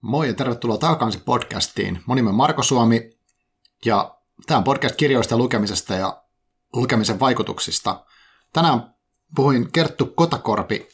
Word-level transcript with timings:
Moi 0.00 0.28
ja 0.28 0.34
tervetuloa 0.34 0.78
Taakansi 0.78 1.18
podcastiin. 1.18 2.02
Mun 2.06 2.16
nimi 2.16 2.28
on 2.28 2.34
Marko 2.34 2.62
Suomi 2.62 3.10
ja 3.84 4.18
tämä 4.46 4.58
on 4.58 4.64
podcast 4.64 4.96
kirjoista 4.96 5.36
lukemisesta 5.36 5.94
ja 5.94 6.22
lukemisen 6.72 7.20
vaikutuksista. 7.20 8.04
Tänään 8.52 8.94
puhuin 9.36 9.72
Kerttu 9.72 10.06
Kotakorpi 10.06 10.88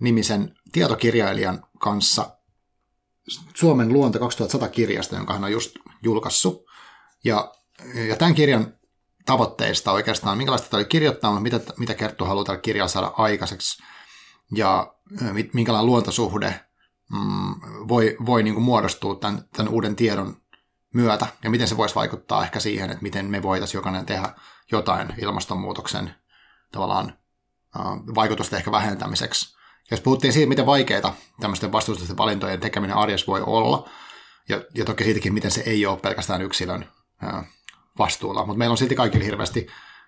nimisen 0.00 0.54
tietokirjailijan 0.72 1.66
kanssa 1.78 2.36
Suomen 3.54 3.92
luonto 3.92 4.18
2100 4.18 4.68
kirjasta, 4.68 5.16
jonka 5.16 5.32
hän 5.32 5.44
on 5.44 5.52
just 5.52 5.76
julkaissut. 6.02 6.64
Ja, 7.24 7.54
ja 8.08 8.16
tämän 8.16 8.34
kirjan 8.34 8.74
tavoitteista 9.26 9.92
oikeastaan, 9.92 10.38
minkälaista 10.38 10.68
tämä 10.68 10.78
oli 10.78 10.84
kirjoittaa, 10.84 11.40
mitä, 11.40 11.60
mitä 11.78 11.94
Kerttu 11.94 12.24
haluaa 12.24 12.44
tällä 12.44 12.60
kirjalla 12.60 12.88
saada 12.88 13.12
aikaiseksi 13.16 13.82
ja 14.54 14.94
minkälainen 15.52 15.86
luontosuhde 15.86 16.69
mm, 17.12 17.54
voi, 17.88 18.16
voi 18.26 18.42
niin 18.42 18.54
kuin 18.54 18.64
muodostua 18.64 19.14
tämän, 19.14 19.44
tämän 19.56 19.72
uuden 19.72 19.96
tiedon 19.96 20.36
myötä, 20.94 21.26
ja 21.44 21.50
miten 21.50 21.68
se 21.68 21.76
voisi 21.76 21.94
vaikuttaa 21.94 22.44
ehkä 22.44 22.60
siihen, 22.60 22.90
että 22.90 23.02
miten 23.02 23.26
me 23.26 23.42
voitaisiin 23.42 23.78
jokainen 23.78 24.06
tehdä 24.06 24.34
jotain 24.72 25.14
ilmastonmuutoksen 25.18 26.14
tavallaan 26.72 27.18
vaikutusten 28.14 28.56
ehkä 28.56 28.72
vähentämiseksi. 28.72 29.56
Jos 29.90 30.00
puhuttiin 30.00 30.32
siitä, 30.32 30.48
miten 30.48 30.66
vaikeita 30.66 31.12
tämmöisten 31.40 31.72
vastuullisten 31.72 32.16
valintojen 32.16 32.60
tekeminen 32.60 32.96
arjessa 32.96 33.26
voi 33.26 33.42
olla, 33.46 33.88
ja, 34.48 34.64
ja 34.74 34.84
toki 34.84 35.04
siitäkin, 35.04 35.34
miten 35.34 35.50
se 35.50 35.62
ei 35.66 35.86
ole 35.86 35.98
pelkästään 35.98 36.42
yksilön 36.42 36.88
uh, 37.24 37.44
vastuulla, 37.98 38.46
mutta 38.46 38.58
meillä 38.58 38.72
on 38.72 38.78
silti 38.78 38.94
kaikille 38.94 39.24
hirveästi 39.24 39.66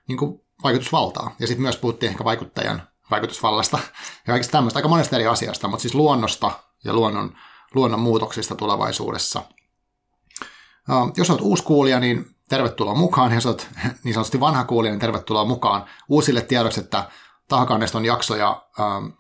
niin 0.09 0.19
kuin, 0.19 0.41
vaikutusvaltaa. 0.63 1.35
Ja 1.39 1.47
sitten 1.47 1.63
myös 1.63 1.77
puhuttiin 1.77 2.11
ehkä 2.11 2.25
vaikuttajan 2.25 2.83
vaikutusvallasta 3.11 3.79
ja 4.27 4.33
kaikista 4.33 4.53
tämmöistä, 4.53 4.79
aika 4.79 4.89
monesta 4.89 5.17
eri 5.17 5.27
asiasta, 5.27 5.69
mutta 5.69 5.83
siis 5.83 5.95
luonnosta 5.95 6.51
ja 6.85 6.93
luonnon, 6.93 7.37
luonnon 7.75 8.01
muutoksista 8.01 8.55
tulevaisuudessa. 8.55 9.43
Jos 11.17 11.31
olet 11.31 11.41
uusi 11.41 11.63
kuulija, 11.63 12.01
niin 12.01 12.37
tervetuloa 12.49 12.95
mukaan. 12.95 13.35
Jos 13.35 13.47
olet 13.47 13.69
niin 14.05 14.15
sanotusti 14.15 14.41
vanha 14.41 14.65
kuulija, 14.65 14.93
niin 14.93 15.01
tervetuloa 15.01 15.45
mukaan 15.45 15.85
uusille 16.09 16.43
tiedoksi, 16.43 16.81
että 16.81 17.05
Tahakannesta 17.49 17.99
on 17.99 18.05
jaksoja 18.05 18.63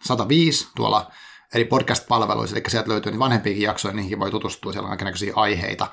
105 0.04 0.68
tuolla 0.76 1.10
eri 1.54 1.64
podcast-palveluissa, 1.64 2.56
eli 2.56 2.64
sieltä 2.68 2.88
löytyy 2.88 3.12
niin 3.12 3.18
vanhempiakin 3.18 3.62
jaksoja, 3.62 3.94
niihin 3.94 4.20
voi 4.20 4.30
tutustua, 4.30 4.72
siellä 4.72 4.86
on 4.86 4.90
kaikenlaisia 4.90 5.32
aiheita. 5.36 5.86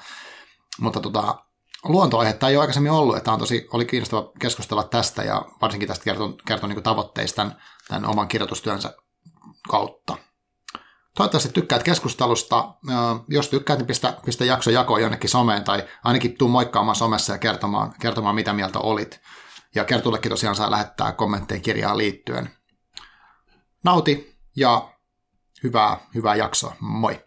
Mutta 0.79 0.99
tota, 0.99 1.35
luontoaihetta 1.83 2.49
ei 2.49 2.55
ole 2.55 2.61
aikaisemmin 2.61 2.91
ollut, 2.91 3.17
että 3.17 3.31
on 3.31 3.39
tosi, 3.39 3.67
oli 3.73 3.85
kiinnostava 3.85 4.31
keskustella 4.39 4.83
tästä 4.83 5.23
ja 5.23 5.45
varsinkin 5.61 5.87
tästä 5.87 6.03
kertoa, 6.03 6.33
kertoa 6.47 6.69
niin 6.69 6.83
tavoitteista 6.83 7.35
tämän, 7.35 7.61
tämän 7.87 8.05
oman 8.05 8.27
kirjoitustyönsä 8.27 8.93
kautta. 9.69 10.17
Toivottavasti 11.19 11.53
tykkäät 11.53 11.83
keskustelusta. 11.83 12.73
Jos 13.27 13.49
tykkäät, 13.49 13.79
niin 13.79 13.87
pistä, 13.87 14.17
pistä 14.25 14.45
jakso 14.45 14.71
jakoon 14.71 15.01
jonnekin 15.01 15.29
someen 15.29 15.63
tai 15.63 15.83
ainakin 16.03 16.37
tuu 16.37 16.47
moikkaamaan 16.47 16.95
somessa 16.95 17.33
ja 17.33 17.39
kertomaan, 17.39 17.93
kertomaan 18.01 18.35
mitä 18.35 18.53
mieltä 18.53 18.79
olit. 18.79 19.21
Ja 19.75 19.85
Kertullekin 19.85 20.29
tosiaan 20.29 20.55
saa 20.55 20.71
lähettää 20.71 21.11
kommentteja 21.11 21.61
kirjaan 21.61 21.97
liittyen. 21.97 22.49
Nauti 23.83 24.37
ja 24.55 24.93
hyvää, 25.63 25.97
hyvää 26.15 26.35
jaksoa. 26.35 26.75
Moi! 26.79 27.25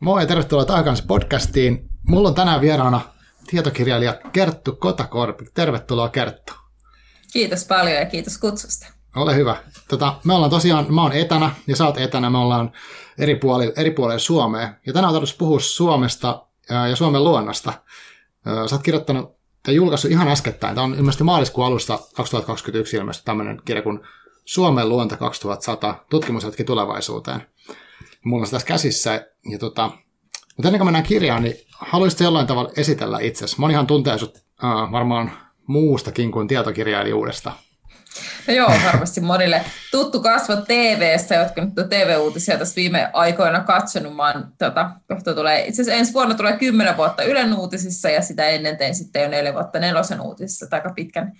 Moi 0.00 0.22
ja 0.22 0.26
tervetuloa 0.26 0.64
takaisin 0.64 1.06
podcastiin. 1.06 1.88
Mulla 2.08 2.28
on 2.28 2.34
tänään 2.34 2.60
vieraana 2.60 3.00
tietokirjailija 3.46 4.20
Kerttu 4.32 4.76
Kotakorpi. 4.76 5.44
Tervetuloa 5.54 6.08
Kerttu. 6.08 6.52
Kiitos 7.32 7.64
paljon 7.64 7.96
ja 7.96 8.06
kiitos 8.06 8.38
kutsusta. 8.38 9.01
Ole 9.16 9.36
hyvä. 9.36 9.56
Tota, 9.88 10.14
me 10.24 10.34
ollaan 10.34 10.50
tosiaan, 10.50 10.86
mä 10.94 11.02
oon 11.02 11.12
etänä 11.12 11.50
ja 11.66 11.76
sä 11.76 11.86
oot 11.86 11.98
etänä, 11.98 12.30
me 12.30 12.38
ollaan 12.38 12.72
eri 13.18 13.34
puolilla, 13.34 13.72
eri 13.76 13.90
puolilla 13.90 14.18
Suomea. 14.18 14.74
Ja 14.86 14.92
tänään 14.92 15.08
on 15.08 15.14
tarkoitus 15.14 15.36
puhua 15.36 15.60
Suomesta 15.60 16.46
ja 16.88 16.96
Suomen 16.96 17.24
luonnosta. 17.24 17.72
Sä 18.44 18.74
oot 18.74 18.82
kirjoittanut 18.82 19.36
tai 19.62 19.74
julkaissut 19.74 20.10
ihan 20.10 20.28
äskettäin, 20.28 20.74
tämä 20.74 20.84
on 20.84 20.94
ilmeisesti 20.94 21.24
maaliskuun 21.24 21.66
alusta 21.66 21.98
2021 22.14 22.96
ilmeisesti 22.96 23.24
tämmöinen 23.24 23.62
kirja 23.64 23.82
kuin 23.82 24.00
Suomen 24.44 24.88
luonto 24.88 25.16
2100, 25.16 26.04
tutkimushetki 26.10 26.64
tulevaisuuteen. 26.64 27.46
Mulla 28.24 28.42
on 28.42 28.46
se 28.46 28.50
tässä 28.50 28.68
käsissä. 28.68 29.26
Ja 29.50 29.58
tota, 29.58 29.90
mutta 30.56 30.68
ennen 30.68 30.78
kuin 30.78 30.86
mennään 30.86 31.04
kirjaan, 31.04 31.42
niin 31.42 31.56
haluaisitko 31.70 32.24
jollain 32.24 32.46
tavalla 32.46 32.70
esitellä 32.76 33.18
itsesi? 33.20 33.60
Monihan 33.60 33.86
tuntee 33.86 34.18
sut 34.18 34.36
äh, 34.36 34.92
varmaan 34.92 35.32
muustakin 35.66 36.32
kuin 36.32 36.48
tietokirjailijuudesta. 36.48 37.52
No 38.48 38.54
joo, 38.54 38.72
varmasti 38.86 39.20
monille 39.20 39.64
tuttu 39.90 40.20
kasvo 40.20 40.56
TV-stä, 40.56 41.34
jotka 41.34 41.64
nyt 41.64 41.78
on 41.78 41.88
TV-uutisia 41.88 42.58
tässä 42.58 42.76
viime 42.76 43.10
aikoina 43.12 43.60
katsonut. 43.60 44.16
Mä 44.16 44.32
oon, 44.32 44.48
tota, 44.58 44.90
kohta 45.08 45.34
tulee, 45.34 45.66
itse 45.66 45.82
asiassa 45.82 45.98
ensi 45.98 46.12
vuonna 46.12 46.34
tulee 46.34 46.56
kymmenen 46.56 46.96
vuotta 46.96 47.22
Ylen 47.22 47.54
uutisissa 47.54 48.10
ja 48.10 48.22
sitä 48.22 48.46
ennen 48.46 48.76
tein 48.76 48.94
sitten 48.94 49.22
jo 49.22 49.28
neljä 49.28 49.54
vuotta 49.54 49.78
Nelosen 49.78 50.20
uutisissa, 50.20 50.66
aika 50.70 50.92
pitkän 50.96 51.32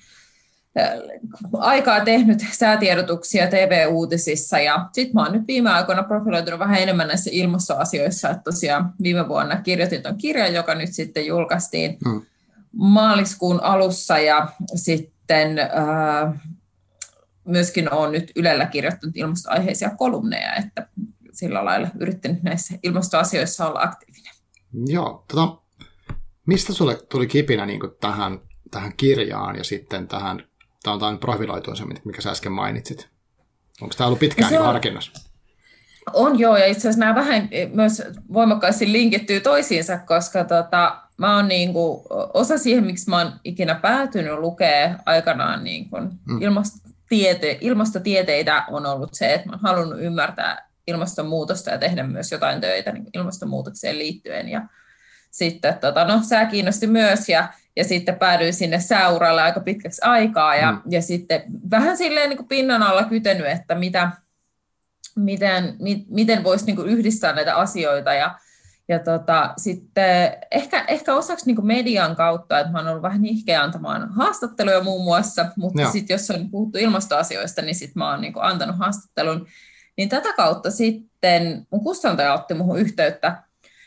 aikaa 1.59 2.05
tehnyt 2.05 2.45
säätiedotuksia 2.53 3.47
TV-uutisissa 3.47 4.59
ja 4.59 4.89
sitten 4.93 5.15
mä 5.15 5.23
oon 5.23 5.33
nyt 5.33 5.47
viime 5.47 5.71
aikoina 5.71 6.03
profiloitunut 6.03 6.61
vähän 6.61 6.79
enemmän 6.79 7.09
näissä 7.09 7.31
ilmastoasioissa, 7.33 8.31
että 8.31 8.43
tosiaan 8.43 8.93
viime 9.03 9.29
vuonna 9.29 9.57
kirjoitin 9.57 10.03
tuon 10.03 10.19
kirjan, 10.19 10.55
joka 10.55 10.75
nyt 10.75 10.93
sitten 10.93 11.27
julkaistiin 11.27 11.99
hmm. 12.05 12.23
maaliskuun 12.73 13.63
alussa 13.63 14.19
ja 14.19 14.49
sitten 14.75 15.59
äh, 15.59 16.35
myöskin 17.45 17.95
olen 17.95 18.13
nyt 18.13 18.33
Ylellä 18.37 18.67
kirjoittanut 18.67 19.17
ilmastoaiheisia 19.17 19.91
kolumneja, 19.91 20.55
että 20.55 20.89
sillä 21.33 21.65
lailla 21.65 21.89
yrittänyt 22.01 22.43
näissä 22.43 22.75
ilmastoasioissa 22.83 23.69
olla 23.69 23.81
aktiivinen. 23.83 24.33
Joo, 24.87 25.25
tota, 25.29 25.63
mistä 26.47 26.73
sulle 26.73 26.99
tuli 27.09 27.27
kipinä 27.27 27.67
niin 27.67 27.81
tähän, 28.01 28.41
tähän 28.71 28.93
kirjaan 28.97 29.57
ja 29.57 29.65
sitten 29.65 30.09
tähän 30.09 30.43
Tämä 30.83 30.95
on 30.95 31.01
tämä 31.01 31.17
profiloitu 31.17 31.77
se, 31.77 31.85
mikä 32.05 32.23
sä 32.23 32.31
äsken 32.31 32.53
mainitsit. 32.53 33.09
Onko 33.81 33.95
tämä 33.99 34.07
ollut 34.07 34.19
pitkään 34.19 34.51
niin 34.51 34.63
harkinnassa? 34.63 35.13
On 36.13 36.39
joo, 36.39 36.57
ja 36.57 36.67
itse 36.67 36.81
asiassa 36.81 37.01
nämä 37.01 37.15
vähän 37.15 37.49
myös 37.75 38.03
voimakkaasti 38.33 38.93
linkittyy 38.93 39.41
toisiinsa, 39.41 39.99
koska 39.99 40.45
tota, 40.45 41.03
mä 41.17 41.37
oon 41.37 41.49
niin 41.49 41.73
kuin, 41.73 42.03
osa 42.35 42.59
siihen, 42.59 42.85
miksi 42.85 43.11
mä 43.11 43.19
oon 43.19 43.33
ikinä 43.45 43.75
päätynyt 43.75 44.39
lukea 44.39 44.99
aikanaan 45.07 45.65
niin 45.65 45.91
kuin 45.91 46.11
mm. 46.29 46.43
Ilmastotiete, 47.13 47.59
ilmastotieteitä, 47.61 48.65
on 48.71 48.87
ollut 48.87 49.15
se, 49.15 49.35
että 49.35 49.51
oon 49.51 49.61
halunnut 49.61 50.01
ymmärtää 50.01 50.69
ilmastonmuutosta 50.87 51.71
ja 51.71 51.79
tehdä 51.79 52.03
myös 52.03 52.33
jotain 52.33 52.61
töitä 52.61 52.93
niin 52.93 53.07
ilmastonmuutokseen 53.15 53.99
liittyen. 53.99 54.49
Ja 54.49 54.63
sitten, 55.31 55.79
tota, 55.79 56.05
no, 56.05 56.21
sää 56.23 56.47
kiinnosti 56.47 56.87
myös, 56.87 57.29
ja 57.29 57.49
ja 57.77 57.85
sitten 57.85 58.19
päädyin 58.19 58.55
sinne 58.55 58.81
sääuralle 58.81 59.43
aika 59.43 59.61
pitkäksi 59.61 60.03
aikaa 60.05 60.55
ja, 60.55 60.73
mm. 60.73 60.81
ja 60.91 61.03
sitten 61.03 61.43
vähän 61.71 61.97
silleen 61.97 62.29
niin 62.29 62.37
kuin 62.37 62.49
pinnan 62.49 62.83
alla 62.83 63.05
kytenyt, 63.05 63.47
että 63.47 63.75
mitä, 63.75 64.11
miten, 65.17 65.77
mi, 65.81 66.05
miten 66.09 66.45
voisi 66.45 66.67
niin 66.67 66.77
kuin 66.77 66.89
yhdistää 66.89 67.33
näitä 67.33 67.57
asioita 67.57 68.15
ja, 68.15 68.39
ja 68.89 68.99
tota, 68.99 69.55
sitten 69.57 70.37
ehkä, 70.51 70.85
ehkä 70.89 71.15
osaksi 71.15 71.47
niin 71.47 71.67
median 71.67 72.17
kautta, 72.17 72.59
että 72.59 72.73
mä 72.73 72.79
oon 72.79 72.89
ollut 72.89 73.03
vähän 73.03 73.25
ihkeä 73.25 73.63
antamaan 73.63 74.13
haastatteluja 74.13 74.83
muun 74.83 75.05
muassa, 75.05 75.47
mutta 75.57 75.91
sitten 75.91 76.15
jos 76.15 76.31
on 76.31 76.51
puhuttu 76.51 76.79
ilmastoasioista, 76.79 77.63
niin 77.63 77.75
sitten 77.75 78.01
mä 78.01 78.11
oon 78.11 78.21
niin 78.21 78.33
antanut 78.37 78.79
haastattelun, 78.79 79.47
niin 79.97 80.09
tätä 80.09 80.33
kautta 80.37 80.71
sitten 80.71 81.67
mun 81.71 81.85
kustantaja 81.85 82.35
otti 82.35 82.55
muuhun 82.55 82.79
yhteyttä, 82.79 83.43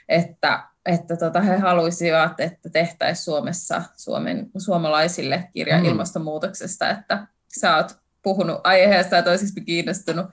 että 0.10 0.64
että 0.86 1.18
tota, 1.18 1.42
he 1.42 1.58
haluaisivat, 1.58 2.40
että 2.40 2.70
tehtäisiin 2.70 3.24
Suomessa 3.24 3.82
Suomen, 3.98 4.52
suomalaisille 4.58 5.50
kirja 5.54 5.78
mm. 5.78 5.86
ilmastonmuutoksesta, 5.86 6.90
että 6.90 7.28
sä 7.60 7.76
oot 7.76 7.98
puhunut 8.22 8.62
aiheesta 8.64 9.16
ja 9.16 9.24
toiseksi 9.24 9.62
kiinnostunut 9.62 10.26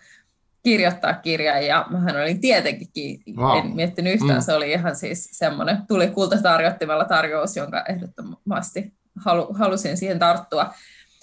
kirjoittaa 0.62 1.15
kirjaa, 1.15 1.61
ja 1.61 1.87
mähän 1.91 2.17
olin 2.17 2.41
tietenkin, 2.41 3.23
wow. 3.37 3.59
en 3.59 3.76
miettinyt 3.76 4.14
yhtään, 4.14 4.38
mm. 4.38 4.43
se 4.43 4.53
oli 4.53 4.73
ihan 4.73 4.97
siis 4.97 5.29
semmoinen, 5.32 5.79
tuli 5.88 6.09
kultatarjottimella 6.09 7.05
tarjous, 7.05 7.56
jonka 7.56 7.85
ehdottomasti 7.88 8.93
halu, 9.17 9.55
halusin 9.55 9.97
siihen 9.97 10.19
tarttua. 10.19 10.75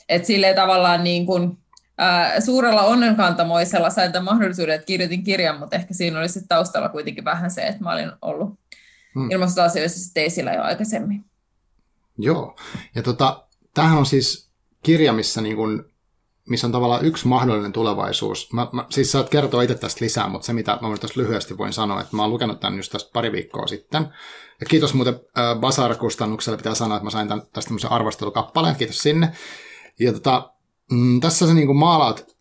Että 0.09 0.27
silleen 0.27 0.56
tavallaan 0.56 1.03
niin 1.03 1.25
kuin, 1.25 1.57
ää, 1.97 2.39
suurella 2.39 2.81
onnenkantamoisella 2.81 3.89
sain 3.89 4.12
tämän 4.12 4.25
mahdollisuuden, 4.25 4.75
että 4.75 4.86
kirjoitin 4.86 5.24
kirjan, 5.24 5.59
mutta 5.59 5.75
ehkä 5.75 5.94
siinä 5.94 6.19
oli 6.19 6.30
sitten 6.30 6.47
taustalla 6.47 6.89
kuitenkin 6.89 7.25
vähän 7.25 7.51
se, 7.51 7.62
että 7.62 7.83
mä 7.83 7.94
olin 7.94 8.12
ollut 8.21 8.59
hmm. 9.15 9.31
ilmastoasioissa 9.31 10.00
sitten 10.00 10.24
esillä 10.24 10.53
jo 10.53 10.62
aikaisemmin. 10.62 11.25
Joo, 12.18 12.56
ja 12.95 13.03
tota, 13.03 13.47
tämähän 13.74 13.97
on 13.97 14.06
siis 14.06 14.50
kirja, 14.83 15.13
missä, 15.13 15.42
niin 15.42 15.56
kun, 15.56 15.88
missä 16.49 16.67
on 16.67 16.71
tavallaan 16.71 17.05
yksi 17.05 17.27
mahdollinen 17.27 17.73
tulevaisuus. 17.73 18.53
Mä, 18.53 18.67
mä, 18.71 18.85
siis 18.89 19.11
saat 19.11 19.29
kertoa 19.29 19.61
itse 19.61 19.75
tästä 19.75 20.05
lisää, 20.05 20.27
mutta 20.29 20.45
se 20.45 20.53
mitä 20.53 20.77
mä 20.81 20.97
tästä 20.97 21.19
lyhyesti 21.19 21.57
voin 21.57 21.73
sanoa, 21.73 22.01
että 22.01 22.15
mä 22.15 22.21
oon 22.21 22.31
lukenut 22.31 22.59
tämän 22.59 22.77
just 22.77 22.91
tästä 22.91 23.09
pari 23.13 23.31
viikkoa 23.31 23.67
sitten. 23.67 24.07
Ja 24.59 24.65
kiitos 24.65 24.93
muuten 24.93 25.19
Basar-kustannukselle, 25.59 26.57
pitää 26.57 26.75
sanoa, 26.75 26.97
että 26.97 27.03
mä 27.03 27.09
sain 27.09 27.27
tämän, 27.27 27.41
tästä 27.41 27.67
tämmöisen 27.67 27.91
arvostelukappaleen, 27.91 28.75
kiitos 28.75 29.01
sinne. 29.01 29.31
Ja 29.99 30.13
tota, 30.13 30.53
mm, 30.91 31.19
tässä 31.19 31.47
sä 31.47 31.53
niin 31.53 31.77
maalaat 31.77 32.35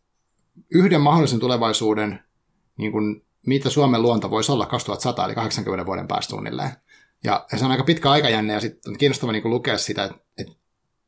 yhden 0.71 1.01
mahdollisen 1.01 1.41
tulevaisuuden 1.41 2.21
niin 2.79 2.93
kun 2.93 3.23
mitä 3.47 3.71
Suomen 3.71 4.03
luonto 4.03 4.31
voisi 4.31 4.53
olla 4.53 4.67
2100, 4.67 5.25
eli 5.25 5.35
80 5.35 5.87
vuoden 5.87 6.09
päästä 6.09 6.31
suunnilleen. 6.31 6.71
Ja, 7.25 7.47
se 7.57 7.65
on 7.65 7.71
aika 7.71 7.85
pitkä 7.85 8.11
aikajänne, 8.11 8.53
ja 8.53 8.61
sitten 8.61 8.93
on 8.93 8.99
kiinnostava 8.99 9.33
niin 9.33 9.51
lukea 9.51 9.79
sitä, 9.79 10.05
että 10.05 10.19
et, 10.39 10.58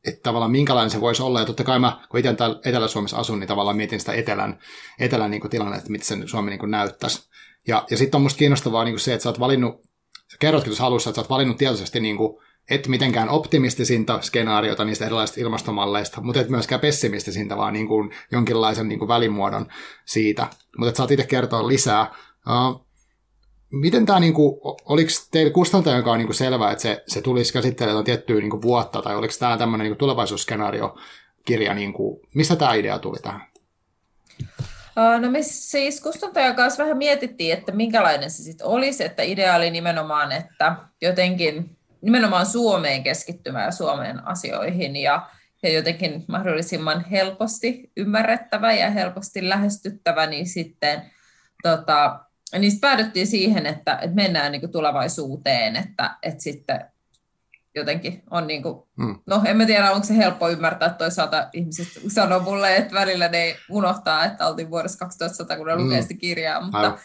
et 0.06 0.22
tavallaan 0.22 0.50
minkälainen 0.50 0.90
se 0.90 1.00
voisi 1.00 1.22
olla. 1.22 1.40
Ja 1.40 1.46
totta 1.46 1.64
kai 1.64 1.78
mä, 1.78 2.00
kun 2.10 2.20
itse 2.20 2.34
täällä 2.34 2.60
Etelä-Suomessa 2.64 3.16
asun, 3.16 3.40
niin 3.40 3.48
tavallaan 3.48 3.76
mietin 3.76 4.00
sitä 4.00 4.12
etelän, 4.12 4.58
etelän 4.98 5.30
niin 5.30 5.50
tilannetta, 5.50 5.78
että 5.78 5.92
mitä 5.92 6.04
se 6.04 6.16
Suomi 6.26 6.50
niin 6.50 6.70
näyttäisi. 6.70 7.30
Ja, 7.68 7.86
ja 7.90 7.96
sitten 7.96 8.18
on 8.18 8.22
musta 8.22 8.38
kiinnostavaa 8.38 8.84
niin 8.84 8.98
se, 8.98 9.14
että 9.14 9.22
sä 9.22 9.28
oot 9.28 9.40
valinnut, 9.40 9.82
sä 10.32 10.36
kerrotkin 10.38 10.70
tuossa 10.70 10.86
alussa, 10.86 11.10
että 11.10 11.16
sä 11.16 11.20
oot 11.20 11.30
valinnut 11.30 11.56
tietoisesti 11.56 12.00
niin 12.00 12.16
kuin, 12.16 12.42
et 12.70 12.88
mitenkään 12.88 13.28
optimistisinta 13.28 14.20
skenaariota 14.22 14.84
niistä 14.84 15.06
erilaisista 15.06 15.40
ilmastomalleista, 15.40 16.20
mutta 16.20 16.40
et 16.40 16.48
myöskään 16.48 16.80
pessimistisintä, 16.80 17.56
vaan 17.56 17.72
niin 17.72 17.88
kuin 17.88 18.10
jonkinlaisen 18.32 18.88
niin 18.88 18.98
kuin 18.98 19.08
välimuodon 19.08 19.66
siitä. 20.04 20.46
Mutta 20.78 20.96
saat 20.96 21.10
itse 21.10 21.26
kertoa 21.26 21.68
lisää. 21.68 22.14
Uh, 22.48 22.89
miten 23.72 24.06
tämä, 24.06 24.20
niin 24.20 24.34
kuin, 24.34 24.60
oliko 24.84 25.10
teille 25.30 25.52
kustantajan 25.52 25.98
joka 25.98 26.12
on 26.12 26.18
niin 26.18 26.26
kuin 26.26 26.36
selvää, 26.36 26.72
että 26.72 26.82
se, 26.82 27.02
se 27.06 27.22
tulisi 27.22 27.52
käsittelemään 27.52 28.04
tiettyä 28.04 28.40
niin 28.40 28.50
kuin 28.50 28.62
vuotta, 28.62 29.02
tai 29.02 29.16
oliko 29.16 29.34
tämä 29.38 29.56
tämmöinen 29.56 29.84
niin 29.84 29.98
tulevaisuusskenaariokirja, 29.98 31.74
niin 31.74 31.92
kuin, 31.92 32.20
mistä 32.34 32.56
tämä 32.56 32.74
idea 32.74 32.98
tuli 32.98 33.18
tähän? 33.18 33.50
No 35.20 35.30
me 35.30 35.42
siis 35.42 36.00
kustantajan 36.00 36.56
kanssa 36.56 36.82
vähän 36.82 36.98
mietittiin, 36.98 37.52
että 37.52 37.72
minkälainen 37.72 38.30
se 38.30 38.42
sitten 38.42 38.66
olisi, 38.66 39.04
että 39.04 39.22
idea 39.22 39.56
oli 39.56 39.70
nimenomaan, 39.70 40.32
että 40.32 40.76
jotenkin 41.02 41.76
nimenomaan 42.00 42.46
Suomeen 42.46 43.02
keskittymään 43.02 43.64
ja 43.64 43.70
Suomeen 43.70 44.26
asioihin 44.26 44.96
ja, 44.96 45.26
ja 45.62 45.72
jotenkin 45.72 46.24
mahdollisimman 46.28 47.04
helposti 47.04 47.92
ymmärrettävä 47.96 48.72
ja 48.72 48.90
helposti 48.90 49.48
lähestyttävä, 49.48 50.26
niin 50.26 50.46
sitten 50.46 51.02
tota, 51.62 52.20
niistä 52.58 52.80
päädyttiin 52.80 53.26
siihen, 53.26 53.66
että, 53.66 53.94
että 53.94 54.16
mennään 54.16 54.52
niin 54.52 54.60
kuin 54.60 54.72
tulevaisuuteen, 54.72 55.76
että, 55.76 56.16
että 56.22 56.42
sitten 56.42 56.84
jotenkin 57.74 58.22
on 58.30 58.46
niin 58.46 58.62
kuin, 58.62 58.82
hmm. 58.96 59.18
no 59.26 59.42
en 59.44 59.56
mä 59.56 59.66
tiedä, 59.66 59.92
onko 59.92 60.06
se 60.06 60.16
helppo 60.16 60.48
ymmärtää, 60.48 60.90
toisaalta 60.90 61.48
ihmiset 61.52 61.88
sanoo 62.08 62.40
mulle, 62.40 62.76
että 62.76 62.94
välillä 62.94 63.28
ne 63.28 63.56
unohtaa, 63.70 64.24
että 64.24 64.46
oltiin 64.46 64.70
vuodessa 64.70 64.98
2100, 64.98 65.56
kun 65.56 65.66
ne 65.66 65.74
hmm. 65.74 65.84
lukee 65.84 66.02
sitä 66.02 66.14
kirjaa, 66.14 66.62
mutta, 66.62 66.98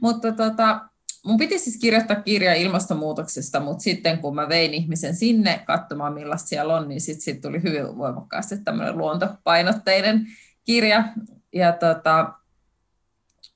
mutta 0.00 0.32
tota, 0.32 0.80
mun 1.24 1.36
piti 1.36 1.58
siis 1.58 1.76
kirjoittaa 1.76 2.22
kirja 2.22 2.54
ilmastonmuutoksesta, 2.54 3.60
mutta 3.60 3.82
sitten 3.82 4.18
kun 4.18 4.34
mä 4.34 4.48
vein 4.48 4.74
ihmisen 4.74 5.16
sinne 5.16 5.62
katsomaan, 5.66 6.14
millaista 6.14 6.48
siellä 6.48 6.76
on, 6.76 6.88
niin 6.88 7.00
sitten 7.00 7.22
sit 7.22 7.40
tuli 7.40 7.62
hyvin 7.62 7.98
voimakkaasti 7.98 8.58
tämmöinen 8.58 8.98
luontopainotteinen 8.98 10.26
kirja. 10.64 11.04
Ja 11.52 11.72
tota, 11.72 12.32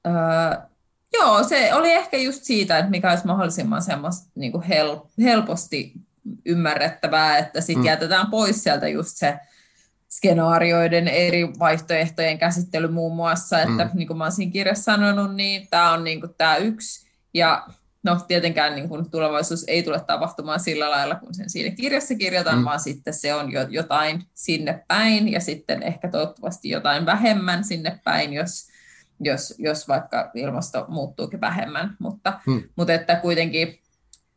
öö, 0.06 0.12
joo, 1.14 1.44
se 1.44 1.74
oli 1.74 1.92
ehkä 1.92 2.16
just 2.16 2.44
siitä, 2.44 2.78
että 2.78 2.90
mikä 2.90 3.10
olisi 3.10 3.26
mahdollisimman 3.26 3.82
semmoista 3.82 4.30
niin 4.34 4.52
kuin 4.52 4.62
hel, 4.62 4.96
helposti 5.22 5.92
ymmärrettävää, 6.44 7.38
että 7.38 7.60
sitten 7.60 7.82
mm. 7.82 7.86
jätetään 7.86 8.30
pois 8.30 8.62
sieltä 8.62 8.88
just 8.88 9.16
se 9.16 9.38
skenaarioiden 10.08 11.08
eri 11.08 11.48
vaihtoehtojen 11.58 12.38
käsittely 12.38 12.88
muun 12.88 13.16
muassa, 13.16 13.60
että 13.60 13.84
mm. 13.84 13.90
niin 13.94 14.06
kuin 14.06 14.16
mä 14.16 14.30
siinä 14.30 14.52
kirjassa 14.52 14.92
sanonut, 14.92 15.34
niin 15.34 15.68
tämä 15.70 15.92
on 15.92 16.04
niin 16.04 16.20
kuin 16.20 16.34
tämä 16.38 16.56
yksi 16.56 17.08
ja 17.34 17.66
no 18.02 18.20
tietenkään 18.28 18.74
niin 18.74 18.88
kuin 18.88 19.10
tulevaisuus 19.10 19.64
ei 19.66 19.82
tule 19.82 20.00
tapahtumaan 20.00 20.60
sillä 20.60 20.90
lailla, 20.90 21.14
kun 21.14 21.34
sen 21.34 21.50
siinä 21.50 21.76
kirjassa 21.76 22.14
kirjataan, 22.14 22.58
mm. 22.58 22.64
vaan 22.64 22.80
sitten 22.80 23.14
se 23.14 23.34
on 23.34 23.52
jo 23.52 23.66
jotain 23.68 24.22
sinne 24.34 24.84
päin 24.88 25.32
ja 25.32 25.40
sitten 25.40 25.82
ehkä 25.82 26.08
toivottavasti 26.08 26.68
jotain 26.68 27.06
vähemmän 27.06 27.64
sinne 27.64 28.00
päin, 28.04 28.32
jos, 28.32 28.68
jos, 29.20 29.54
jos 29.58 29.88
vaikka 29.88 30.30
ilmasto 30.34 30.84
muuttuukin 30.88 31.40
vähemmän. 31.40 31.96
Mutta, 31.98 32.40
mm. 32.46 32.62
mutta 32.76 32.92
että 32.92 33.16
kuitenkin 33.16 33.80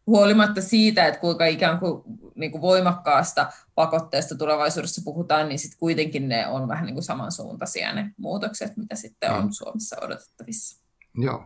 huolimatta 0.08 0.62
siitä, 0.62 1.08
että 1.08 1.20
kuinka 1.20 1.46
ikään 1.46 1.80
kuin, 1.80 2.04
niin 2.36 2.52
kuin 2.52 2.62
voimakkaasta 2.62 3.52
pakotteesta 3.76 4.38
tulevaisuudessa 4.38 5.02
puhutaan, 5.06 5.50
niin 5.50 5.60
sitten 5.60 5.80
kuitenkin 5.80 6.28
ne 6.28 6.48
on 6.48 6.68
vähän 6.68 6.86
niin 6.86 6.96
kuin 6.96 7.04
samansuuntaisia 7.04 7.94
ne 7.94 8.12
muutokset, 8.18 8.78
mitä 8.78 8.96
sitten 8.96 9.32
on 9.32 9.44
mm. 9.46 9.52
Suomessa 9.52 9.98
odotettavissa. 10.02 10.82
Joo. 11.18 11.46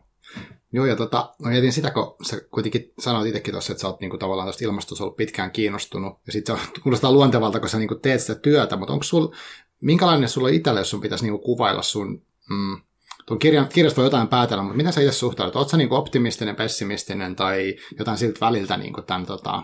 Joo, 0.73 0.85
ja 0.85 0.95
tota, 0.95 1.35
mä 1.41 1.49
mietin 1.49 1.73
sitä, 1.73 1.91
kun 1.91 2.15
sä 2.25 2.37
kuitenkin 2.51 2.93
sanoit 2.99 3.27
itsekin 3.27 3.51
tuossa, 3.51 3.73
että 3.73 3.81
sä 3.81 3.87
oot 3.87 3.99
niinku 3.99 4.17
tavallaan 4.17 4.45
tuosta 4.45 4.63
ilmastosta 4.65 5.03
ollut 5.03 5.17
pitkään 5.17 5.51
kiinnostunut, 5.51 6.19
ja 6.25 6.31
sitten 6.31 6.57
se 6.57 6.81
kuulostaa 6.83 7.11
luontevalta, 7.11 7.59
kun 7.59 7.69
sä 7.69 7.77
niinku 7.77 7.95
teet 7.95 8.21
sitä 8.21 8.35
työtä, 8.35 8.75
mutta 8.75 8.93
onko 8.93 9.03
sul, 9.03 9.27
minkälainen 9.81 10.29
sulla 10.29 10.49
itselle, 10.49 10.79
jos 10.79 10.89
sun 10.89 11.01
pitäisi 11.01 11.25
niinku 11.25 11.45
kuvailla 11.45 11.81
sun, 11.81 12.21
mm, 12.49 12.81
tuon 13.25 13.39
kirjan, 13.39 13.67
kirjasta 13.67 13.97
voi 13.97 14.05
jotain 14.05 14.27
päätellä, 14.27 14.63
mutta 14.63 14.77
miten 14.77 14.93
sä 14.93 15.01
itse 15.01 15.13
suhtaudut? 15.13 15.55
Oletko 15.55 15.69
sä 15.69 15.77
niinku 15.77 15.95
optimistinen, 15.95 16.55
pessimistinen 16.55 17.35
tai 17.35 17.75
jotain 17.99 18.17
siltä 18.17 18.39
väliltä 18.41 18.77
niinku 18.77 19.01
tämän, 19.01 19.25
tota, 19.25 19.63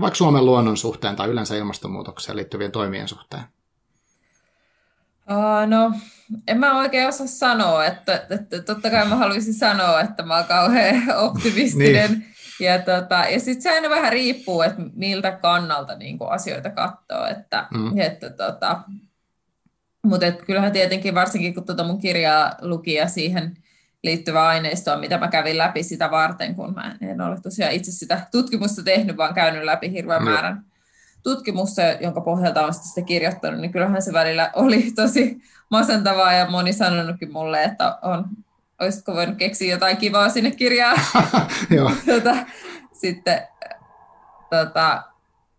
vaikka 0.00 0.16
Suomen 0.16 0.46
luonnon 0.46 0.76
suhteen 0.76 1.16
tai 1.16 1.28
yleensä 1.28 1.56
ilmastonmuutokseen 1.56 2.36
liittyvien 2.36 2.72
toimien 2.72 3.08
suhteen? 3.08 3.42
Uh, 5.30 5.68
no, 5.68 5.92
en 6.48 6.58
mä 6.58 6.78
oikein 6.78 7.08
osaa 7.08 7.26
sanoa, 7.26 7.86
että, 7.86 8.26
että 8.30 8.62
totta 8.62 8.90
kai 8.90 9.08
mä 9.08 9.16
haluaisin 9.16 9.54
sanoa, 9.54 10.00
että 10.00 10.22
mä 10.22 10.36
oon 10.36 10.44
kauhean 10.44 11.02
optimistinen. 11.28 12.10
niin. 12.10 12.26
Ja, 12.60 12.78
tota, 12.78 13.14
ja 13.14 13.40
sitten 13.40 13.62
se 13.62 13.70
aina 13.70 13.90
vähän 13.90 14.12
riippuu, 14.12 14.62
että 14.62 14.82
miltä 14.94 15.32
kannalta 15.32 15.94
niin 15.94 16.18
asioita 16.30 16.70
katsoo. 16.70 17.26
Että, 17.26 17.66
mm. 17.70 17.98
että, 17.98 18.30
tota, 18.30 18.80
mutta 20.02 20.32
kyllähän 20.32 20.72
tietenkin 20.72 21.14
varsinkin 21.14 21.54
kun 21.54 21.66
tuota 21.66 21.84
mun 21.84 21.98
kirjaa 21.98 22.54
luki 22.60 22.94
ja 22.94 23.08
siihen 23.08 23.56
liittyvää 24.02 24.46
aineistoa, 24.46 24.96
mitä 24.96 25.18
mä 25.18 25.28
kävin 25.28 25.58
läpi 25.58 25.82
sitä 25.82 26.10
varten, 26.10 26.54
kun 26.54 26.74
mä 26.74 26.96
en 27.00 27.20
ole 27.20 27.40
tosiaan 27.40 27.72
itse 27.72 27.92
sitä 27.92 28.26
tutkimusta 28.32 28.82
tehnyt, 28.82 29.16
vaan 29.16 29.34
käynyt 29.34 29.64
läpi 29.64 29.92
hirveän 29.92 30.22
mm. 30.22 30.28
määrän 30.28 30.64
tutkimusta, 31.22 31.82
jonka 31.82 32.20
pohjalta 32.20 32.62
olen 32.62 32.74
sitä 32.74 33.02
kirjoittanut, 33.02 33.60
niin 33.60 33.72
kyllähän 33.72 34.02
se 34.02 34.12
välillä 34.12 34.50
oli 34.54 34.90
tosi 34.96 35.42
masentavaa 35.70 36.32
ja 36.32 36.50
moni 36.50 36.72
sanonutkin 36.72 37.32
mulle, 37.32 37.62
että 37.64 37.98
on, 38.02 38.24
olisitko 38.80 39.14
voinut 39.14 39.36
keksiä 39.36 39.74
jotain 39.74 39.96
kivaa 39.96 40.28
sinne 40.28 40.50
kirjaan. 40.50 40.96
tota, 42.06 42.36
sitten, 42.92 43.42
tota, 44.50 45.02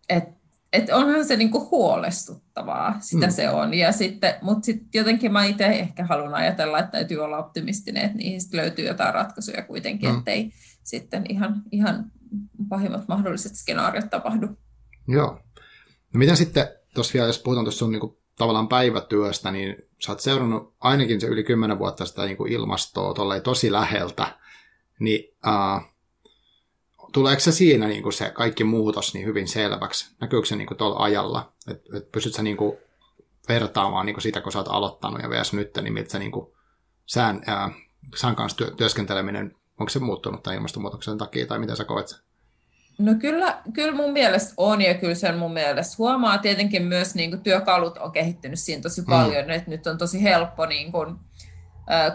et, 0.08 0.41
et 0.72 0.90
onhan 0.90 1.24
se 1.24 1.36
niinku 1.36 1.68
huolestuttavaa, 1.70 2.96
sitä 3.00 3.26
mm. 3.26 3.32
se 3.32 3.50
on. 3.50 3.74
Ja 3.74 3.92
sitten, 3.92 4.34
mutta 4.42 4.64
sitten 4.64 4.88
jotenkin 4.94 5.32
mä 5.32 5.44
itse 5.44 5.66
ehkä 5.66 6.06
haluan 6.06 6.34
ajatella, 6.34 6.78
että 6.78 6.90
täytyy 6.90 7.18
olla 7.18 7.38
optimistinen, 7.38 8.02
että 8.04 8.16
niihin 8.16 8.40
löytyy 8.52 8.86
jotain 8.86 9.14
ratkaisuja 9.14 9.62
kuitenkin, 9.62 10.10
mm. 10.10 10.18
ettei 10.18 10.52
sitten 10.82 11.24
ihan, 11.28 11.62
ihan 11.72 12.12
pahimmat 12.68 13.08
mahdolliset 13.08 13.54
skenaariot 13.54 14.10
tapahdu. 14.10 14.48
Joo. 15.08 15.40
No 16.14 16.18
miten 16.18 16.36
sitten, 16.36 16.68
tuossa 16.94 17.14
vielä, 17.14 17.26
jos 17.26 17.38
puhutaan 17.38 17.64
tuossa 17.64 17.78
sun 17.78 17.92
niin 17.92 18.00
kuin, 18.00 18.16
tavallaan 18.38 18.68
päivätyöstä, 18.68 19.50
niin 19.50 19.76
sä 19.98 20.12
oot 20.12 20.20
seurannut 20.20 20.74
ainakin 20.80 21.20
se 21.20 21.26
yli 21.26 21.44
kymmenen 21.44 21.78
vuotta 21.78 22.06
sitä 22.06 22.24
niin 22.24 22.36
kuin 22.36 22.52
ilmastoa 22.52 23.14
tosi 23.44 23.72
läheltä, 23.72 24.38
niin 25.00 25.36
uh, 25.46 25.91
tuleeko 27.12 27.40
se 27.40 27.52
siinä 27.52 27.86
niin 27.86 28.02
kuin 28.02 28.12
se 28.12 28.30
kaikki 28.30 28.64
muutos 28.64 29.14
niin 29.14 29.26
hyvin 29.26 29.48
selväksi? 29.48 30.14
Näkyykö 30.20 30.46
se 30.46 30.56
niin 30.56 30.66
kuin 30.66 30.78
tuolla 30.78 31.04
ajalla? 31.04 31.52
Että 31.68 31.96
et 31.96 32.12
pystyt 32.12 32.34
sä 32.34 32.42
niin 32.42 32.56
kuin 32.56 32.76
vertaamaan 33.48 34.06
niin 34.06 34.14
kuin 34.14 34.22
sitä, 34.22 34.40
kun 34.40 34.52
sä 34.52 34.58
oot 34.58 34.68
aloittanut 34.68 35.22
ja 35.22 35.30
vs. 35.30 35.52
nyt, 35.52 35.70
niin 35.82 35.92
miltä 35.92 36.10
se 36.10 36.18
niin 36.18 36.32
kuin 36.32 36.52
sään, 37.06 37.36
uh, 37.36 37.74
sään 38.16 38.36
kanssa 38.36 38.58
työ, 38.58 38.70
työskenteleminen, 38.70 39.56
onko 39.80 39.90
se 39.90 39.98
muuttunut 39.98 40.42
tämän 40.42 40.56
ilmastonmuutoksen 40.56 41.18
takia 41.18 41.46
tai 41.46 41.58
miten 41.58 41.76
sä 41.76 41.84
koet 41.84 42.08
sen? 42.08 42.18
No 42.98 43.14
kyllä, 43.14 43.58
kyllä 43.74 43.96
mun 43.96 44.12
mielestä 44.12 44.54
on 44.56 44.82
ja 44.82 44.94
kyllä 44.94 45.14
sen 45.14 45.38
mun 45.38 45.52
mielestä 45.52 45.94
huomaa. 45.98 46.38
Tietenkin 46.38 46.82
myös 46.82 47.14
niin 47.14 47.30
kuin, 47.30 47.40
työkalut 47.40 47.98
on 47.98 48.12
kehittynyt 48.12 48.58
siinä 48.58 48.82
tosi 48.82 49.00
mm. 49.00 49.06
paljon, 49.06 49.44
mm. 49.44 49.50
että 49.50 49.70
nyt 49.70 49.86
on 49.86 49.98
tosi 49.98 50.22
helppo, 50.22 50.66
niin 50.66 50.92
kuin, 50.92 51.16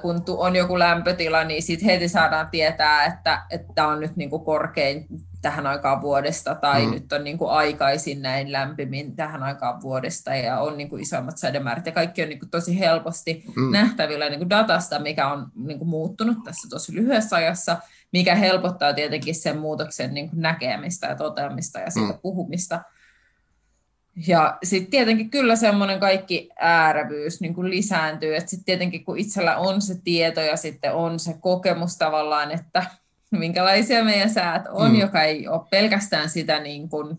kun 0.01 0.23
on 0.27 0.55
joku 0.55 0.79
lämpötila, 0.79 1.43
niin 1.43 1.63
sit 1.63 1.85
heti 1.85 2.07
saadaan 2.07 2.49
tietää, 2.49 3.05
että 3.05 3.41
tämä 3.75 3.87
on 3.87 3.99
nyt 3.99 4.15
niin 4.15 4.29
kuin 4.29 4.45
korkein 4.45 5.07
tähän 5.41 5.67
aikaan 5.67 6.01
vuodesta 6.01 6.55
tai 6.55 6.85
mm. 6.85 6.91
nyt 6.91 7.13
on 7.13 7.23
niin 7.23 7.37
kuin 7.37 7.51
aikaisin 7.51 8.21
näin 8.21 8.51
lämpimin 8.51 9.15
tähän 9.15 9.43
aikaan 9.43 9.81
vuodesta 9.81 10.35
ja 10.35 10.59
on 10.59 10.77
niin 10.77 10.89
kuin 10.89 11.01
isommat 11.01 11.37
sademäärät 11.37 11.85
ja 11.85 11.91
kaikki 11.91 12.23
on 12.23 12.29
niin 12.29 12.39
kuin 12.39 12.49
tosi 12.49 12.79
helposti 12.79 13.43
mm. 13.55 13.71
nähtävillä 13.71 14.29
niin 14.29 14.39
kuin 14.39 14.49
datasta, 14.49 14.99
mikä 14.99 15.27
on 15.27 15.47
niin 15.55 15.77
kuin 15.77 15.89
muuttunut 15.89 16.37
tässä 16.43 16.69
tosi 16.69 16.95
lyhyessä 16.95 17.35
ajassa 17.35 17.77
mikä 18.13 18.35
helpottaa 18.35 18.93
tietenkin 18.93 19.35
sen 19.35 19.57
muutoksen 19.57 20.13
niin 20.13 20.29
kuin 20.29 20.41
näkemistä 20.41 21.07
ja 21.07 21.15
toteamista 21.15 21.79
ja 21.79 21.91
siitä 21.91 22.13
mm. 22.13 22.19
puhumista. 22.19 22.81
Ja 24.27 24.57
sitten 24.63 24.91
tietenkin 24.91 25.29
kyllä 25.29 25.55
semmoinen 25.55 25.99
kaikki 25.99 26.49
äärävyys 26.59 27.41
niin 27.41 27.53
kuin 27.53 27.69
lisääntyy, 27.69 28.35
että 28.35 28.49
sitten 28.49 28.65
tietenkin 28.65 29.05
kun 29.05 29.17
itsellä 29.17 29.57
on 29.57 29.81
se 29.81 30.01
tieto 30.03 30.41
ja 30.41 30.57
sitten 30.57 30.93
on 30.93 31.19
se 31.19 31.35
kokemus 31.39 31.97
tavallaan, 31.97 32.51
että 32.51 32.85
minkälaisia 33.31 34.03
meidän 34.03 34.29
säät 34.29 34.65
on, 34.69 34.91
mm. 34.91 34.99
joka 34.99 35.23
ei 35.23 35.47
ole 35.47 35.61
pelkästään 35.71 36.29
sitä 36.29 36.59
niin 36.59 36.89
kuin, 36.89 37.17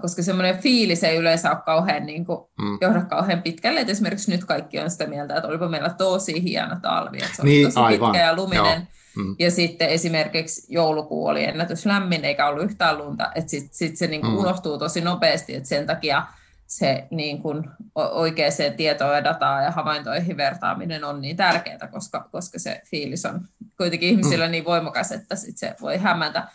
koska 0.00 0.22
semmoinen 0.22 0.58
fiilis 0.58 1.04
ei 1.04 1.16
yleensä 1.16 1.50
ole 1.50 1.58
kauhean, 1.66 2.06
niin 2.06 2.26
kuin, 2.26 2.38
mm. 2.62 2.78
johda 2.80 3.04
kauhean 3.04 3.42
pitkälle. 3.42 3.80
Et 3.80 3.88
esimerkiksi 3.88 4.30
nyt 4.30 4.44
kaikki 4.44 4.78
on 4.78 4.90
sitä 4.90 5.06
mieltä, 5.06 5.36
että 5.36 5.48
olipa 5.48 5.68
meillä 5.68 5.90
tosi 5.90 6.42
hieno 6.42 6.76
talvi, 6.82 7.18
että 7.18 7.36
se 7.36 7.42
oli 7.42 7.50
niin, 7.50 7.66
tosi 7.66 7.78
aivan. 7.78 8.10
pitkä 8.10 8.26
ja 8.26 8.36
luminen. 8.36 8.88
Mm. 9.16 9.36
Ja 9.38 9.50
sitten 9.50 9.88
esimerkiksi 9.88 10.66
joulukuu 10.68 11.26
oli 11.26 11.44
ennätys 11.44 11.86
lämmin, 11.86 12.24
eikä 12.24 12.48
ollut 12.48 12.64
yhtään 12.64 12.98
lunta, 12.98 13.30
että 13.34 13.50
sitten 13.50 13.74
sit 13.74 13.96
se 13.96 14.06
niin 14.06 14.20
kuin 14.20 14.32
mm. 14.32 14.38
unohtuu 14.38 14.78
tosi 14.78 15.00
nopeasti, 15.00 15.54
että 15.54 15.68
sen 15.68 15.86
takia 15.86 16.26
se 16.66 17.06
niin 17.10 17.42
kuin 17.42 17.70
oikeaan 17.94 18.52
tietoon 18.76 19.14
ja 19.14 19.24
dataan 19.24 19.64
ja 19.64 19.70
havaintoihin 19.70 20.36
vertaaminen 20.36 21.04
on 21.04 21.20
niin 21.20 21.36
tärkeää, 21.36 21.88
koska, 21.92 22.28
koska 22.32 22.58
se 22.58 22.82
fiilis 22.86 23.26
on 23.26 23.40
kuitenkin 23.76 24.08
ihmisillä 24.08 24.46
mm. 24.46 24.50
niin 24.50 24.64
voimakas, 24.64 25.12
että 25.12 25.36
sit 25.36 25.58
se 25.58 25.74
voi 25.80 25.98
hämätä. 25.98 26.48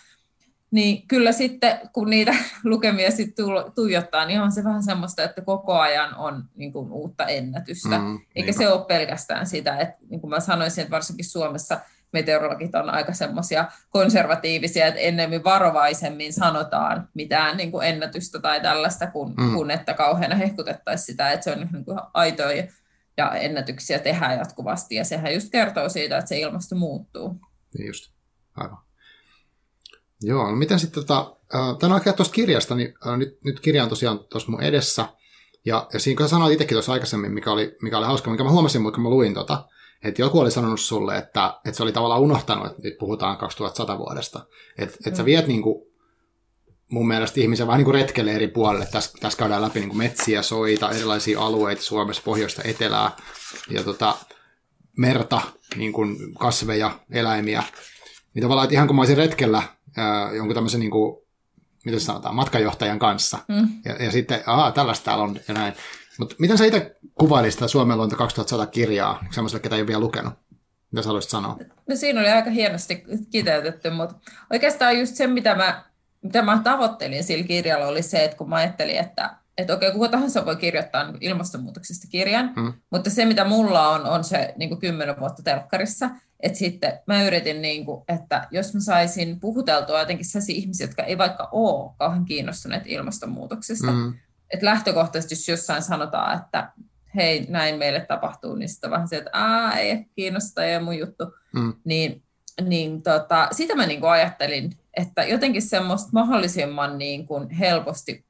Niin 0.72 1.08
kyllä 1.08 1.32
sitten, 1.32 1.80
kun 1.94 2.10
niitä 2.10 2.36
lukemia 2.64 3.12
sitten 3.12 3.46
tuijottaa, 3.76 4.26
niin 4.26 4.42
on 4.42 4.52
se 4.52 4.64
vähän 4.64 4.84
semmoista, 4.84 5.24
että 5.24 5.42
koko 5.42 5.80
ajan 5.80 6.16
on 6.16 6.44
niin 6.56 6.74
kuin 6.74 6.92
uutta 6.92 7.26
ennätystä. 7.26 7.98
Mm, 7.98 8.20
Eikä 8.36 8.52
niin. 8.52 8.58
se 8.58 8.70
ole 8.70 8.86
pelkästään 8.86 9.48
sitä, 9.48 9.78
että 9.78 9.98
niin 10.10 10.22
kuin 10.22 10.30
mä 10.30 10.40
sanoisin, 10.40 10.82
että 10.82 10.92
varsinkin 10.92 11.26
Suomessa– 11.26 11.80
meteorologit 12.16 12.76
on 12.76 12.90
aika 12.90 13.14
semmoisia 13.14 13.66
konservatiivisia, 13.90 14.88
että 14.88 15.00
ennemmin 15.00 15.44
varovaisemmin 15.44 16.34
sanotaan 16.34 17.10
mitään 17.14 17.58
niin 17.58 17.72
kuin 17.72 17.88
ennätystä 17.88 18.40
tai 18.40 18.62
tällaista, 18.62 19.08
kun, 19.08 19.34
mm. 19.38 19.54
kun 19.54 19.72
että 19.72 19.94
kauheana 19.94 20.36
hehkutettaisiin 20.36 21.06
sitä, 21.06 21.32
että 21.32 21.44
se 21.44 21.52
on 21.52 21.60
niin 21.60 21.86
kuin 21.86 22.00
aitoja 22.14 22.64
ja 23.18 23.32
ennätyksiä 23.32 24.00
tehdään 24.00 24.38
jatkuvasti, 24.38 24.96
ja 24.96 25.04
sehän 25.04 25.34
just 25.34 25.52
kertoo 25.52 25.90
siitä, 25.90 26.18
että 26.18 26.30
se 26.30 26.40
ilmasto 26.40 26.76
muuttuu. 26.76 27.40
Niin 27.78 27.88
just, 27.88 28.12
aivan. 28.56 28.78
Joo, 30.22 30.50
no 30.50 30.56
miten 30.56 30.80
sitten, 30.80 31.06
tota, 31.06 31.36
tämä 31.80 31.96
on 31.96 32.02
tuosta 32.16 32.34
kirjasta, 32.34 32.76
niin 32.76 32.94
nyt, 33.18 33.38
nyt 33.44 33.60
kirja 33.60 33.84
on 33.84 33.90
tosiaan 33.90 34.20
tuossa 34.20 34.52
mun 34.52 34.64
edessä, 34.64 35.08
ja, 35.66 35.88
ja 35.94 36.00
siinä 36.00 36.18
kun 36.18 36.30
sanoit 36.30 36.54
itsekin 36.54 36.76
tuossa 36.76 36.94
aikaisemmin, 36.94 37.32
mikä 37.32 37.52
oli, 37.52 37.78
mikä 37.82 37.98
oli 37.98 38.06
hauska, 38.06 38.32
mikä 38.32 38.44
mä 38.44 38.52
huomasin, 38.52 38.84
kun 38.84 39.04
mä 39.04 39.10
luin 39.10 39.34
tota, 39.34 39.68
että 40.04 40.22
joku 40.22 40.40
oli 40.40 40.52
sanonut 40.52 40.80
sulle, 40.80 41.18
että, 41.18 41.60
että 41.66 41.78
se 41.78 41.84
oli 41.84 41.92
tavallaan 41.92 42.22
unohtanut, 42.22 42.66
että 42.66 42.82
nyt 42.82 42.98
puhutaan 42.98 43.38
2100 43.38 43.98
vuodesta. 43.98 44.46
Että 44.78 44.96
että 44.96 45.10
mm. 45.10 45.16
sä 45.16 45.26
viet 45.26 45.48
niin 45.48 45.62
kuin, 45.62 45.86
mun 46.90 47.08
mielestä 47.08 47.40
ihmisen 47.40 47.68
vähän 47.68 47.78
niin 47.78 47.86
kuin 47.86 47.96
retkelle 47.96 48.32
eri 48.32 48.48
puolelle. 48.48 48.86
Tässä, 48.86 49.12
tässä 49.20 49.40
käydään 49.40 49.62
läpi 49.62 49.80
niin 49.80 49.90
kuin 49.90 49.98
metsiä, 49.98 50.42
soita, 50.42 50.92
erilaisia 50.92 51.42
alueita 51.42 51.82
Suomessa, 51.82 52.24
pohjoista, 52.26 52.62
etelää 52.66 53.12
ja 53.70 53.84
tota, 53.84 54.18
merta, 54.98 55.42
niin 55.76 55.94
kuin 55.94 56.34
kasveja, 56.40 57.00
eläimiä. 57.12 57.64
Niin 58.34 58.42
tavallaan, 58.42 58.66
että 58.66 58.76
ihan 58.76 58.88
kun 58.88 58.96
mä 58.96 59.02
olisin 59.02 59.18
retkellä 59.18 59.64
ää, 59.98 60.34
jonkun 60.34 60.56
tämmöisen 60.56 60.80
niin 60.80 60.92
kuin, 60.92 61.26
miten 61.86 62.00
sanotaan, 62.00 62.36
matkajohtajan 62.36 63.00
kanssa. 63.00 63.38
Mm. 63.48 63.68
Ja, 63.86 64.04
ja 64.04 64.12
sitten, 64.12 64.44
aa, 64.46 64.72
tällaista 64.72 65.06
täällä 65.06 65.24
on 65.24 65.40
ja 65.48 65.54
näin. 65.54 65.74
Mutta 66.20 66.36
miten 66.40 66.58
sä 66.58 66.66
itse 66.66 66.96
kuvailisit 67.16 67.58
sitä 67.58 67.68
Suomen 67.68 67.98
luonto 67.98 68.16
2100 68.16 68.68
kirjaa, 68.68 69.26
semmoiselle, 69.32 69.62
ketä 69.62 69.76
ei 69.76 69.82
ole 69.82 69.88
vielä 69.88 70.00
lukenut? 70.00 70.34
Mitä 70.92 71.02
sä 71.02 71.08
haluaisit 71.08 71.32
sanoa? 71.32 71.58
No 71.90 71.96
siinä 71.96 72.20
oli 72.20 72.30
aika 72.30 72.50
hienosti 72.50 73.04
kiteytetty, 73.32 73.90
mutta 73.90 74.16
oikeastaan 74.52 75.00
just 75.00 75.16
se, 75.16 75.28
mitä 75.28 75.56
mä, 75.56 75.84
mitä 76.22 76.42
mä 76.42 76.62
tavoittelin 76.64 77.24
sillä 77.24 77.44
kirjalla, 77.44 77.88
oli 77.88 78.02
se, 78.02 78.24
että 78.24 78.38
kun 78.38 78.50
mä 78.50 78.56
ajattelin, 78.56 78.98
että 78.98 79.36
että 79.58 79.74
okei, 79.74 79.92
kuka 79.92 80.08
tahansa 80.10 80.46
voi 80.46 80.56
kirjoittaa 80.56 81.14
ilmastonmuutoksesta 81.22 82.08
kirjan, 82.10 82.54
mm. 82.56 82.74
mutta 82.92 83.10
se, 83.10 83.26
mitä 83.26 83.46
mulla 83.46 83.90
on, 83.90 84.06
on 84.06 84.24
se 84.24 84.54
niin 84.58 84.70
kuin 84.70 84.80
kymmenen 84.80 85.20
vuotta 85.20 85.44
telkkarissa, 85.44 86.10
että 86.40 86.60
sitten 86.60 87.00
mä 87.08 87.24
yritin, 87.24 87.62
niin 87.62 87.86
kuin, 87.86 88.04
että 88.08 88.48
jos 88.52 88.74
mä 88.74 88.80
saisin 88.80 89.40
puhuteltua 89.40 90.00
jotenkin 90.00 90.26
sellaisia 90.26 90.56
ihmisiä, 90.56 90.88
jotka 90.88 91.04
ei 91.04 91.18
vaikka 91.18 91.50
ole 91.52 91.94
kauhean 91.98 92.26
kiinnostuneet 92.26 92.84
ilmastonmuutoksesta, 92.86 93.92
mm 93.92 94.14
että 94.54 94.66
lähtökohtaisesti 94.66 95.34
jos 95.34 95.50
jossain 95.50 95.82
sanotaan, 95.82 96.38
että 96.38 96.70
hei, 97.16 97.46
näin 97.50 97.80
meille 97.80 98.00
tapahtuu, 98.00 98.56
niin 98.56 98.70
sitten 98.70 98.92
vähän 98.92 99.08
se, 99.08 99.18
että 99.18 99.30
Aa, 99.34 99.74
ei 99.74 100.06
kiinnosta, 100.16 100.64
ei 100.64 100.80
mun 100.80 100.98
juttu. 100.98 101.24
Mm. 101.54 101.74
Niin, 101.84 102.24
niin 102.62 103.02
tota, 103.02 103.48
sitä 103.52 103.76
mä 103.76 103.86
niin 103.86 104.00
kuin 104.00 104.12
ajattelin, 104.12 104.72
että 104.98 105.24
jotenkin 105.24 105.62
semmoista 105.62 106.10
mahdollisimman 106.14 106.98
niin 106.98 107.28
kuin 107.28 107.50
helposti 107.50 108.26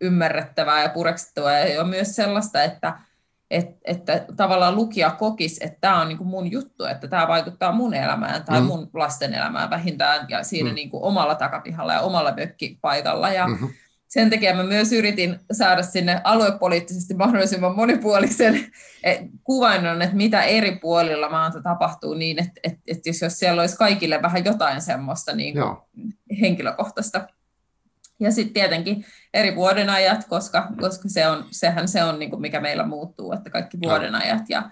ymmärrettävää 0.00 0.82
ja 0.82 0.88
pureksettavaa 0.88 1.52
ja 1.52 1.84
myös 1.84 2.16
sellaista, 2.16 2.62
että, 2.62 2.98
että, 3.50 3.76
että 3.84 4.24
tavallaan 4.36 4.76
lukija 4.76 5.10
kokisi, 5.10 5.64
että 5.64 5.78
tämä 5.80 6.00
on 6.00 6.08
niin 6.08 6.18
kuin 6.18 6.28
mun 6.28 6.50
juttu, 6.50 6.84
että 6.84 7.08
tämä 7.08 7.28
vaikuttaa 7.28 7.72
mun 7.72 7.94
elämään 7.94 8.44
tai 8.44 8.60
mm. 8.60 8.66
mun 8.66 8.90
lasten 8.94 9.34
elämään 9.34 9.70
vähintään 9.70 10.26
ja 10.28 10.44
siinä 10.44 10.68
mm. 10.68 10.74
niin 10.74 10.90
kuin 10.90 11.02
omalla 11.02 11.34
takapihalla 11.34 11.92
ja 11.92 12.00
omalla 12.00 12.34
mökkipaikalla. 12.36 13.30
Ja, 13.30 13.48
mm-hmm 13.48 13.68
sen 14.10 14.30
takia 14.30 14.54
mä 14.54 14.62
myös 14.62 14.92
yritin 14.92 15.38
saada 15.52 15.82
sinne 15.82 16.20
aluepoliittisesti 16.24 17.14
mahdollisimman 17.14 17.76
monipuolisen 17.76 18.66
eh, 19.04 19.28
kuvainnon, 19.44 20.02
että 20.02 20.16
mitä 20.16 20.42
eri 20.42 20.78
puolilla 20.78 21.30
maata 21.30 21.62
tapahtuu 21.62 22.14
niin, 22.14 22.38
että, 22.38 22.60
että, 22.64 22.80
että 22.86 23.08
jos, 23.08 23.22
jos 23.22 23.38
siellä 23.38 23.60
olisi 23.60 23.76
kaikille 23.76 24.22
vähän 24.22 24.44
jotain 24.44 24.80
semmoista 24.80 25.34
niin 25.34 25.54
kuin 25.54 25.76
henkilökohtaista. 26.40 27.28
Ja 28.20 28.30
sitten 28.30 28.54
tietenkin 28.54 29.04
eri 29.34 29.56
vuodenajat, 29.56 30.24
koska, 30.28 30.68
koska 30.80 31.08
se 31.08 31.28
on, 31.28 31.44
sehän 31.50 31.88
se 31.88 32.04
on, 32.04 32.18
niin 32.18 32.30
kuin 32.30 32.40
mikä 32.40 32.60
meillä 32.60 32.86
muuttuu, 32.86 33.32
että 33.32 33.50
kaikki 33.50 33.78
vuodenajat 33.80 34.42
ja, 34.48 34.70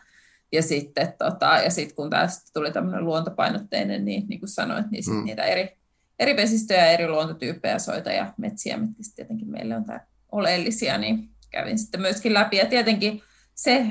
ja 0.52 0.62
sitten 0.62 1.14
tota, 1.18 1.47
ja 1.47 1.71
sit 1.71 1.92
kun 1.92 2.11
tästä 2.11 2.50
tuli 2.54 2.73
tämmöinen 2.73 3.04
luontopainotteinen, 3.04 4.04
niin 4.04 4.28
niin 4.28 4.40
kuin 4.40 4.49
sanoit, 4.49 4.90
niin 4.90 5.04
sit 5.04 5.14
mm. 5.14 5.25
niitä 5.25 5.42
eri, 5.42 5.78
eri 6.19 6.37
vesistöjä, 6.37 6.87
eri 6.87 7.09
luontotyyppejä, 7.09 7.79
soita 7.79 8.13
ja 8.13 8.33
metsiä, 8.37 8.77
mitkä 8.77 9.03
tietenkin 9.17 9.51
meille 9.51 9.77
on 9.77 9.85
tää 9.85 10.07
oleellisia, 10.33 10.99
niin 10.99 11.29
kävin 11.51 11.79
sitten 11.79 12.01
myöskin 12.01 12.35
läpi. 12.35 12.57
Ja 12.57 12.67
tietenkin 12.67 13.23
se, 13.55 13.87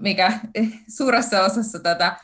mikä 0.00 0.32
suuressa 0.96 1.44
osassa 1.44 1.78
tätä 1.78 2.16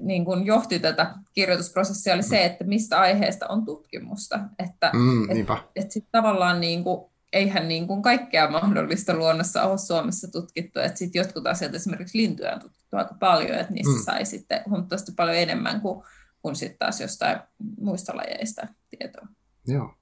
niin 0.00 0.24
kuin 0.24 0.46
johti 0.46 0.78
tätä 0.78 1.14
kirjoitusprosessia, 1.32 2.14
oli 2.14 2.22
se, 2.22 2.44
että 2.44 2.64
mistä 2.64 3.00
aiheesta 3.00 3.46
on 3.48 3.64
tutkimusta. 3.64 4.40
Että 4.58 4.90
mm, 4.94 5.30
et, 5.30 5.46
et 5.76 5.90
sit 5.90 6.04
tavallaan 6.12 6.60
niin 6.60 6.84
kuin, 6.84 7.10
eihän 7.32 7.68
niin 7.68 7.86
kuin 7.86 8.02
kaikkea 8.02 8.50
mahdollista 8.50 9.14
luonnossa 9.14 9.62
ole 9.62 9.78
Suomessa 9.78 10.32
tutkittu. 10.32 10.80
Että 10.80 10.98
sit 10.98 11.14
jotkut 11.14 11.46
asiat, 11.46 11.74
esimerkiksi 11.74 12.18
lintuja 12.18 12.54
on 12.54 12.60
tutkittu 12.60 12.96
aika 12.96 13.14
paljon, 13.20 13.58
että 13.58 13.72
niissä 13.72 13.98
mm. 13.98 14.04
sai 14.04 14.24
sitten 14.24 14.62
huomattavasti 14.68 15.12
paljon 15.16 15.36
enemmän 15.36 15.80
kuin 15.80 16.04
kuin 16.42 16.56
sitten 16.56 16.78
taas 16.78 17.00
jostain 17.00 17.40
muista 17.80 18.16
lajeista 18.16 18.66
tietoa. 18.90 19.26
Joo, 19.66 19.94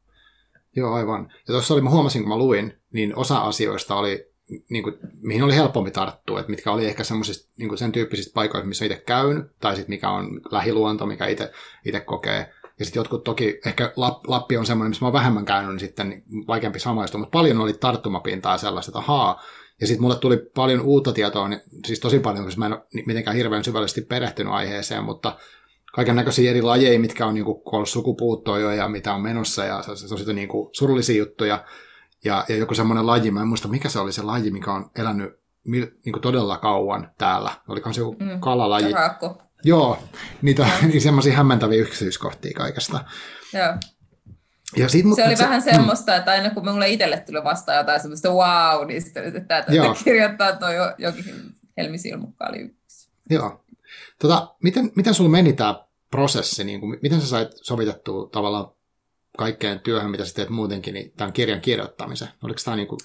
Joo 0.76 0.95
aivan. 0.95 1.33
Ja 1.33 1.52
tuossa 1.52 1.75
oli, 1.75 1.83
mä 1.83 1.90
huomasin, 1.90 2.23
kun 2.23 2.28
mä 2.28 2.38
luin, 2.38 2.78
niin 2.93 3.16
osa 3.16 3.38
asioista 3.38 3.95
oli, 3.95 4.31
niin 4.69 4.83
kuin, 4.83 4.95
mihin 5.21 5.43
oli 5.43 5.55
helpompi 5.55 5.90
tarttua, 5.90 6.40
että 6.40 6.50
mitkä 6.50 6.73
oli 6.73 6.87
ehkä 6.87 7.05
semmoisista 7.05 7.52
niin 7.59 7.78
sen 7.78 7.93
tyyppisistä 7.93 8.35
paikoista, 8.35 8.69
missä 8.69 8.85
itse 8.85 9.02
käynyt, 9.07 9.47
tai 9.61 9.76
sitten 9.76 9.93
mikä 9.93 10.11
on 10.11 10.40
lähiluonto, 10.50 11.07
mikä 11.07 11.26
itse 11.26 12.00
kokee. 12.05 12.52
Ja 12.78 12.85
sitten 12.85 13.00
jotkut 13.00 13.25
toki, 13.25 13.61
ehkä 13.66 13.93
Lappi 14.26 14.57
on 14.57 14.66
semmoinen, 14.66 14.90
missä 14.90 15.05
mä 15.05 15.07
oon 15.07 15.12
vähemmän 15.12 15.45
käynyt, 15.45 15.71
niin 15.71 15.81
sitten 15.81 16.23
vaikeampi 16.47 16.78
samaistua, 16.78 17.19
mutta 17.19 17.38
paljon 17.38 17.61
oli 17.61 17.73
tarttumapintaa 17.73 18.59
sellaista, 18.59 18.90
että 18.90 18.99
ahaa, 18.99 19.43
ja 19.81 19.87
sitten 19.87 20.02
mulle 20.02 20.19
tuli 20.19 20.37
paljon 20.55 20.81
uutta 20.81 21.12
tietoa, 21.12 21.49
niin, 21.49 21.61
siis 21.87 22.00
tosi 22.00 22.19
paljon, 22.19 22.45
koska 22.45 22.59
mä 22.59 22.66
en 22.66 22.73
ole 22.73 22.83
mitenkään 23.07 23.37
hirveän 23.37 23.64
syvällisesti 23.64 24.00
perehtynyt 24.00 24.52
aiheeseen, 24.52 25.05
mutta 25.05 25.38
kaiken 25.97 26.17
näköisiä 26.17 26.50
eri 26.50 26.62
lajeja, 26.62 26.99
mitkä 26.99 27.26
on 27.26 27.35
niin 27.35 27.45
kuin, 27.45 27.62
ollut 27.65 27.88
sukupuuttoa 27.88 28.59
jo 28.59 28.71
ja 28.71 28.88
mitä 28.88 29.15
on 29.15 29.23
menossa 29.23 29.65
ja 29.65 29.83
se, 29.83 29.97
se 29.97 30.15
on 30.15 30.19
sitten 30.19 30.37
niin 30.37 30.49
kuin, 30.49 30.69
surullisia 30.73 31.19
juttuja. 31.19 31.65
Ja, 32.25 32.45
ja 32.49 32.57
joku 32.57 32.75
semmoinen 32.75 33.07
laji, 33.07 33.31
mä 33.31 33.41
en 33.41 33.49
muista 33.49 33.69
mikä 33.69 33.88
se 33.88 33.99
oli 33.99 34.12
se 34.12 34.23
laji, 34.23 34.50
mikä 34.50 34.73
on 34.73 34.91
elänyt 34.99 35.41
niin 35.65 36.12
kuin 36.12 36.21
todella 36.21 36.59
kauan 36.59 37.11
täällä. 37.19 37.50
Oliko 37.69 37.93
se 37.93 38.00
joku 38.00 38.17
mm, 38.21 38.41
kalalaji? 38.41 38.93
Raakko. 38.93 39.43
Joo, 39.65 39.99
niitä, 40.43 40.67
niin 40.88 41.00
semmoisia 41.00 41.37
hämmentäviä 41.37 41.83
yksityiskohtia 41.83 42.53
kaikesta. 42.57 43.05
Joo. 43.53 43.75
Ja 44.76 44.88
sit, 44.88 45.07
se 45.17 45.25
oli 45.26 45.37
se, 45.37 45.45
vähän 45.45 45.62
semmoista, 45.62 46.12
mm. 46.12 46.19
että 46.19 46.31
aina 46.31 46.50
kun 46.50 46.69
mulle 46.71 46.88
itselle 46.88 47.21
tuli 47.26 47.45
vastaan 47.45 47.79
jotain 47.79 48.00
semmoista 48.00 48.29
wow, 48.29 48.87
niin 48.87 49.03
sitten 49.03 49.37
että 49.37 49.65
kirjoittaa 50.05 50.53
tuo 50.53 50.69
jokin 50.99 51.25
Helmi 51.76 51.99
Silmukka 51.99 52.47
oli 52.49 52.59
yksi. 52.59 53.11
Joo. 53.31 53.65
Tota, 54.21 54.55
miten, 54.62 54.91
miten 54.97 55.15
sulla 55.15 55.31
meni 55.31 55.53
tämä 55.53 55.86
prosessi, 56.11 56.65
niin 56.65 56.81
kuin, 56.81 56.99
miten 57.03 57.21
sä 57.21 57.27
sait 57.27 57.49
sovitettua 57.63 58.29
tavallaan 58.33 58.71
kaikkeen 59.39 59.81
työhön, 59.81 60.11
mitä 60.11 60.25
sä 60.25 60.35
teet 60.35 60.49
muutenkin, 60.49 60.95
niin 60.95 61.13
tämän 61.17 61.33
kirjan 61.33 61.61
kirjoittamisen? 61.61 62.29
Oliko 62.43 62.61
tämä 62.65 62.77
niin 62.77 62.89
kuin... 62.89 62.99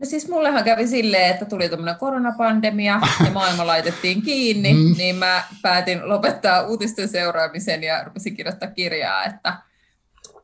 No 0.00 0.06
siis 0.06 0.28
mullehan 0.28 0.64
kävi 0.64 0.86
silleen, 0.86 1.30
että 1.30 1.44
tuli 1.44 1.68
tämmöinen 1.68 1.98
koronapandemia 1.98 3.00
ja 3.24 3.30
maailma 3.30 3.66
laitettiin 3.66 4.22
kiinni, 4.22 4.72
mm. 4.72 4.94
niin 4.98 5.16
mä 5.16 5.44
päätin 5.62 6.08
lopettaa 6.08 6.66
uutisten 6.66 7.08
seuraamisen 7.08 7.82
ja 7.82 8.04
rupesin 8.04 8.36
kirjoittaa 8.36 8.70
kirjaa, 8.70 9.24
että 9.24 9.56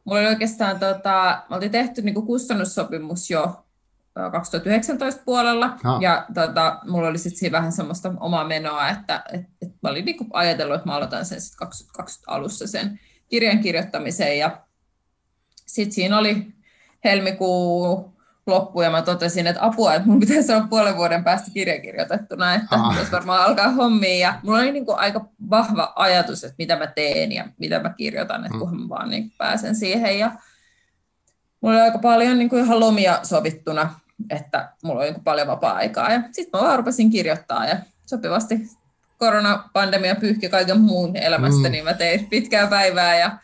mulla 0.04 0.20
oli 0.20 0.28
oikeastaan, 0.28 0.78
tota, 0.78 1.42
me 1.50 1.56
oltiin 1.56 1.72
tehty 1.72 2.02
niin 2.02 2.14
kustannussopimus 2.14 3.30
jo 3.30 3.64
2019 4.14 5.22
puolella, 5.24 5.78
no. 5.84 5.98
ja 6.00 6.26
tota, 6.34 6.78
mulla 6.88 7.08
oli 7.08 7.18
sitten 7.18 7.38
siinä 7.38 7.58
vähän 7.58 7.72
semmoista 7.72 8.12
omaa 8.20 8.44
menoa, 8.44 8.88
että 8.88 9.22
et, 9.32 9.40
et 9.62 9.72
mä 9.82 9.90
olin 9.90 10.04
niinku 10.04 10.26
ajatellut, 10.32 10.74
että 10.74 10.88
mä 10.88 10.96
aloitan 10.96 11.24
sen 11.24 11.40
sitten 11.40 11.58
2020 11.58 12.32
alussa 12.32 12.66
sen 12.66 13.00
kirjan 13.28 13.58
kirjoittamisen, 13.58 14.38
ja 14.38 14.60
sitten 15.66 15.92
siinä 15.92 16.18
oli 16.18 16.46
helmikuu 17.04 18.10
loppu 18.46 18.82
ja 18.82 18.90
mä 18.90 19.02
totesin, 19.02 19.46
että 19.46 19.64
apua, 19.64 19.94
että 19.94 20.08
mun 20.08 20.20
pitäisi 20.20 20.52
olla 20.52 20.66
puolen 20.70 20.96
vuoden 20.96 21.24
päästä 21.24 21.50
kirja 21.54 21.80
kirjoitettuna, 21.80 22.54
että 22.54 22.66
ah. 22.70 22.88
pitäisi 22.90 23.12
varmaan 23.12 23.44
alkaa 23.44 23.68
hommia. 23.68 24.18
Ja 24.18 24.40
mulla 24.42 24.58
oli 24.58 24.72
niin 24.72 24.86
kuin 24.86 24.98
aika 24.98 25.28
vahva 25.50 25.92
ajatus, 25.96 26.44
että 26.44 26.54
mitä 26.58 26.78
mä 26.78 26.86
teen 26.86 27.32
ja 27.32 27.48
mitä 27.58 27.82
mä 27.82 27.94
kirjoitan, 27.96 28.44
että 28.44 28.56
mm. 28.56 28.58
kunhan 28.58 28.80
mä 28.80 28.88
vaan 28.88 29.10
niin 29.10 29.32
pääsen 29.38 29.76
siihen. 29.76 30.18
Ja 30.18 30.32
mulla 31.60 31.74
oli 31.74 31.82
aika 31.82 31.98
paljon 31.98 32.38
niin 32.38 32.48
kuin 32.48 32.64
ihan 32.64 32.80
lomia 32.80 33.18
sovittuna, 33.22 33.94
että 34.30 34.72
mulla 34.84 34.98
oli 34.98 35.06
niin 35.06 35.14
kuin 35.14 35.24
paljon 35.24 35.46
vapaa-aikaa. 35.46 36.12
Ja 36.12 36.22
sitten 36.32 36.60
mä 36.60 36.66
vaan 36.66 36.78
rupesin 36.78 37.10
kirjoittaa 37.10 37.66
ja 37.66 37.76
sopivasti 38.06 38.60
koronapandemia 39.18 40.14
pyyhki 40.14 40.48
kaiken 40.48 40.80
muun 40.80 41.16
elämästä, 41.16 41.68
mm. 41.68 41.72
niin 41.72 41.84
mä 41.84 41.94
tein 41.94 42.26
pitkää 42.26 42.66
päivää 42.66 43.18
ja, 43.18 43.38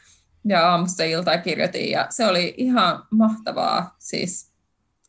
ja 0.45 0.71
aamusta 0.71 1.05
iltaa 1.05 1.39
kirjoitin 1.39 1.91
ja 1.91 2.07
se 2.11 2.27
oli 2.27 2.55
ihan 2.57 3.03
mahtavaa. 3.11 3.97
Siis 3.99 4.51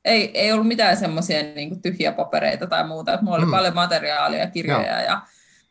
ei, 0.05 0.31
ei 0.33 0.51
ollut 0.51 0.67
mitään 0.67 0.97
semmoisia 0.97 1.43
niin 1.43 1.81
tyhjiä 1.81 2.11
papereita 2.11 2.67
tai 2.67 2.87
muuta. 2.87 3.13
Että 3.13 3.23
mulla 3.23 3.37
oli 3.37 3.45
mm. 3.45 3.51
paljon 3.51 3.75
materiaalia, 3.75 4.47
kirjoja 4.47 4.87
ja. 4.87 5.01
ja 5.01 5.21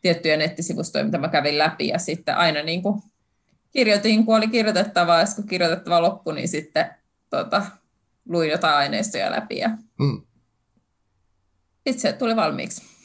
tiettyjä 0.01 0.37
nettisivustoja, 0.37 1.05
mitä 1.05 1.17
mä 1.17 1.27
kävin 1.27 1.57
läpi. 1.57 1.87
Ja 1.87 1.99
sitten 1.99 2.37
aina 2.37 2.63
niin 2.63 2.83
kuin 2.83 3.01
kirjoitin, 3.71 4.25
kun 4.25 4.37
oli 4.37 4.47
kirjoitettavaa, 4.47 5.19
ja 5.19 5.25
kun 5.35 5.47
kirjoitettava 5.47 6.01
loppu, 6.01 6.31
niin 6.31 6.47
sitten 6.47 6.85
tota, 7.29 7.65
luin 8.29 8.49
jotain 8.49 8.75
aineistoja 8.75 9.31
läpi. 9.31 9.57
Ja 9.57 9.69
mm. 9.99 10.21
Sitten 11.87 12.01
se 12.01 12.13
tuli 12.13 12.35
valmiiksi. 12.35 12.97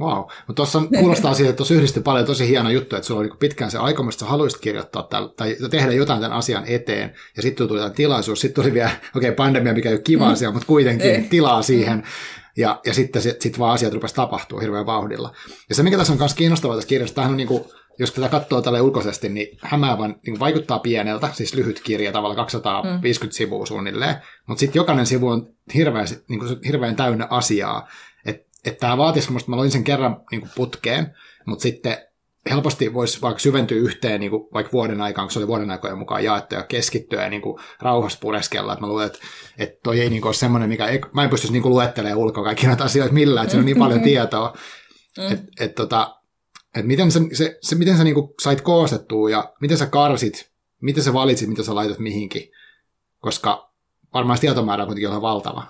Wow. 0.00 0.18
Mutta 0.18 0.54
tuossa 0.54 0.82
kuulostaa 0.98 1.34
siitä, 1.34 1.50
että 1.50 1.56
tuossa 1.56 1.74
yhdistyi 1.74 2.02
paljon 2.02 2.26
tosi 2.26 2.48
hieno 2.48 2.70
juttu, 2.70 2.96
että 2.96 3.06
sulla 3.06 3.20
oli 3.20 3.30
pitkään 3.38 3.70
se 3.70 3.78
aikomus, 3.78 4.14
että 4.14 4.24
sä 4.24 4.30
haluaisit 4.30 4.60
kirjoittaa 4.60 5.02
täl, 5.02 5.26
tai 5.26 5.56
tehdä 5.70 5.92
jotain 5.92 6.20
tämän 6.20 6.38
asian 6.38 6.64
eteen, 6.66 7.14
ja 7.36 7.42
sitten 7.42 7.68
tuli 7.68 7.78
tämä 7.78 7.90
tilaisuus, 7.90 8.40
sitten 8.40 8.64
tuli 8.64 8.74
vielä, 8.74 8.90
okei, 9.16 9.28
okay, 9.28 9.32
pandemia, 9.32 9.72
mikä 9.72 9.88
ei 9.88 9.94
ole 9.94 10.02
kiva 10.02 10.24
mm. 10.24 10.32
asia, 10.32 10.50
mutta 10.50 10.66
kuitenkin 10.66 11.10
ei. 11.10 11.22
tilaa 11.22 11.62
siihen, 11.62 12.02
ja, 12.56 12.80
ja 12.86 12.94
sitten 12.94 13.22
sit, 13.22 13.40
sit 13.40 13.58
vaan 13.58 13.74
asiat 13.74 13.94
rupesi 13.94 14.14
tapahtua 14.14 14.60
hirveän 14.60 14.86
vauhdilla. 14.86 15.32
Ja 15.68 15.74
se, 15.74 15.82
mikä 15.82 15.96
tässä 15.96 16.12
on 16.12 16.18
myös 16.18 16.34
kiinnostavaa 16.34 16.76
tässä 16.76 16.88
kirjassa, 16.88 17.14
tämähän 17.14 17.32
on 17.32 17.36
niin 17.36 17.48
kuin, 17.48 17.64
jos 17.98 18.12
tätä 18.12 18.28
katsoo 18.28 18.62
tälle 18.62 18.80
ulkoisesti, 18.80 19.28
niin 19.28 19.58
hämäävän 19.62 20.16
niin 20.26 20.38
vaikuttaa 20.38 20.78
pieneltä, 20.78 21.28
siis 21.32 21.54
lyhyt 21.54 21.80
kirja, 21.80 22.12
tavallaan 22.12 22.36
250 22.36 23.26
mm. 23.26 23.36
sivua 23.36 23.66
suunnilleen, 23.66 24.16
mutta 24.46 24.60
sitten 24.60 24.80
jokainen 24.80 25.06
sivu 25.06 25.28
on 25.28 25.48
hirveän, 25.74 26.06
niin 26.28 26.40
kuin, 26.40 26.58
hirveän 26.66 26.96
täynnä 26.96 27.26
asiaa, 27.30 27.88
että 28.66 28.80
tämä 28.80 28.98
vaatii 28.98 29.22
semmoista, 29.22 29.50
mä 29.50 29.56
loin 29.56 29.70
sen 29.70 29.84
kerran 29.84 30.16
niin 30.30 30.40
kuin 30.40 30.50
putkeen, 30.56 31.16
mutta 31.46 31.62
sitten 31.62 31.96
helposti 32.50 32.94
voisi 32.94 33.22
vaikka 33.22 33.38
syventyä 33.38 33.78
yhteen 33.78 34.20
niin 34.20 34.30
kuin 34.30 34.48
vaikka 34.54 34.72
vuoden 34.72 35.00
aikaan, 35.00 35.26
kun 35.26 35.32
se 35.32 35.38
oli 35.38 35.46
vuoden 35.46 35.70
aikojen 35.70 35.98
mukaan 35.98 36.24
jaettu 36.24 36.54
ja 36.54 36.62
keskittyä 36.62 37.22
ja 37.22 37.30
niin 37.30 37.42
kuin 37.42 37.58
rauhassa 37.80 38.18
pureskella. 38.22 38.72
Että 38.72 38.80
mä 38.80 38.88
luulen, 38.88 39.06
että, 39.06 39.18
että 39.58 39.80
toi 39.82 40.00
ei 40.00 40.10
niin 40.10 40.22
kuin 40.22 40.28
ole 40.28 40.34
semmoinen, 40.34 40.68
mikä 40.68 40.86
ei, 40.86 41.00
mä 41.12 41.24
en 41.24 41.30
pystyisi 41.30 41.52
niin 41.52 41.62
kuin 41.62 41.72
luettelemaan 41.72 42.18
ulkoa 42.18 42.44
kaikki 42.44 42.66
näitä 42.66 42.84
asioita 42.84 43.14
millään, 43.14 43.44
että 43.44 43.50
siinä 43.50 43.60
on 43.60 43.66
niin 43.66 43.78
paljon 43.78 44.00
tietoa. 44.10 44.56
Mm. 45.18 45.32
Että 45.32 45.46
et, 45.60 45.74
tota, 45.74 46.15
et 46.76 46.86
miten 46.86 47.10
sä, 47.10 47.20
se, 47.32 47.58
se, 47.62 47.74
miten 47.74 47.96
sä 47.96 48.04
niin 48.04 48.14
kuin 48.14 48.34
sait 48.42 48.60
koostettua 48.60 49.30
ja 49.30 49.54
miten 49.60 49.78
sä 49.78 49.86
karsit, 49.86 50.50
miten 50.82 51.04
sä 51.04 51.12
valitsit, 51.12 51.48
mitä 51.48 51.62
sä 51.62 51.74
laitat 51.74 51.98
mihinkin, 51.98 52.50
koska 53.18 53.72
varmaan 54.14 54.38
tietomäärä 54.38 54.82
on 54.82 54.88
kuitenkin 54.88 55.22
valtava. 55.22 55.66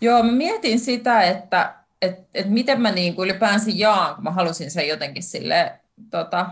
Joo, 0.00 0.22
mä 0.22 0.32
mietin 0.32 0.80
sitä, 0.80 1.22
että 1.22 1.74
et, 2.02 2.14
et 2.34 2.50
miten 2.50 2.80
mä 2.80 2.90
niin 2.90 3.14
kuin 3.14 3.30
ylipäänsä 3.30 3.70
jaan, 3.74 4.14
kun 4.14 4.24
mä 4.24 4.30
halusin 4.30 4.70
sen 4.70 4.88
jotenkin 4.88 5.22
sille, 5.22 5.80
tota, 6.10 6.50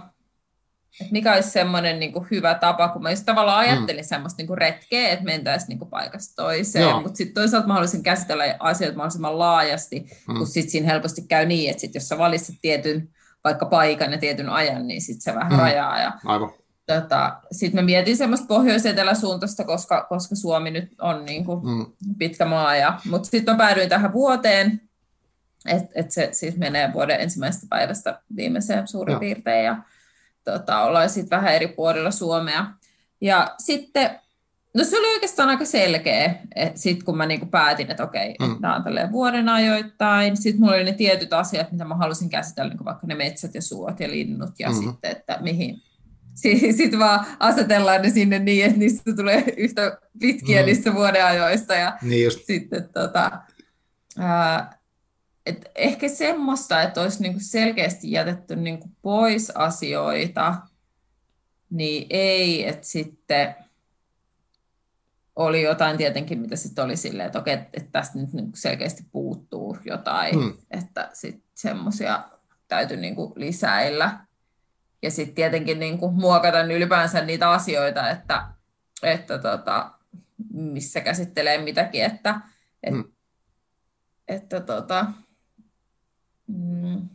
että 1.00 1.12
mikä 1.12 1.34
olisi 1.34 1.50
semmoinen 1.50 2.00
niin 2.00 2.12
kuin 2.12 2.26
hyvä 2.30 2.54
tapa, 2.54 2.88
kun 2.88 3.02
mä 3.02 3.10
just 3.10 3.26
tavallaan 3.26 3.64
mm. 3.64 3.70
ajattelin 3.70 4.04
mm. 4.04 4.08
semmoista 4.08 4.40
niin 4.40 4.46
kuin 4.46 4.58
retkeä, 4.58 5.08
että 5.08 5.24
mentäisiin 5.24 5.68
niin 5.68 5.78
kuin 5.78 5.90
paikasta 5.90 6.42
toiseen, 6.42 7.02
mutta 7.02 7.16
sitten 7.16 7.34
toisaalta 7.34 7.66
mä 7.66 7.72
haluaisin 7.72 8.02
käsitellä 8.02 8.56
asioita 8.58 8.96
mahdollisimman 8.96 9.38
laajasti, 9.38 10.06
mm. 10.28 10.34
kun 10.34 10.46
sitten 10.46 10.70
siinä 10.70 10.88
helposti 10.88 11.22
käy 11.28 11.46
niin, 11.46 11.70
että 11.70 11.80
sit 11.80 11.94
jos 11.94 12.08
sä 12.08 12.18
valitset 12.18 12.56
tietyn 12.62 13.08
vaikka 13.44 13.66
paikan 13.66 14.12
ja 14.12 14.18
tietyn 14.18 14.48
ajan, 14.48 14.86
niin 14.86 15.00
sitten 15.00 15.20
se 15.20 15.34
vähän 15.34 15.52
mm. 15.52 15.58
rajaa. 15.58 15.98
Ja, 15.98 16.12
Aivan 16.24 16.50
tota, 16.86 17.40
sitten 17.52 17.80
mä 17.80 17.86
mietin 17.86 18.16
semmoista 18.16 18.46
pohjois-eteläsuuntaista, 18.46 19.64
koska, 19.64 20.06
koska 20.08 20.34
Suomi 20.34 20.70
nyt 20.70 20.88
on 21.00 21.24
niin 21.24 21.44
kuin 21.44 21.66
mm. 21.66 21.86
pitkä 22.18 22.44
maa. 22.44 22.76
Ja, 22.76 22.98
mutta 23.10 23.28
sitten 23.28 23.54
mä 23.54 23.58
päädyin 23.58 23.88
tähän 23.88 24.12
vuoteen, 24.12 24.80
että 25.66 25.88
et 25.94 26.10
se 26.10 26.28
siis 26.32 26.56
menee 26.56 26.92
vuoden 26.92 27.20
ensimmäisestä 27.20 27.66
päivästä 27.70 28.20
viimeiseen 28.36 28.88
suurin 28.88 29.12
Joo. 29.12 29.20
piirtein. 29.20 29.64
Ja 29.64 29.76
tota, 30.44 30.82
ollaan 30.82 31.10
sitten 31.10 31.36
vähän 31.36 31.54
eri 31.54 31.68
puolilla 31.68 32.10
Suomea. 32.10 32.66
Ja 33.20 33.54
sitten, 33.58 34.10
no 34.74 34.84
se 34.84 34.98
oli 34.98 35.06
oikeastaan 35.06 35.48
aika 35.48 35.64
selkeä, 35.64 36.34
sitten 36.74 37.04
kun 37.04 37.16
mä 37.16 37.26
niinku 37.26 37.46
päätin, 37.46 37.90
että 37.90 38.04
okei, 38.04 38.34
mm. 38.40 38.60
tämä 38.60 38.76
on 38.76 38.84
tälleen 38.84 39.12
vuoden 39.12 39.48
ajoittain. 39.48 40.36
Sitten 40.36 40.60
mulla 40.60 40.74
oli 40.74 40.84
ne 40.84 40.92
tietyt 40.92 41.32
asiat, 41.32 41.72
mitä 41.72 41.84
mä 41.84 41.94
halusin 41.94 42.28
käsitellä, 42.28 42.74
niin 42.74 42.84
vaikka 42.84 43.06
ne 43.06 43.14
metsät 43.14 43.54
ja 43.54 43.62
suot 43.62 44.00
ja 44.00 44.10
linnut 44.10 44.50
ja 44.58 44.68
mm. 44.68 44.74
sitten, 44.74 45.10
että 45.10 45.38
mihin, 45.40 45.82
sitten 46.76 46.98
vaan 46.98 47.26
asetellaan 47.40 48.02
ne 48.02 48.10
sinne 48.10 48.38
niin, 48.38 48.66
että 48.66 48.78
niistä 48.78 49.14
tulee 49.16 49.44
yhtä 49.56 49.98
pitkiä 50.20 50.60
mm. 50.60 50.66
niistä 50.66 50.94
vuodenajoista. 50.94 51.74
Ja 51.74 51.98
niin 52.02 52.24
just. 52.24 52.44
sitten 52.46 52.88
tota, 52.88 53.30
ää, 54.18 54.78
et 55.46 55.70
ehkä 55.74 56.08
semmoista, 56.08 56.82
että 56.82 57.00
olisi 57.00 57.22
niinku 57.22 57.40
selkeästi 57.42 58.12
jätetty 58.12 58.56
niinku 58.56 58.88
pois 59.02 59.50
asioita, 59.50 60.56
niin 61.70 62.06
ei, 62.10 62.68
että 62.68 62.86
sitten 62.86 63.54
oli 65.36 65.62
jotain 65.62 65.96
tietenkin, 65.96 66.40
mitä 66.40 66.56
sitten 66.56 66.84
oli 66.84 66.96
silleen, 66.96 67.26
että 67.26 67.38
okei, 67.38 67.54
että 67.54 67.88
tästä 67.92 68.18
nyt 68.18 68.32
niinku 68.32 68.56
selkeästi 68.56 69.04
puuttuu 69.12 69.78
jotain, 69.84 70.38
mm. 70.38 70.56
että 70.70 71.10
sitten 71.12 71.50
semmoisia 71.54 72.24
täytyy 72.68 72.96
niinku 72.96 73.32
lisäillä 73.36 74.18
ja 75.02 75.10
sitten 75.10 75.34
tietenkin 75.34 75.78
niin 75.78 75.98
kuin 75.98 76.14
muokata 76.14 76.62
ylipäänsä 76.62 77.20
niitä 77.20 77.50
asioita, 77.50 78.10
että, 78.10 78.48
että 79.02 79.38
tota, 79.38 79.90
missä 80.52 81.00
käsittelee 81.00 81.58
mitäkin, 81.58 82.04
että, 82.04 82.40
et, 82.82 82.94
hmm. 82.94 83.04
että 84.28 84.60
tota, 84.60 85.06
mm, 86.46 87.08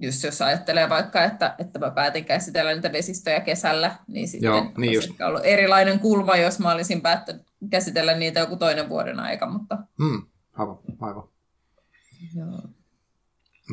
just 0.00 0.24
jos 0.24 0.42
ajattelee 0.42 0.88
vaikka, 0.88 1.24
että, 1.24 1.54
että 1.58 1.78
mä 1.78 1.90
päätin 1.90 2.24
käsitellä 2.24 2.74
niitä 2.74 2.92
vesistöjä 2.92 3.40
kesällä, 3.40 3.96
niin 4.06 4.28
sitten 4.28 4.48
Joo, 4.48 4.72
niin 4.76 4.98
olisi 4.98 5.22
ollut 5.22 5.44
erilainen 5.44 6.00
kulma, 6.00 6.36
jos 6.36 6.58
mä 6.58 6.72
olisin 6.72 7.00
päättänyt 7.00 7.42
käsitellä 7.70 8.14
niitä 8.14 8.40
joku 8.40 8.56
toinen 8.56 8.88
vuoden 8.88 9.20
aika. 9.20 9.46
Mutta... 9.50 9.78
Hmm, 9.98 10.22
aivan, 10.52 10.78
aivan. 11.00 11.28
Joo. 12.36 12.62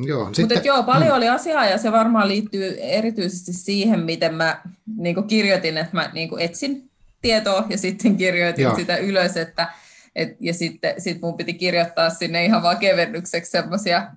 Joo, 0.06 0.26
sitten, 0.26 0.58
Mutta 0.58 0.68
joo, 0.68 0.84
paljon 0.84 1.10
mm. 1.10 1.16
oli 1.16 1.30
asiaa 1.30 1.66
ja 1.66 1.78
se 1.78 1.92
varmaan 1.92 2.28
liittyy 2.28 2.78
erityisesti 2.80 3.54
siihen, 3.54 4.00
miten 4.00 4.34
mä 4.34 4.62
niin 4.98 5.28
kirjoitin, 5.28 5.78
että 5.78 5.96
mä 5.96 6.10
niin 6.14 6.30
etsin 6.40 6.92
tietoa 7.22 7.66
ja 7.70 7.78
sitten 7.78 8.18
kirjoitin 8.18 8.64
joo. 8.64 8.76
sitä 8.76 8.98
ylös, 8.98 9.38
että 9.38 9.68
et, 10.16 10.38
ja 10.40 10.54
sitten 10.54 11.02
sit 11.02 11.22
mun 11.22 11.38
piti 11.38 11.54
kirjoittaa 11.54 12.10
sinne 12.10 12.46
ihan 12.46 12.64
vaan 12.64 12.78
kevennykseksi 12.78 13.52
semmoisia 13.52 14.08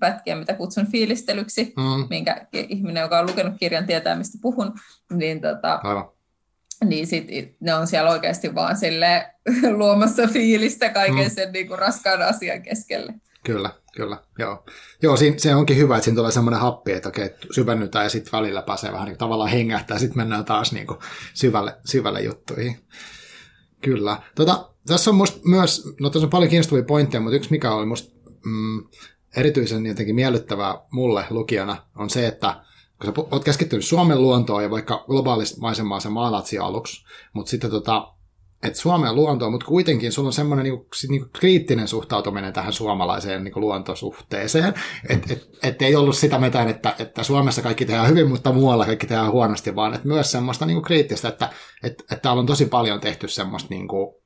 pätkiä, 0.00 0.36
mitä 0.36 0.54
kutsun 0.54 0.86
fiilistelyksi, 0.86 1.72
mm. 1.76 2.06
minkä 2.10 2.46
ihminen, 2.52 3.00
joka 3.00 3.18
on 3.18 3.26
lukenut 3.26 3.54
kirjan, 3.58 3.86
tietää, 3.86 4.16
mistä 4.16 4.38
puhun, 4.42 4.72
niin, 5.12 5.40
tota, 5.40 5.80
niin 6.84 7.06
sit, 7.06 7.26
ne 7.60 7.74
on 7.74 7.86
siellä 7.86 8.10
oikeasti 8.10 8.54
vaan 8.54 8.76
sille 8.76 9.26
luomassa 9.78 10.26
fiilistä 10.26 10.88
kaiken 10.88 11.24
mm. 11.24 11.30
sen 11.30 11.52
niin 11.52 11.68
kuin 11.68 11.78
raskaan 11.78 12.22
asian 12.22 12.62
keskelle. 12.62 13.14
Kyllä, 13.44 13.70
kyllä. 13.96 14.16
Joo, 14.38 14.64
joo 15.02 15.16
siinä, 15.16 15.38
se 15.38 15.54
onkin 15.54 15.76
hyvä, 15.76 15.96
että 15.96 16.04
siinä 16.04 16.16
tulee 16.16 16.32
semmoinen 16.32 16.60
happi, 16.60 16.92
että 16.92 17.08
okei, 17.08 17.30
syvennytään 17.50 18.04
ja 18.04 18.08
sitten 18.08 18.32
välillä 18.32 18.62
pääsee 18.62 18.92
vähän 18.92 19.08
niin 19.08 19.18
tavallaan 19.18 19.50
hengähtää 19.50 19.94
ja 19.94 19.98
sitten 19.98 20.18
mennään 20.18 20.44
taas 20.44 20.72
niin 20.72 20.86
kuin 20.86 20.98
syvälle, 21.34 21.76
syvälle 21.84 22.22
juttuihin. 22.22 22.76
Kyllä. 23.80 24.22
Tota, 24.34 24.70
tässä 24.88 25.10
on 25.10 25.16
musta 25.16 25.40
myös, 25.44 25.94
no 26.00 26.10
tässä 26.10 26.26
on 26.26 26.30
paljon 26.30 26.50
kiinnostavia 26.50 26.84
pointteja, 26.84 27.20
mutta 27.20 27.36
yksi 27.36 27.50
mikä 27.50 27.72
oli 27.72 27.86
musta 27.86 28.12
mm, 28.44 28.84
erityisen 29.36 29.86
jotenkin 29.86 30.14
miellyttävää 30.14 30.80
mulle 30.90 31.24
lukijana 31.30 31.76
on 31.96 32.10
se, 32.10 32.26
että 32.26 32.64
kun 33.02 33.06
sä 33.06 33.22
oot 33.30 33.44
keskittynyt 33.44 33.84
Suomen 33.84 34.22
luontoon 34.22 34.62
ja 34.62 34.70
vaikka 34.70 35.04
globaalista 35.06 35.60
maisemaa 35.60 36.00
sä 36.00 36.10
maalaat 36.10 36.46
aluksi, 36.60 37.04
mutta 37.32 37.50
sitten 37.50 37.70
tota, 37.70 38.14
että 38.62 38.78
Suomen 38.78 39.14
luontoa, 39.14 39.50
mutta 39.50 39.66
kuitenkin 39.66 40.12
sulla 40.12 40.26
on 40.26 40.32
semmoinen 40.32 40.64
niinku, 40.64 40.86
niinku 41.08 41.28
kriittinen 41.32 41.88
suhtautuminen 41.88 42.52
tähän 42.52 42.72
suomalaiseen 42.72 43.44
niinku 43.44 43.60
luontosuhteeseen, 43.60 44.74
että 45.08 45.32
et, 45.32 45.48
et 45.62 45.82
ei 45.82 45.96
ollut 45.96 46.16
sitä 46.16 46.38
mitään, 46.38 46.68
että, 46.68 46.94
että 46.98 47.22
Suomessa 47.22 47.62
kaikki 47.62 47.86
tehdään 47.86 48.08
hyvin, 48.08 48.28
mutta 48.28 48.52
muualla 48.52 48.86
kaikki 48.86 49.06
tehdään 49.06 49.32
huonosti, 49.32 49.76
vaan 49.76 49.94
että 49.94 50.08
myös 50.08 50.32
semmoista 50.32 50.66
niinku 50.66 50.82
kriittistä, 50.82 51.28
että 51.28 51.50
et, 51.82 52.04
et 52.12 52.22
täällä 52.22 52.40
on 52.40 52.46
tosi 52.46 52.66
paljon 52.66 53.00
tehty 53.00 53.28
semmoista, 53.28 53.68
niinku, 53.70 54.17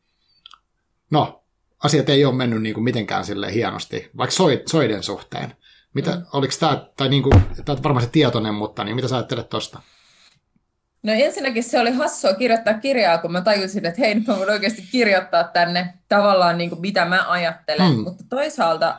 no, 1.12 1.44
asiat 1.84 2.08
ei 2.08 2.24
ole 2.24 2.34
mennyt 2.34 2.62
niinku 2.62 2.80
mitenkään 2.80 3.24
sille 3.24 3.54
hienosti, 3.54 4.10
vaikka 4.16 4.36
soiden 4.66 5.02
suhteen. 5.02 5.56
Mitä, 5.94 6.10
mm. 6.10 6.24
oliko 6.32 6.54
tämä, 6.60 6.86
tai 6.96 7.08
niinku, 7.08 7.30
tämä 7.64 7.76
on 7.76 7.82
varmaan 7.82 8.04
se 8.04 8.10
tietoinen, 8.12 8.54
mutta 8.54 8.84
niin 8.84 8.96
mitä 8.96 9.08
sä 9.08 9.16
ajattelet 9.16 9.48
tuosta? 9.48 9.80
No 11.02 11.12
ensinnäkin 11.12 11.64
se 11.64 11.80
oli 11.80 11.90
hassua 11.90 12.34
kirjoittaa 12.34 12.74
kirjaa, 12.74 13.18
kun 13.18 13.32
mä 13.32 13.40
tajusin, 13.40 13.86
että 13.86 14.00
hei, 14.00 14.14
nyt 14.14 14.26
mä 14.26 14.38
voin 14.38 14.50
oikeasti 14.50 14.82
kirjoittaa 14.92 15.44
tänne 15.44 15.94
tavallaan 16.08 16.58
niin 16.58 16.70
kuin 16.70 16.80
mitä 16.80 17.04
mä 17.04 17.30
ajattelen, 17.30 17.92
mm. 17.92 17.98
mutta 17.98 18.24
toisaalta 18.28 18.98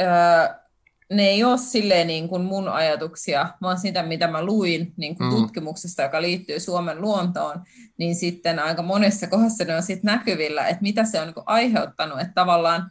öö, 0.00 0.63
ne 1.12 1.22
ei 1.22 1.44
ole 1.44 1.58
silleen 1.58 2.06
niin 2.06 2.28
kuin 2.28 2.42
mun 2.42 2.68
ajatuksia, 2.68 3.48
vaan 3.62 3.78
sitä, 3.78 4.02
mitä 4.02 4.26
mä 4.26 4.44
luin 4.44 4.92
niin 4.96 5.16
kuin 5.16 5.30
mm. 5.30 5.36
tutkimuksesta, 5.36 6.02
joka 6.02 6.22
liittyy 6.22 6.60
Suomen 6.60 7.00
luontoon, 7.00 7.62
niin 7.98 8.14
sitten 8.14 8.58
aika 8.58 8.82
monessa 8.82 9.26
kohdassa 9.26 9.64
ne 9.64 9.76
on 9.76 9.82
sitten 9.82 10.08
näkyvillä, 10.12 10.66
että 10.68 10.82
mitä 10.82 11.04
se 11.04 11.20
on 11.20 11.26
niin 11.26 11.34
kuin 11.34 11.44
aiheuttanut, 11.46 12.20
että 12.20 12.32
tavallaan 12.34 12.90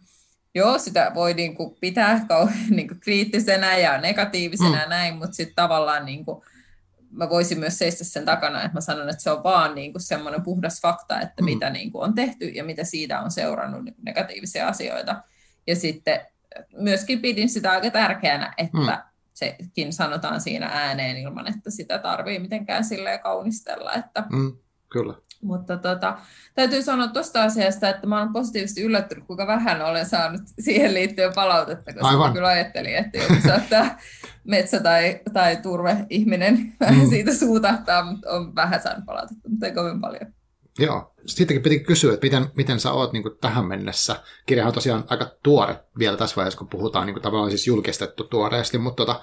joo, 0.55 0.77
sitä 0.77 1.11
voi 1.15 1.33
niin 1.33 1.55
kuin 1.55 1.75
pitää 1.81 2.25
kauhean 2.27 2.69
niin 2.69 2.87
kuin 2.87 2.99
kriittisenä 2.99 3.77
ja 3.77 4.01
negatiivisena 4.01 4.69
mm. 4.69 4.79
ja 4.79 4.87
näin, 4.87 5.17
mutta 5.17 5.35
sitten 5.35 5.55
tavallaan 5.55 6.05
niin 6.05 6.25
kuin, 6.25 6.41
mä 7.11 7.29
voisin 7.29 7.59
myös 7.59 7.77
seistä 7.77 8.03
sen 8.03 8.25
takana, 8.25 8.63
että 8.63 8.77
mä 8.77 8.81
sanon, 8.81 9.09
että 9.09 9.23
se 9.23 9.31
on 9.31 9.43
vaan 9.43 9.75
niin 9.75 9.91
kuin 9.91 10.01
semmoinen 10.01 10.43
puhdas 10.43 10.81
fakta, 10.81 11.21
että 11.21 11.41
mm. 11.41 11.45
mitä 11.45 11.69
niin 11.69 11.91
kuin 11.91 12.03
on 12.03 12.15
tehty 12.15 12.45
ja 12.45 12.63
mitä 12.63 12.83
siitä 12.83 13.21
on 13.21 13.31
seurannut 13.31 13.83
niin 13.83 13.95
negatiivisia 14.05 14.67
asioita. 14.67 15.21
Ja 15.67 15.75
sitten 15.75 16.21
myöskin 16.77 17.21
pidin 17.21 17.49
sitä 17.49 17.71
aika 17.71 17.89
tärkeänä, 17.91 18.53
että 18.57 18.77
mm. 18.77 18.87
sekin 19.33 19.93
sanotaan 19.93 20.41
siinä 20.41 20.69
ääneen 20.73 21.17
ilman, 21.17 21.47
että 21.47 21.71
sitä 21.71 21.99
tarvii 21.99 22.39
mitenkään 22.39 22.83
silleen 22.83 23.19
kaunistella. 23.19 23.93
Että... 23.93 24.23
Mm, 24.31 24.57
kyllä. 24.89 25.13
Mutta 25.43 25.77
tota, 25.77 26.17
täytyy 26.55 26.81
sanoa 26.81 27.07
tuosta 27.07 27.43
asiasta, 27.43 27.89
että 27.89 28.07
mä 28.07 28.17
olen 28.17 28.33
positiivisesti 28.33 28.81
yllättynyt, 28.81 29.25
kuinka 29.25 29.47
vähän 29.47 29.81
olen 29.81 30.05
saanut 30.05 30.41
siihen 30.59 30.93
liittyen 30.93 31.33
palautetta, 31.35 31.93
koska 31.93 32.07
Aivan. 32.07 32.29
mä 32.29 32.33
kyllä 32.33 32.47
ajattelin, 32.47 32.95
että 32.95 33.17
joku 33.17 33.33
saattaa 33.47 33.97
metsä- 34.43 34.79
tai, 34.79 35.19
tai 35.33 35.57
turve-ihminen 35.57 36.73
mm. 36.89 37.07
siitä 37.09 37.33
suutahtaa, 37.33 38.03
mutta 38.03 38.29
on 38.29 38.55
vähän 38.55 38.81
saanut 38.81 39.05
palautetta, 39.05 39.49
mutta 39.49 39.65
ei 39.65 39.71
kovin 39.71 40.01
paljon. 40.01 40.33
Joo. 40.79 41.13
Sittenkin 41.25 41.63
piti 41.63 41.79
kysyä, 41.79 42.13
että 42.13 42.25
miten, 42.25 42.47
miten 42.55 42.79
sä 42.79 42.91
oot 42.91 43.13
niin 43.13 43.23
kuin 43.23 43.37
tähän 43.41 43.65
mennessä. 43.65 44.15
Kirja 44.45 44.67
on 44.67 44.73
tosiaan 44.73 45.03
aika 45.07 45.31
tuore 45.43 45.75
vielä 45.99 46.17
tässä 46.17 46.35
vaiheessa, 46.35 46.57
kun 46.57 46.69
puhutaan 46.69 47.05
niin 47.05 47.13
kuin 47.13 47.23
tavallaan 47.23 47.51
siis 47.51 47.67
julkistettu 47.67 48.23
tuoreesti, 48.23 48.77
mutta 48.77 49.05
tota, 49.05 49.21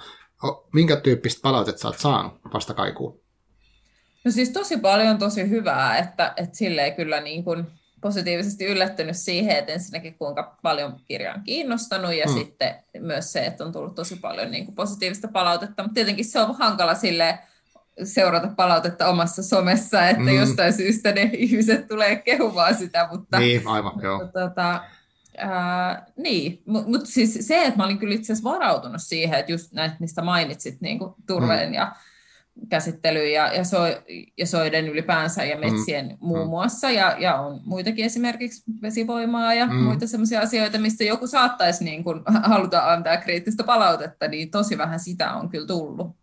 minkä 0.73 0.95
tyyppistä 0.95 1.41
palautetta 1.41 1.81
sä 1.81 1.87
oot 1.87 1.99
saanut 1.99 2.33
vastakaikuun? 2.53 3.21
No 4.25 4.31
siis 4.31 4.49
tosi 4.49 4.77
paljon 4.77 5.17
tosi 5.17 5.49
hyvää, 5.49 5.97
että, 5.97 6.33
että 6.37 6.57
silleen 6.57 6.95
kyllä 6.95 7.21
niin 7.21 7.43
kuin 7.43 7.65
positiivisesti 8.01 8.65
yllättynyt 8.65 9.17
siihen, 9.17 9.57
että 9.57 9.73
ensinnäkin 9.73 10.17
kuinka 10.17 10.57
paljon 10.61 10.99
kirja 11.05 11.33
on 11.33 11.43
kiinnostanut 11.43 12.13
ja 12.13 12.25
mm. 12.25 12.33
sitten 12.33 12.75
myös 12.99 13.31
se, 13.31 13.45
että 13.45 13.65
on 13.65 13.71
tullut 13.71 13.95
tosi 13.95 14.15
paljon 14.15 14.51
niin 14.51 14.65
kuin 14.65 14.75
positiivista 14.75 15.27
palautetta, 15.27 15.83
mutta 15.83 15.93
tietenkin 15.93 16.25
se 16.25 16.39
on 16.39 16.55
hankala 16.57 16.95
silleen, 16.95 17.39
seurata 18.03 18.47
palautetta 18.55 19.07
omassa 19.07 19.43
somessa, 19.43 20.07
että 20.07 20.23
mm. 20.23 20.35
jostain 20.35 20.73
syystä 20.73 21.11
ne 21.11 21.29
ihmiset 21.33 21.87
tulee 21.87 22.15
kehumaan 22.15 22.75
sitä, 22.75 23.07
mutta... 23.11 23.39
Niin, 23.39 23.67
aivan, 23.67 23.93
joo. 24.03 24.17
Mutta, 24.23 24.49
tota, 24.49 24.81
ää, 25.37 26.05
niin, 26.17 26.63
mutta 26.65 26.89
mut 26.89 27.05
siis 27.05 27.37
se, 27.41 27.65
että 27.65 27.77
mä 27.77 27.85
olin 27.85 27.97
kyllä 27.97 28.15
itse 28.15 28.33
asiassa 28.33 28.49
varautunut 28.49 29.01
siihen, 29.01 29.39
että 29.39 29.51
just 29.51 29.73
näitä, 29.73 29.95
mistä 29.99 30.21
mainitsit, 30.21 30.81
niin 30.81 30.99
kuin 30.99 31.13
turveen 31.27 31.69
mm. 31.69 31.73
ja 31.73 31.95
käsittely 32.69 33.29
ja, 33.29 33.53
ja, 33.53 33.63
so, 33.63 33.77
ja 34.37 34.45
soiden 34.47 34.87
ylipäänsä 34.87 35.43
ja 35.43 35.57
metsien 35.57 36.05
mm. 36.05 36.17
muun 36.19 36.39
mm. 36.39 36.49
muassa, 36.49 36.91
ja, 36.91 37.15
ja 37.19 37.35
on 37.35 37.61
muitakin 37.65 38.05
esimerkiksi 38.05 38.63
vesivoimaa 38.81 39.53
ja 39.53 39.65
mm. 39.65 39.75
muita 39.75 40.07
sellaisia 40.07 40.41
asioita, 40.41 40.77
mistä 40.77 41.03
joku 41.03 41.27
saattaisi 41.27 41.83
niin 41.83 42.03
kuin, 42.03 42.21
haluta 42.43 42.91
antaa 42.93 43.17
kriittistä 43.17 43.63
palautetta, 43.63 44.27
niin 44.27 44.51
tosi 44.51 44.77
vähän 44.77 44.99
sitä 44.99 45.33
on 45.33 45.49
kyllä 45.49 45.67
tullut. 45.67 46.20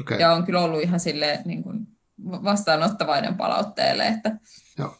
Okay. 0.00 0.18
Ja 0.18 0.32
on 0.32 0.44
kyllä 0.44 0.60
ollut 0.60 0.82
ihan 0.82 1.00
sille 1.00 1.40
niin 1.44 1.62
kuin 1.62 1.86
vastaanottavainen 2.24 3.34
palautteelle. 3.34 4.06
Että... 4.06 4.38
Joo. 4.78 4.96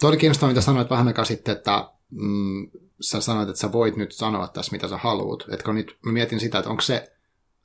Tuo 0.00 0.08
oli 0.08 0.16
kiinnostavaa, 0.16 0.50
mitä 0.50 0.60
sanoit 0.60 0.90
vähän 0.90 1.08
aikaa 1.08 1.24
sitten, 1.24 1.56
että 1.56 1.90
mm, 2.10 2.70
sä 3.00 3.20
sanoit, 3.20 3.48
että 3.48 3.60
sä 3.60 3.72
voit 3.72 3.96
nyt 3.96 4.12
sanoa 4.12 4.48
tässä, 4.48 4.72
mitä 4.72 4.88
sä 4.88 4.96
haluat. 4.96 5.44
Etkö 5.52 5.72
nyt, 5.72 5.96
mä 6.06 6.12
mietin 6.12 6.40
sitä, 6.40 6.58
että 6.58 6.70
onko 6.70 6.82
se 6.82 7.17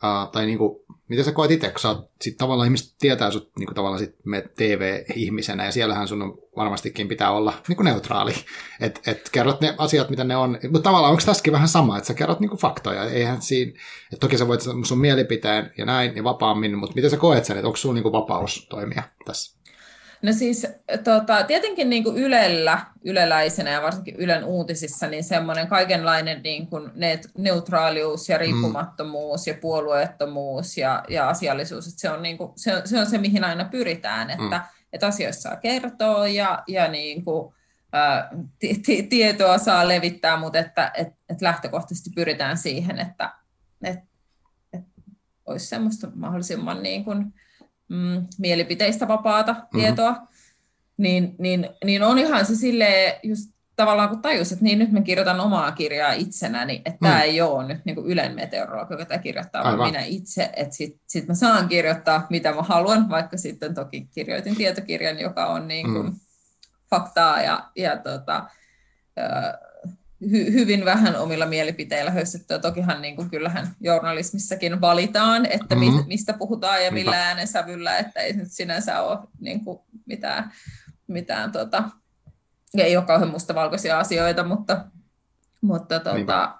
Uh, 0.03 0.31
tai 0.31 0.45
niinku, 0.45 0.85
miten 1.07 1.25
sä 1.25 1.31
koet 1.31 1.51
itse, 1.51 1.69
kun 1.69 1.79
sä 1.79 1.89
oot, 1.89 2.09
sit 2.21 2.37
tavallaan 2.37 2.67
ihmiset 2.67 2.95
tietää 2.99 3.31
sut 3.31 3.51
niinku 3.59 3.73
tavallaan 3.73 3.99
sit 3.99 4.15
me 4.25 4.43
TV-ihmisenä, 4.55 5.65
ja 5.65 5.71
siellähän 5.71 6.07
sun 6.07 6.21
on, 6.21 6.37
varmastikin 6.55 7.07
pitää 7.07 7.31
olla 7.31 7.53
niinku 7.67 7.83
neutraali, 7.83 8.33
että 8.81 9.11
et 9.11 9.29
kerrot 9.31 9.61
ne 9.61 9.75
asiat, 9.77 10.09
mitä 10.09 10.23
ne 10.23 10.37
on, 10.37 10.59
mutta 10.63 10.83
tavallaan 10.83 11.11
onko 11.11 11.23
tässäkin 11.25 11.53
vähän 11.53 11.67
sama, 11.67 11.97
että 11.97 12.07
sä 12.07 12.13
kerrot 12.13 12.39
niinku 12.39 12.57
faktoja, 12.57 13.03
eihän 13.03 13.41
siinä, 13.41 13.71
että 14.13 14.19
toki 14.19 14.37
sä 14.37 14.47
voit 14.47 14.61
sun 14.83 14.99
mielipiteen 14.99 15.71
ja 15.77 15.85
näin, 15.85 16.15
ja 16.15 16.23
vapaammin, 16.23 16.77
mutta 16.77 16.95
miten 16.95 17.11
sä 17.11 17.17
koet 17.17 17.45
sen, 17.45 17.57
että 17.57 17.67
onko 17.67 17.77
sulla 17.77 17.95
niinku 17.95 18.11
vapaus 18.11 18.67
toimia 18.69 19.03
tässä? 19.25 19.62
No 20.23 20.33
siis 20.33 20.67
tota, 21.03 21.43
tietenkin 21.43 21.89
niin 21.89 22.03
kuin 22.03 22.17
Ylellä, 22.17 22.85
yleläisenä 23.03 23.69
ja 23.69 23.81
varsinkin 23.81 24.15
Ylen 24.15 24.43
uutisissa, 24.43 25.07
niin 25.07 25.23
semmoinen 25.23 25.67
kaikenlainen 25.67 26.43
niin 26.43 26.67
kuin 26.67 26.91
neutraalius 27.37 28.29
ja 28.29 28.37
mm. 28.37 28.39
riippumattomuus 28.39 29.45
mm. 29.45 29.51
ja 29.51 29.57
puolueettomuus 29.61 30.77
ja, 30.77 31.03
ja 31.09 31.29
asiallisuus, 31.29 31.87
että 31.87 32.01
se 32.01 32.09
on, 32.09 32.23
niin 32.23 32.37
kuin, 32.37 32.51
se, 32.55 32.75
on, 32.75 32.81
se 32.85 32.99
on 32.99 33.05
se, 33.05 33.17
mihin 33.17 33.43
aina 33.43 33.65
pyritään, 33.65 34.29
että, 34.29 34.57
mm. 34.57 34.61
että 34.93 35.07
asioissa 35.07 35.49
saa 35.49 35.55
kertoa 35.55 36.27
ja, 36.27 36.63
ja 36.67 36.87
niin 36.87 37.23
kuin, 37.23 37.53
ä, 37.95 38.29
t- 38.59 39.09
tietoa 39.09 39.57
saa 39.57 39.87
levittää, 39.87 40.37
mutta 40.37 40.59
että 40.59 40.91
et, 40.97 41.07
et 41.29 41.41
lähtökohtaisesti 41.41 42.09
pyritään 42.15 42.57
siihen, 42.57 42.99
että 42.99 43.33
et, 43.83 43.99
et 44.73 44.83
olisi 45.45 45.65
semmoista 45.65 46.07
mahdollisimman 46.15 46.83
niin 46.83 47.05
kuin, 47.05 47.33
mm, 47.93 48.27
mielipiteistä 48.37 49.07
vapaata 49.07 49.53
mm-hmm. 49.53 49.79
tietoa, 49.79 50.27
niin, 50.97 51.35
niin, 51.39 51.69
niin 51.85 52.03
on 52.03 52.19
ihan 52.19 52.45
se 52.45 52.55
silleen 52.55 53.13
just 53.23 53.53
tavallaan 53.75 54.09
kun 54.09 54.21
tajus, 54.21 54.51
että 54.51 54.63
niin 54.63 54.79
nyt 54.79 54.91
mä 54.91 55.01
kirjoitan 55.01 55.39
omaa 55.39 55.71
kirjaa 55.71 56.13
itsenäni, 56.13 56.75
että 56.75 56.97
mm. 57.01 57.07
tämä 57.07 57.21
ei 57.21 57.41
ole 57.41 57.67
nyt 57.67 57.85
niin 57.85 57.95
kuin 57.95 58.07
Ylen 58.07 58.35
meteorologi, 58.35 58.93
joka 58.93 59.05
tämä 59.05 59.17
kirjoittaa, 59.17 59.63
vaan 59.63 59.91
minä 59.91 60.03
itse, 60.03 60.49
että 60.55 60.75
sitten 60.75 61.01
sit 61.07 61.27
mä 61.27 61.33
saan 61.33 61.67
kirjoittaa 61.67 62.27
mitä 62.29 62.53
mä 62.53 62.61
haluan, 62.61 63.09
vaikka 63.09 63.37
sitten 63.37 63.73
toki 63.73 64.07
kirjoitin 64.15 64.55
tietokirjan, 64.55 65.19
joka 65.19 65.45
on 65.45 65.67
niin 65.67 65.93
kuin 65.93 66.05
mm. 66.05 66.15
faktaa 66.89 67.41
ja, 67.41 67.69
ja 67.75 67.97
tota, 67.97 68.45
hy, 70.31 70.53
hyvin 70.53 70.85
vähän 70.85 71.15
omilla 71.15 71.45
mielipiteillä 71.45 72.11
höystettyä. 72.11 72.59
Tokihan 72.59 73.01
niin 73.01 73.15
kuin, 73.15 73.29
kyllähän 73.29 73.67
journalismissakin 73.81 74.81
valitaan, 74.81 75.45
että 75.45 75.75
mm-hmm. 75.75 76.03
mistä 76.07 76.33
puhutaan 76.33 76.85
ja 76.85 76.91
millä 76.91 77.27
äänensävyllä, 77.27 77.97
että 77.97 78.19
ei 78.19 78.33
nyt 78.33 78.51
sinänsä 78.51 79.01
ole 79.01 79.19
niin 79.39 79.65
kuin, 79.65 79.79
mitään, 80.05 80.51
mitään 81.07 81.51
tota, 81.51 81.83
ei 82.77 82.97
ole 82.97 83.05
kauhean 83.05 83.31
mustavalkoisia 83.31 83.99
asioita, 83.99 84.43
mutta, 84.43 84.85
mutta 85.61 85.99
tota, 85.99 86.55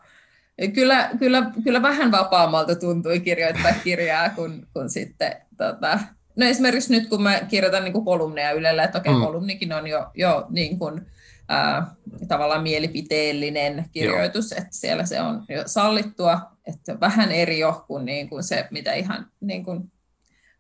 kyllä, 0.73 1.09
kyllä, 1.19 1.51
kyllä 1.63 1.81
vähän 1.81 2.11
vapaammalta 2.11 2.75
tuntui 2.75 3.19
kirjoittaa 3.19 3.73
kirjaa 3.83 4.29
kuin, 4.29 4.67
kuin 4.73 4.89
sitten 4.89 5.35
tota, 5.57 5.99
No 6.35 6.45
esimerkiksi 6.45 6.91
nyt, 6.91 7.09
kun 7.09 7.23
mä 7.23 7.39
kirjoitan 7.39 7.83
niin 7.83 7.93
kuin 7.93 8.05
kolumneja 8.05 8.51
Ylellä, 8.51 8.83
että 8.83 8.97
okei, 8.97 9.11
okay, 9.11 9.21
mm. 9.21 9.25
kolumnikin 9.25 9.73
on 9.73 9.87
jo, 9.87 10.11
jo 10.13 10.45
niin 10.49 10.79
kuin, 10.79 11.05
ää, 11.47 11.95
tavallaan 12.27 12.63
mielipiteellinen 12.63 13.85
kirjoitus, 13.91 14.51
Joo. 14.51 14.57
että 14.57 14.77
siellä 14.77 15.05
se 15.05 15.21
on 15.21 15.45
jo 15.49 15.63
sallittua, 15.65 16.41
että 16.67 16.99
vähän 16.99 17.31
eri 17.31 17.59
jo 17.59 17.83
kuin, 17.87 18.05
niin 18.05 18.29
kuin 18.29 18.43
se, 18.43 18.67
mitä 18.71 18.93
ihan 18.93 19.27
niin 19.41 19.63
kuin 19.63 19.91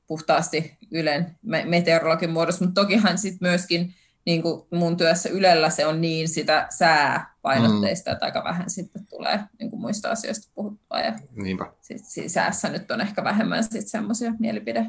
puhtaasti 0.07 0.77
Ylen 0.91 1.37
meteorologin 1.65 2.29
muodossa, 2.29 2.65
mutta 2.65 2.81
tokihan 2.81 3.17
sitten 3.17 3.49
myöskin 3.49 3.93
niin 4.25 4.41
kuin 4.41 4.67
mun 4.71 4.97
työssä 4.97 5.29
Ylellä 5.29 5.69
se 5.69 5.85
on 5.85 6.01
niin 6.01 6.29
sitä 6.29 6.67
sääpainotteista, 6.69 8.11
mm. 8.11 8.13
että 8.13 8.25
aika 8.25 8.43
vähän 8.43 8.69
sitten 8.69 9.05
tulee 9.05 9.39
niin 9.59 9.69
kuin 9.69 9.79
muista 9.79 10.11
asioista 10.11 10.51
puhuttua. 10.55 10.99
Ja 10.99 11.13
Niinpä. 11.31 11.71
Sit, 11.81 12.01
säässä 12.27 12.69
nyt 12.69 12.91
on 12.91 13.01
ehkä 13.01 13.23
vähemmän 13.23 13.63
sitten 13.63 13.89
semmoisia 13.89 14.33
mielipide 14.39 14.85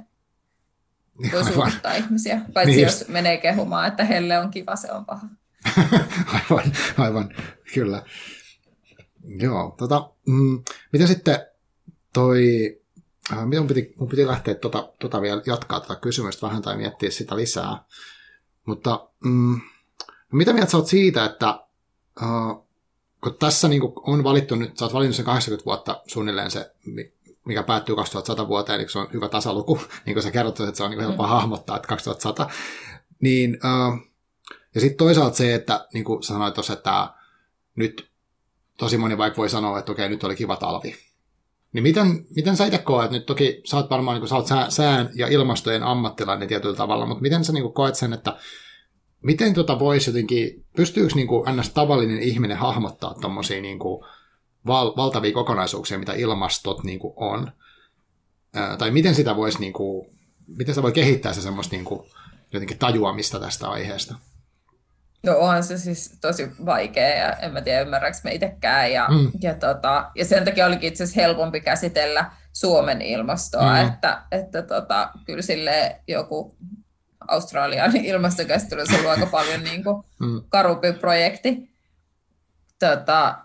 voi 1.32 1.98
ihmisiä, 1.98 2.40
paitsi 2.54 2.74
niin 2.76 2.82
jos 2.82 3.08
menee 3.08 3.36
kehumaan, 3.36 3.88
että 3.88 4.04
helle 4.04 4.38
on 4.38 4.50
kiva, 4.50 4.76
se 4.76 4.92
on 4.92 5.04
paha. 5.04 5.26
aivan, 6.34 6.72
aivan, 6.98 7.34
kyllä. 7.74 8.02
Joo, 9.24 9.74
tota, 9.78 10.10
mm, 10.26 10.62
miten 10.92 11.08
sitten 11.08 11.46
toi, 12.12 12.42
äh, 13.32 13.46
mun, 13.46 13.66
piti, 13.66 13.94
mun 13.98 14.08
piti 14.08 14.26
lähteä 14.26 14.54
tota, 14.54 14.92
tota 15.00 15.20
vielä 15.20 15.42
jatkaa 15.46 15.80
tätä 15.80 15.96
kysymystä 15.96 16.46
vähän 16.46 16.62
tai 16.62 16.76
miettiä 16.76 17.10
sitä 17.10 17.36
lisää, 17.36 17.84
mutta 18.66 19.08
mm, 19.24 19.60
mitä 20.32 20.52
mieltä 20.52 20.70
sä 20.70 20.76
oot 20.76 20.86
siitä, 20.86 21.24
että 21.24 21.48
äh, 22.22 22.64
kun 23.20 23.36
tässä 23.38 23.68
niin 23.68 23.82
on 23.96 24.24
valittu 24.24 24.54
nyt, 24.54 24.78
sä 24.78 24.84
oot 24.84 24.94
valinnut 24.94 25.16
sen 25.16 25.24
80 25.24 25.64
vuotta 25.64 26.02
suunnilleen 26.06 26.50
se, 26.50 26.74
mikä 27.44 27.62
päättyy 27.62 27.96
2100 27.96 28.48
vuoteen, 28.48 28.80
eli 28.80 28.88
se 28.88 28.98
on 28.98 29.08
hyvä 29.12 29.28
tasaluku, 29.28 29.80
niin 30.06 30.14
kuin 30.14 30.22
sä 30.22 30.30
kerrot, 30.30 30.60
että 30.60 30.76
se 30.76 30.82
on 30.82 30.90
niin 30.90 31.00
helppo 31.00 31.22
mm. 31.22 31.28
hahmottaa, 31.28 31.76
että 31.76 31.88
2100, 31.88 32.50
niin 33.20 33.58
äh, 33.64 34.00
ja 34.74 34.80
sitten 34.80 34.98
toisaalta 34.98 35.36
se, 35.36 35.54
että 35.54 35.88
niin 35.94 36.04
kuin 36.04 36.22
sanoit 36.22 36.54
tuossa, 36.54 36.72
että 36.72 37.14
nyt 37.76 38.10
tosi 38.78 38.98
moni 38.98 39.18
vaikka 39.18 39.36
voi 39.36 39.48
sanoa, 39.48 39.78
että 39.78 39.92
okei, 39.92 40.08
nyt 40.08 40.24
oli 40.24 40.36
kiva 40.36 40.56
talvi. 40.56 40.94
Niin 41.72 41.82
miten, 41.82 42.26
miten 42.36 42.56
sä 42.56 42.64
itse 42.64 42.78
koet, 42.78 43.10
nyt 43.10 43.26
toki 43.26 43.60
sä 43.64 43.76
oot 43.76 43.90
varmaan, 43.90 44.20
niin 44.20 44.28
sä 44.28 44.34
oot 44.34 44.46
sään 44.68 45.10
ja 45.14 45.26
ilmastojen 45.28 45.82
ammattilainen 45.82 46.48
tietyllä 46.48 46.76
tavalla, 46.76 47.06
mutta 47.06 47.22
miten 47.22 47.44
sä 47.44 47.52
niin 47.52 47.62
kuin, 47.62 47.74
koet 47.74 47.94
sen, 47.94 48.12
että 48.12 48.36
miten 49.22 49.54
tota 49.54 49.78
voisi 49.78 50.10
jotenkin, 50.10 50.64
pystyykö 50.76 51.14
niin 51.14 51.26
kuin, 51.26 51.56
ns. 51.56 51.70
tavallinen 51.70 52.18
ihminen 52.18 52.56
hahmottaa 52.56 53.14
tuommoisia 53.20 53.62
niin 53.62 53.78
kuin, 53.78 54.04
val, 54.66 54.96
valtavia 54.96 55.32
kokonaisuuksia, 55.32 55.98
mitä 55.98 56.12
ilmastot 56.12 56.84
niin 56.84 56.98
kuin, 56.98 57.14
on? 57.16 57.52
Ää, 58.54 58.76
tai 58.76 58.90
miten 58.90 59.14
sitä 59.14 59.36
voisi, 59.36 59.60
niin 59.60 59.72
kuin, 59.72 60.06
miten 60.46 60.74
sitä 60.74 60.82
voi 60.82 60.92
kehittää 60.92 61.32
se 61.32 61.40
semmoista 61.40 61.76
niin 61.76 61.84
kuin, 61.84 62.10
jotenkin 62.52 62.78
tajuamista 62.78 63.40
tästä 63.40 63.68
aiheesta? 63.68 64.14
No 65.24 65.38
onhan 65.38 65.64
se 65.64 65.78
siis 65.78 66.18
tosi 66.20 66.50
vaikea 66.66 67.08
ja 67.08 67.32
en 67.32 67.52
mä 67.52 67.60
tiedä 67.60 67.80
ymmärränkö 67.80 68.18
me 68.24 68.32
itsekään. 68.32 68.92
Ja, 68.92 69.08
mm. 69.08 69.30
ja, 69.40 69.54
tota, 69.54 70.10
ja 70.14 70.24
sen 70.24 70.44
takia 70.44 70.66
olikin 70.66 70.88
itse 70.88 71.04
asiassa 71.04 71.20
helpompi 71.20 71.60
käsitellä 71.60 72.30
Suomen 72.52 73.02
ilmastoa, 73.02 73.74
mm. 73.74 73.88
että, 73.88 74.22
että 74.32 74.62
tota, 74.62 75.10
kyllä 75.24 75.42
sille 75.42 76.00
joku 76.08 76.56
Australian 77.28 77.96
ilmastokäsittely 78.10 78.82
on 78.82 78.98
ollut 78.98 79.10
aika 79.10 79.26
paljon 79.26 79.64
niin 79.64 79.84
kuin 79.84 80.04
mm. 80.20 80.42
karumpi 80.48 80.92
projekti. 80.92 81.70
Tota, 82.78 83.38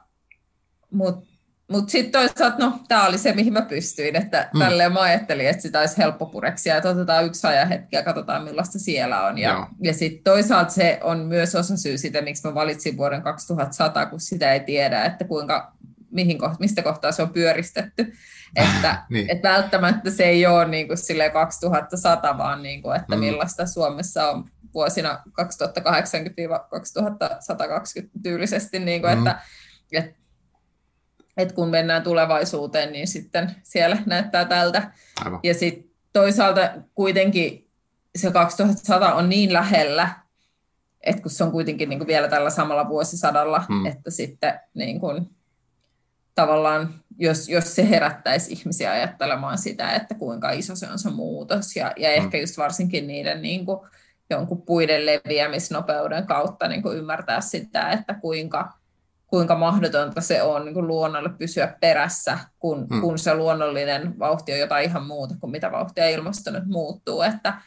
Mutta 0.91 1.28
mutta 1.69 1.91
sitten 1.91 2.11
toisaalta, 2.11 2.65
no, 2.65 2.79
tämä 2.87 3.05
oli 3.05 3.17
se, 3.17 3.33
mihin 3.33 3.53
mä 3.53 3.61
pystyin, 3.61 4.15
että 4.15 4.49
mm. 4.53 4.59
tälleen 4.59 4.93
mä 4.93 5.01
ajattelin, 5.01 5.47
että 5.47 5.61
sitä 5.61 5.79
olisi 5.79 5.97
helppo 5.97 6.25
pureksia, 6.25 6.77
että 6.77 6.89
otetaan 6.89 7.25
yksi 7.25 7.47
hetki 7.69 7.95
ja 7.95 8.03
katsotaan, 8.03 8.43
millaista 8.43 8.79
siellä 8.79 9.25
on. 9.25 9.37
Ja, 9.37 9.67
ja 9.81 9.93
sitten 9.93 10.23
toisaalta 10.23 10.71
se 10.71 10.99
on 11.03 11.19
myös 11.19 11.55
osa 11.55 11.77
syy 11.77 11.97
sitä, 11.97 12.21
miksi 12.21 12.47
mä 12.47 12.53
valitsin 12.53 12.97
vuoden 12.97 13.21
2100, 13.21 14.05
kun 14.05 14.19
sitä 14.19 14.53
ei 14.53 14.59
tiedä, 14.59 15.05
että 15.05 15.25
kuinka, 15.25 15.73
mihin, 16.11 16.37
mistä 16.59 16.81
kohtaa 16.81 17.11
se 17.11 17.21
on 17.21 17.33
pyöristetty. 17.33 18.05
Että 18.55 19.03
niin. 19.09 19.29
et 19.31 19.43
välttämättä 19.43 20.11
se 20.11 20.23
ei 20.23 20.45
ole 20.45 20.67
niin 20.67 20.87
kuin 20.87 20.97
2100, 21.33 22.37
vaan 22.37 22.63
niin 22.63 22.81
kuin, 22.81 22.95
että 22.95 23.15
mm. 23.15 23.19
millaista 23.19 23.65
Suomessa 23.65 24.29
on 24.29 24.49
vuosina 24.73 25.23
2080-2120 25.41 25.43
tyylisesti, 28.23 28.79
niin 28.79 29.01
kuin, 29.01 29.13
mm. 29.13 29.27
että, 29.27 29.41
että 29.91 30.18
että 31.37 31.55
kun 31.55 31.69
mennään 31.69 32.03
tulevaisuuteen, 32.03 32.91
niin 32.91 33.07
sitten 33.07 33.55
siellä 33.63 33.97
näyttää 34.05 34.45
tältä. 34.45 34.91
Aivan. 35.25 35.39
Ja 35.43 35.53
sitten 35.53 35.91
toisaalta 36.13 36.71
kuitenkin 36.95 37.69
se 38.15 38.31
2100 38.31 39.15
on 39.15 39.29
niin 39.29 39.53
lähellä, 39.53 40.09
että 41.01 41.21
kun 41.21 41.31
se 41.31 41.43
on 41.43 41.51
kuitenkin 41.51 41.89
niin 41.89 41.99
kuin 41.99 42.07
vielä 42.07 42.27
tällä 42.27 42.49
samalla 42.49 42.89
vuosisadalla, 42.89 43.65
hmm. 43.67 43.85
että 43.85 44.11
sitten 44.11 44.59
niin 44.73 44.99
kuin, 44.99 45.29
tavallaan, 46.35 46.93
jos, 47.17 47.49
jos 47.49 47.75
se 47.75 47.89
herättäisi 47.89 48.53
ihmisiä 48.53 48.91
ajattelemaan 48.91 49.57
sitä, 49.57 49.93
että 49.93 50.15
kuinka 50.15 50.51
iso 50.51 50.75
se 50.75 50.87
on 50.91 50.99
se 50.99 51.09
muutos, 51.09 51.75
ja, 51.75 51.93
ja 51.97 52.09
hmm. 52.09 52.25
ehkä 52.25 52.37
just 52.37 52.57
varsinkin 52.57 53.07
niiden 53.07 53.41
niin 53.41 53.65
kuin, 53.65 53.79
jonkun 54.29 54.61
puiden 54.61 55.05
leviämisnopeuden 55.05 56.27
kautta 56.27 56.67
niin 56.67 56.81
kuin 56.81 56.97
ymmärtää 56.97 57.41
sitä, 57.41 57.91
että 57.91 58.13
kuinka 58.13 58.78
kuinka 59.29 59.55
mahdotonta 59.55 60.21
se 60.21 60.41
on 60.43 60.65
niin 60.65 60.73
kuin 60.73 60.87
luonnolle 60.87 61.29
pysyä 61.29 61.75
perässä, 61.81 62.39
kun, 62.59 62.87
hmm. 62.87 63.01
kun 63.01 63.19
se 63.19 63.35
luonnollinen 63.35 64.19
vauhti 64.19 64.53
on 64.53 64.59
jotain 64.59 64.85
ihan 64.85 65.05
muuta 65.05 65.35
kuin 65.39 65.51
mitä 65.51 65.71
vauhtia 65.71 66.09
ilmasto 66.09 66.51
nyt 66.51 66.65
muuttuu. 66.65 67.21
Että 67.21 67.61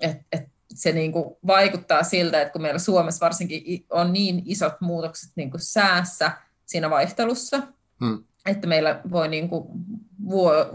et, 0.00 0.18
et 0.32 0.48
se 0.74 0.92
niin 0.92 1.12
kuin 1.12 1.36
vaikuttaa 1.46 2.02
siltä, 2.02 2.42
että 2.42 2.52
kun 2.52 2.62
meillä 2.62 2.78
Suomessa 2.78 3.24
varsinkin 3.24 3.86
on 3.90 4.12
niin 4.12 4.42
isot 4.44 4.80
muutokset 4.80 5.32
niin 5.36 5.50
kuin 5.50 5.60
säässä 5.60 6.32
siinä 6.66 6.90
vaihtelussa, 6.90 7.62
hmm. 8.00 8.24
että 8.46 8.66
meillä 8.66 9.00
voi 9.10 9.28
niin 9.28 9.48
kuin 9.48 9.64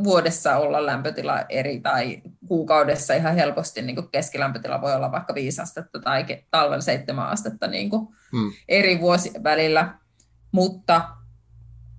vuodessa 0.03 0.57
olla 0.57 0.85
lämpötila 0.85 1.41
eri 1.49 1.79
tai 1.79 2.21
kuukaudessa 2.47 3.13
ihan 3.13 3.35
helposti 3.35 3.81
niin 3.81 3.95
kuin 3.95 4.09
keskilämpötila 4.11 4.81
voi 4.81 4.95
olla 4.95 5.11
vaikka 5.11 5.35
5 5.35 5.61
astetta 5.61 5.99
tai 5.99 6.25
talven 6.51 6.81
7 6.81 7.27
astetta 7.27 7.67
niin 7.67 7.89
kuin 7.89 8.07
hmm. 8.31 8.51
eri 8.67 9.01
vuosien 9.01 9.43
välillä 9.43 10.02
mutta 10.53 11.09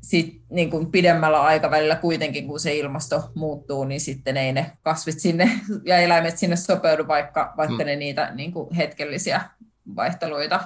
sit, 0.03 0.43
niin 0.51 0.71
kuin 0.71 0.91
pidemmällä 0.91 1.43
aikavälillä 1.43 1.97
kuitenkin, 1.97 2.47
kun 2.47 2.61
se 2.61 2.75
ilmasto 2.75 3.31
muuttuu, 3.35 3.85
niin 3.85 4.01
sitten 4.01 4.37
ei 4.37 4.53
ne 4.53 4.73
kasvit 4.83 5.21
sinne 5.21 5.51
ja 5.85 5.99
eläimet 5.99 6.39
sinne 6.39 6.57
sopeudu, 6.57 7.09
vaikka, 7.09 7.55
vaikka 7.57 7.85
mm. 7.85 7.87
ne 7.87 7.97
niitä 7.97 8.31
niin 8.35 8.53
kuin 8.53 8.75
hetkellisiä 8.75 9.41
vaihteluita 9.97 10.61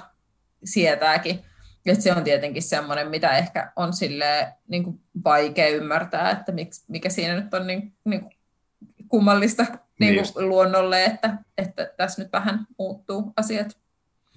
sietääkin. 0.63 1.39
Et 1.85 2.01
se 2.01 2.13
on 2.13 2.23
tietenkin 2.23 2.63
semmoinen, 2.63 3.07
mitä 3.07 3.37
ehkä 3.37 3.71
on 3.75 3.93
sille 3.93 4.53
niin 4.67 4.83
kuin 4.83 4.99
vaikea 5.23 5.69
ymmärtää, 5.69 6.31
että 6.31 6.51
miksi, 6.51 6.85
mikä 6.87 7.09
siinä 7.09 7.35
nyt 7.35 7.53
on 7.53 7.67
niin, 7.67 7.93
niin 8.05 8.21
kuin 8.21 8.33
kummallista 9.07 9.65
niin 9.99 10.15
kuin 10.15 10.25
niin 10.35 10.49
luonnolle, 10.49 11.05
että, 11.05 11.37
että 11.57 11.93
tässä 11.97 12.21
nyt 12.21 12.31
vähän 12.31 12.67
muuttuu 12.77 13.33
asiat. 13.37 13.77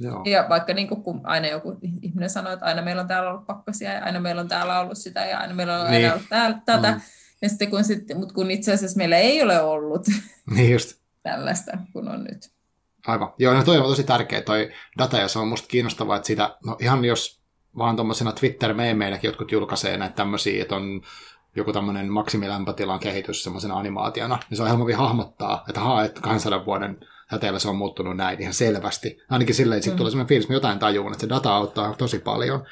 Joo. 0.02 0.22
Ja 0.24 0.46
vaikka 0.48 0.74
niin 0.74 0.88
kuin, 0.88 1.02
kun 1.02 1.20
aina 1.24 1.48
joku 1.48 1.78
ihminen 2.02 2.30
sanoo, 2.30 2.52
että 2.52 2.66
aina 2.66 2.82
meillä 2.82 3.02
on 3.02 3.08
täällä 3.08 3.30
ollut 3.30 3.46
pakkasia 3.46 3.92
ja 3.92 4.04
aina 4.04 4.20
meillä 4.20 4.40
on 4.40 4.48
täällä 4.48 4.80
ollut 4.80 4.98
sitä 4.98 5.26
ja 5.26 5.38
aina 5.38 5.54
meillä 5.54 5.80
on 5.80 5.90
niin. 5.90 6.04
aina 6.04 6.14
ollut 6.14 6.28
täällä, 6.28 6.58
tätä. 6.64 6.90
Mm. 6.92 7.00
Ja 7.42 7.48
sitten 7.48 7.70
kun, 7.70 7.84
sitten, 7.84 8.18
mutta 8.18 8.34
kun 8.34 8.50
itse 8.50 8.72
asiassa 8.72 8.98
meillä 8.98 9.16
ei 9.16 9.42
ole 9.42 9.60
ollut 9.60 10.06
niin 10.54 10.72
just. 10.72 11.00
tällaista 11.22 11.72
kun 11.92 12.08
on 12.08 12.24
nyt. 12.24 12.50
Aivan. 13.06 13.32
Joo, 13.38 13.54
no 13.54 13.64
toi 13.64 13.78
on 13.78 13.84
tosi 13.84 14.04
tärkeä 14.04 14.40
toi 14.40 14.70
data 14.98 15.16
ja 15.16 15.28
se 15.28 15.38
on 15.38 15.48
musta 15.48 15.68
kiinnostavaa, 15.68 16.16
että 16.16 16.26
sitä, 16.26 16.56
no 16.66 16.76
ihan 16.80 17.04
jos 17.04 17.42
vaan 17.78 17.96
tuommoisena 17.96 18.32
Twitter-meemeinäkin 18.32 19.28
jotkut 19.28 19.52
julkaisee 19.52 19.96
näitä 19.96 20.14
tämmöisiä, 20.14 20.62
että 20.62 20.76
on 20.76 21.02
joku 21.56 21.72
tämmöinen 21.72 22.12
maksimilämpötilan 22.12 23.00
kehitys 23.00 23.44
semmoisena 23.44 23.78
animaationa, 23.78 24.38
niin 24.50 24.56
se 24.56 24.62
on 24.62 24.68
helpompi 24.68 24.92
hahmottaa, 24.92 25.64
että 25.68 25.80
haa, 25.80 26.04
että 26.04 26.20
200 26.20 26.66
vuoden 26.66 26.98
säteellä 27.32 27.58
se 27.58 27.68
on 27.68 27.76
muuttunut 27.76 28.16
näin 28.16 28.40
ihan 28.40 28.54
selvästi. 28.54 29.18
Ainakin 29.30 29.54
silleen, 29.54 29.76
että 29.76 29.84
sitten 29.84 29.96
mm. 29.96 29.98
tulee 29.98 30.10
sellainen 30.10 30.28
fiilis, 30.28 30.44
että 30.44 30.54
jotain 30.54 30.78
tajuun, 30.78 31.12
että 31.12 31.20
se 31.20 31.28
data 31.28 31.56
auttaa 31.56 31.94
tosi 31.94 32.18
paljon. 32.18 32.64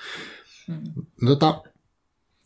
Mm. 0.68 0.82
No, 1.22 1.30
tota, 1.30 1.62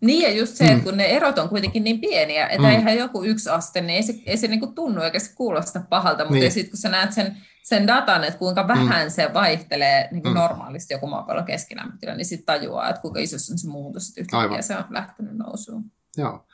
niin 0.01 0.23
ja 0.23 0.39
just 0.39 0.55
se, 0.55 0.65
mm. 0.65 0.71
että 0.71 0.85
kun 0.85 0.97
ne 0.97 1.05
erot 1.05 1.39
on 1.39 1.49
kuitenkin 1.49 1.85
niin 1.85 2.01
pieniä, 2.01 2.47
että 2.47 2.69
mm. 2.69 2.75
eihän 2.75 2.97
joku 2.97 3.25
yksi 3.25 3.51
aste, 3.51 3.81
niin 3.81 3.97
ei 3.97 4.03
se, 4.03 4.15
ei 4.27 4.37
se 4.37 4.49
niinku 4.49 4.67
tunnu 4.67 5.03
eikä 5.03 5.19
se 5.19 5.35
kuulosta 5.35 5.81
pahalta, 5.91 6.25
mutta 6.25 6.35
niin. 6.35 6.53
sitten 6.53 6.71
kun 6.71 6.79
sä 6.79 6.89
näet 6.89 7.13
sen, 7.13 7.37
sen 7.63 7.87
datan, 7.87 8.25
että 8.25 8.39
kuinka 8.39 8.63
mm. 8.63 8.69
vähän 8.69 9.07
mm. 9.07 9.11
se 9.11 9.31
vaihtelee 9.35 10.09
niin 10.13 10.23
kuin 10.23 10.33
mm. 10.33 10.39
normaalisti 10.39 10.95
joku 10.95 11.07
maapallon 11.07 11.45
keskilämpötila, 11.45 12.15
niin 12.15 12.27
sitten 12.27 12.47
tajuaa, 12.47 12.89
että 12.89 13.03
kuinka 13.03 13.21
iso 13.21 13.37
on 13.53 13.59
se 13.59 13.69
muutos, 13.69 14.09
että 14.09 14.21
yhtäkkiä 14.21 14.63
se 14.63 14.77
on 14.77 14.85
lähtenyt 14.91 15.37
nousuun. 15.37 15.85
Joo. 16.17 16.47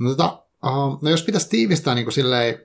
No, 0.00 0.10
tota, 0.10 0.42
uh, 0.66 1.02
no 1.02 1.10
jos 1.10 1.22
pitäisi 1.22 1.48
tiivistää 1.48 1.94
niin 1.94 2.04
kuin 2.04 2.12
silleen, 2.12 2.58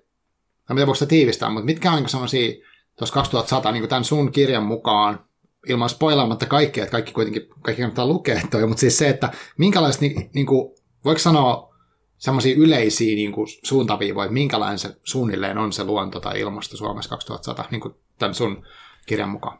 en 0.70 0.76
voiko 0.76 0.94
sitä 0.94 1.10
tiivistää, 1.10 1.50
mutta 1.50 1.66
mitkä 1.66 1.92
on 1.92 1.98
niin 1.98 2.10
sellaisia, 2.10 2.54
tuossa 2.98 3.14
2100, 3.14 3.72
niin 3.72 3.90
tämän 3.90 4.04
sun 4.04 4.32
kirjan 4.32 4.64
mukaan, 4.64 5.20
ilman 5.68 5.90
spoilaamatta 5.90 6.46
kaikkea, 6.46 6.84
että 6.84 6.92
kaikki 6.92 7.12
kuitenkin 7.12 7.50
kaikki 7.62 7.82
kannattaa 7.82 8.08
lukea 8.08 8.42
toi, 8.52 8.68
mutta 8.68 8.82
siis 8.82 8.98
se, 8.98 9.10
että 9.10 9.32
minkälaista, 9.58 10.02
niin, 10.02 10.30
niin 10.34 10.46
kuin, 10.46 10.76
voiko 11.06 11.20
sanoa 11.20 11.76
semmoisia 12.18 12.56
yleisiä 12.56 13.16
niin 13.16 13.32
kuin 13.32 13.48
suuntaviivoja, 13.64 14.26
että 14.26 14.34
minkälainen 14.34 14.80
se 14.80 14.96
suunnilleen 15.04 15.58
on 15.58 15.74
se 15.74 15.84
luonto 15.84 16.20
tai 16.20 16.40
ilmasto 16.40 16.78
Suomessa 16.78 17.10
2100, 17.10 17.66
niin 17.72 17.82
kuin 17.82 17.94
tämän 18.20 18.36
sun 18.36 18.66
kirjan 19.06 19.30
mukaan? 19.30 19.60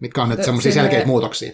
Mitkä 0.00 0.22
on 0.22 0.28
nyt 0.28 0.44
semmoisia 0.44 0.72
selkeitä 0.72 1.06
muutoksia? 1.06 1.52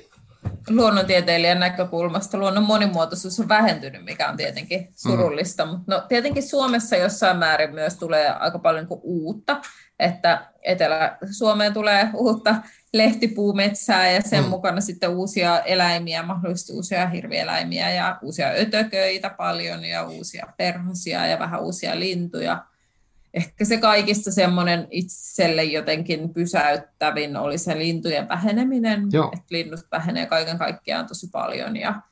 Luonnontieteilijän 0.69 1.61
näkökulmasta 1.61 2.39
luonnon 2.39 2.65
monimuotoisuus 2.65 3.41
on 3.41 3.49
vähentynyt, 3.49 4.05
mikä 4.05 4.29
on 4.29 4.37
tietenkin 4.37 4.89
surullista. 4.95 5.65
Mm. 5.65 5.71
Mutta 5.71 5.95
no, 5.95 6.03
tietenkin 6.09 6.43
Suomessa 6.43 6.97
jossain 6.97 7.37
määrin 7.37 7.75
myös 7.75 7.95
tulee 7.95 8.29
aika 8.29 8.59
paljon 8.59 8.87
kuin 8.87 9.01
uutta, 9.03 9.61
että 9.99 10.47
Etelä-Suomeen 10.63 11.75
tulee 11.75 12.09
uutta 12.15 12.55
lehtipuumetsää 12.93 14.11
ja 14.11 14.23
sen 14.23 14.45
mm. 14.45 14.51
mukana 14.51 14.81
sitten 14.81 15.11
uusia 15.11 15.61
eläimiä, 15.61 16.23
mahdollisesti 16.23 16.73
uusia 16.73 17.09
hirvieläimiä 17.09 17.91
ja 17.91 18.19
uusia 18.23 18.49
ötököitä 18.49 19.31
paljon 19.31 19.85
ja 19.85 20.05
uusia 20.05 20.47
perhosia 20.57 21.27
ja 21.27 21.39
vähän 21.39 21.63
uusia 21.63 22.01
lintuja 22.01 22.65
ehkä 23.35 23.65
se 23.65 23.77
kaikista 23.77 24.33
semmoinen 24.33 24.89
itselle 24.91 25.65
jotenkin 25.65 26.35
pysäyttävin 26.35 27.37
oli 27.37 27.59
se 27.59 27.79
lintujen 27.79 28.29
väheneminen, 28.29 29.03
Joo. 29.13 29.31
että 29.33 29.47
linnut 29.51 29.81
vähenee 29.93 30.27
kaiken 30.27 30.59
kaikkiaan 30.59 31.07
tosi 31.07 31.29
paljon 31.33 31.77
ja, 31.77 32.03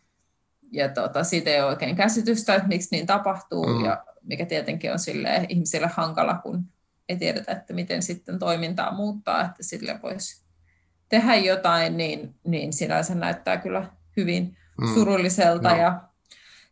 ja 0.73 0.89
tota, 0.89 1.25
siitä 1.25 1.51
ei 1.51 1.61
ole 1.61 1.69
oikein 1.69 1.97
käsitystä, 1.97 2.55
että 2.55 2.69
miksi 2.69 2.89
niin 2.91 3.07
tapahtuu 3.07 3.67
mm. 3.67 3.85
ja 3.85 4.05
mikä 4.23 4.47
tietenkin 4.47 4.93
on 4.93 4.99
sille 4.99 5.47
ihmisille 5.49 5.91
hankala, 5.95 6.35
kun 6.35 6.65
ei 7.09 7.17
tiedetä, 7.17 7.53
että 7.53 7.75
miten 7.75 8.03
sitten 8.03 8.39
toimintaa 8.39 8.95
muuttaa, 8.95 9.45
että 9.45 9.63
sille 9.63 10.01
voisi 10.03 10.43
tehdä 11.09 11.37
jotain, 11.37 11.97
niin, 11.97 12.35
niin 12.45 12.73
sinänsä 12.73 13.15
näyttää 13.15 13.57
kyllä 13.57 13.91
hyvin 14.17 14.57
mm. 14.81 14.95
surulliselta. 14.95 15.71
No. 15.71 15.77
Ja 15.77 16.01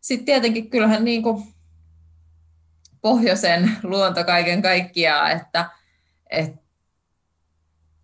sitten 0.00 0.26
tietenkin 0.26 0.70
kyllähän 0.70 1.04
niin 1.04 1.22
kuin 1.22 1.42
pohjoisen 3.00 3.76
luonto 3.82 4.24
kaiken 4.24 4.62
kaikkiaan, 4.62 5.30
että 5.30 5.70
et, 6.30 6.52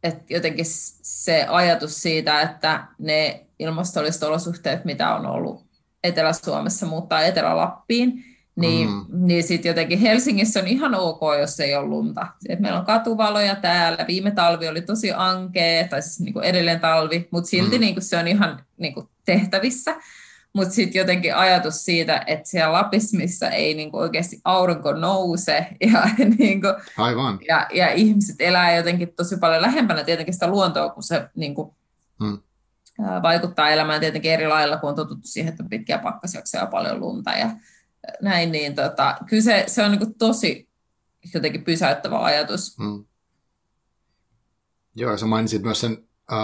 et 0.03 0.31
jotenkin 0.31 0.67
se 1.03 1.47
ajatus 1.49 2.03
siitä, 2.03 2.41
että 2.41 2.87
ne 2.99 3.47
ilmastolliset 3.59 4.23
olosuhteet, 4.23 4.85
mitä 4.85 5.15
on 5.15 5.27
ollut 5.27 5.67
Etelä-Suomessa, 6.05 6.87
muuttaa 6.87 7.23
Etelä-Lappiin, 7.23 8.25
Niin, 8.57 8.89
mm. 8.89 9.05
niin 9.11 9.43
sitten 9.43 9.71
jotenkin 9.71 9.99
Helsingissä 9.99 10.61
on 10.61 10.67
ihan 10.67 10.95
ok, 10.95 11.21
jos 11.41 11.61
ei 11.61 11.75
ole 11.75 11.87
lunta. 11.87 12.27
Et 12.49 12.61
meillä 12.61 12.79
on 12.79 12.87
katuvaloja 12.87 13.57
täällä. 13.57 14.05
Viime 14.07 14.31
talvi 14.31 14.69
oli 14.69 14.83
tosi 14.83 15.13
ankea, 15.13 15.89
tai 15.89 16.03
siis 16.03 16.21
niin 16.21 16.33
kuin 16.33 16.45
edelleen 16.45 16.81
talvi, 16.81 17.29
mutta 17.31 17.51
silti 17.51 17.77
mm. 17.77 17.81
niin 17.81 17.95
kuin 17.95 18.05
se 18.05 18.17
on 18.19 18.29
ihan 18.29 18.65
niin 18.77 18.95
kuin 18.95 19.09
tehtävissä. 19.25 19.95
Mutta 20.57 20.75
sitten 20.75 20.99
jotenkin 20.99 21.37
ajatus 21.37 21.85
siitä, 21.85 22.25
että 22.27 22.49
siellä 22.49 22.73
Lapissa, 22.73 23.17
missä 23.17 23.51
ei 23.51 23.75
niin 23.75 23.91
kuin 23.91 24.01
oikeasti 24.01 24.41
aurinko 24.45 24.93
nouse 24.93 25.67
ja, 25.93 26.03
niin 26.39 26.61
kuin, 26.61 26.75
Aivan. 26.99 27.39
Ja, 27.49 27.67
ja 27.75 27.93
ihmiset 27.93 28.37
elää 28.39 28.77
jotenkin 28.77 29.13
tosi 29.17 29.37
paljon 29.37 29.63
lähempänä 29.63 30.05
tietenkin 30.05 30.35
sitä 30.35 30.47
luontoa, 30.47 30.89
kun 30.89 31.03
se 31.03 31.29
niin 31.35 31.55
kuin, 31.55 31.71
mm. 32.21 32.39
vaikuttaa 33.23 33.71
elämään 33.71 34.01
tietenkin 34.01 34.33
eri 34.33 34.49
lailla, 34.49 34.77
kun 34.77 34.89
on 34.89 34.97
totuttu 34.97 35.27
siihen, 35.27 35.51
että 35.51 35.63
on 35.63 35.69
pitkiä 35.69 35.99
pakkasjaksoja 35.99 36.63
ja 36.63 36.67
paljon 36.67 37.01
lunta 37.01 37.31
ja 37.31 37.51
näin, 38.23 38.53
niin 38.53 38.75
tota, 38.75 39.17
kyllä 39.29 39.43
se, 39.43 39.65
se 39.67 39.83
on 39.83 39.91
niin 39.91 39.99
kuin 39.99 40.15
tosi 40.15 40.69
jotenkin 41.35 41.65
pysäyttävä 41.65 42.19
ajatus. 42.19 42.79
Mm. 42.79 43.05
Joo, 44.95 45.11
ja 45.11 45.19
sä 45.19 45.27
mainitsit 45.27 45.63
myös 45.63 45.81
sen 45.81 46.09
äh, 46.33 46.39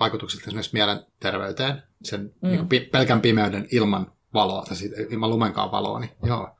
vaikutukset 0.00 0.40
esimerkiksi 0.40 0.72
mielenterveyteen, 0.72 1.82
sen 2.04 2.20
mm. 2.20 2.48
niin 2.48 2.68
kuin, 2.68 2.90
pelkän 2.92 3.20
pimeyden 3.20 3.66
ilman 3.72 4.12
valoa, 4.34 4.62
tai 4.62 4.76
siitä, 4.76 4.96
ilman 5.10 5.30
lumenkaan 5.30 5.70
valoa, 5.70 6.00
niin 6.00 6.10
joo. 6.22 6.56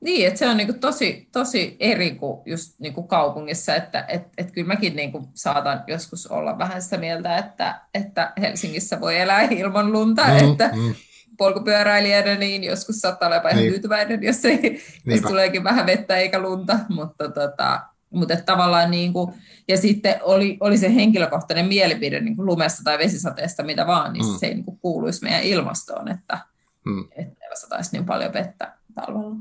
Niin, 0.00 0.26
että 0.26 0.38
se 0.38 0.48
on 0.48 0.56
niinku 0.56 0.72
tosi, 0.72 1.28
tosi 1.32 1.76
eri 1.80 2.10
kuin 2.10 2.42
just 2.46 2.80
niinku 2.80 3.02
kaupungissa, 3.02 3.74
että 3.74 4.04
et, 4.08 4.22
et 4.38 4.50
kyllä 4.50 4.66
mäkin 4.66 4.96
niinku 4.96 5.28
saatan 5.34 5.84
joskus 5.86 6.26
olla 6.26 6.58
vähän 6.58 6.82
sitä 6.82 6.98
mieltä, 6.98 7.38
että, 7.38 7.80
että 7.94 8.32
Helsingissä 8.40 9.00
voi 9.00 9.20
elää 9.20 9.42
ilman 9.42 9.92
lunta, 9.92 10.24
mm, 10.24 10.50
että 10.50 10.70
mm. 10.74 10.94
polkupyöräilijänä 11.38 12.34
niin 12.34 12.64
joskus 12.64 13.00
saattaa 13.00 13.26
olla 13.26 13.36
jopa 13.36 13.48
ihan 13.48 13.62
niin. 13.62 13.72
tyytyväinen, 13.72 14.22
jos, 14.22 14.44
ei, 14.44 14.82
jos 15.06 15.20
tuleekin 15.20 15.64
vähän 15.64 15.86
vettä 15.86 16.16
eikä 16.16 16.38
lunta, 16.38 16.78
mutta 16.88 17.28
tota, 17.28 17.80
mutta 18.14 18.36
tavallaan 18.36 18.90
niin 18.90 19.12
kuin, 19.12 19.32
ja 19.68 19.76
sitten 19.76 20.14
oli, 20.22 20.56
oli 20.60 20.78
se 20.78 20.94
henkilökohtainen 20.94 21.66
mielipide 21.66 22.20
niin 22.20 22.36
kuin 22.36 22.46
lumesta 22.46 22.82
tai 22.84 22.98
vesisateesta, 22.98 23.62
mitä 23.62 23.86
vaan, 23.86 24.12
niin 24.12 24.26
mm. 24.26 24.38
se 24.38 24.46
ei 24.46 24.54
niin 24.54 24.64
kuin 24.64 24.78
kuuluisi 24.78 25.22
meidän 25.22 25.42
ilmastoon, 25.42 26.08
että 26.08 26.38
mm. 26.84 27.08
ei 27.16 27.26
sataisi 27.54 27.90
niin 27.92 28.06
paljon 28.06 28.32
vettä 28.32 28.74
talvella. 28.94 29.36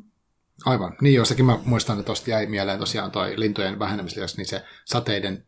Aivan. 0.66 0.96
Niin 1.02 1.16
jossakin 1.16 1.46
mä 1.46 1.60
muistan, 1.66 2.00
että 2.00 2.06
tuosta 2.06 2.30
jäi 2.30 2.46
mieleen 2.46 2.80
tosiaan 2.80 3.12
toi 3.12 3.34
lintujen 3.40 3.80
vähenemislisäksi, 3.80 4.38
niin 4.38 4.46
se 4.46 4.64
sateiden, 4.86 5.46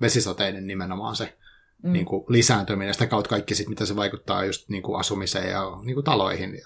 vesisateiden 0.00 0.66
nimenomaan 0.66 1.16
se 1.16 1.36
mm. 1.82 1.92
niin 1.92 2.06
kuin 2.06 2.24
lisääntyminen, 2.28 2.94
sitä 2.94 3.06
kautta 3.06 3.28
kaikki 3.28 3.54
sit, 3.54 3.68
mitä 3.68 3.86
se 3.86 3.96
vaikuttaa 3.96 4.44
just 4.44 4.68
niin 4.68 4.82
kuin 4.82 5.00
asumiseen 5.00 5.50
ja 5.50 5.62
niin 5.84 5.94
kuin 5.94 6.04
taloihin, 6.04 6.62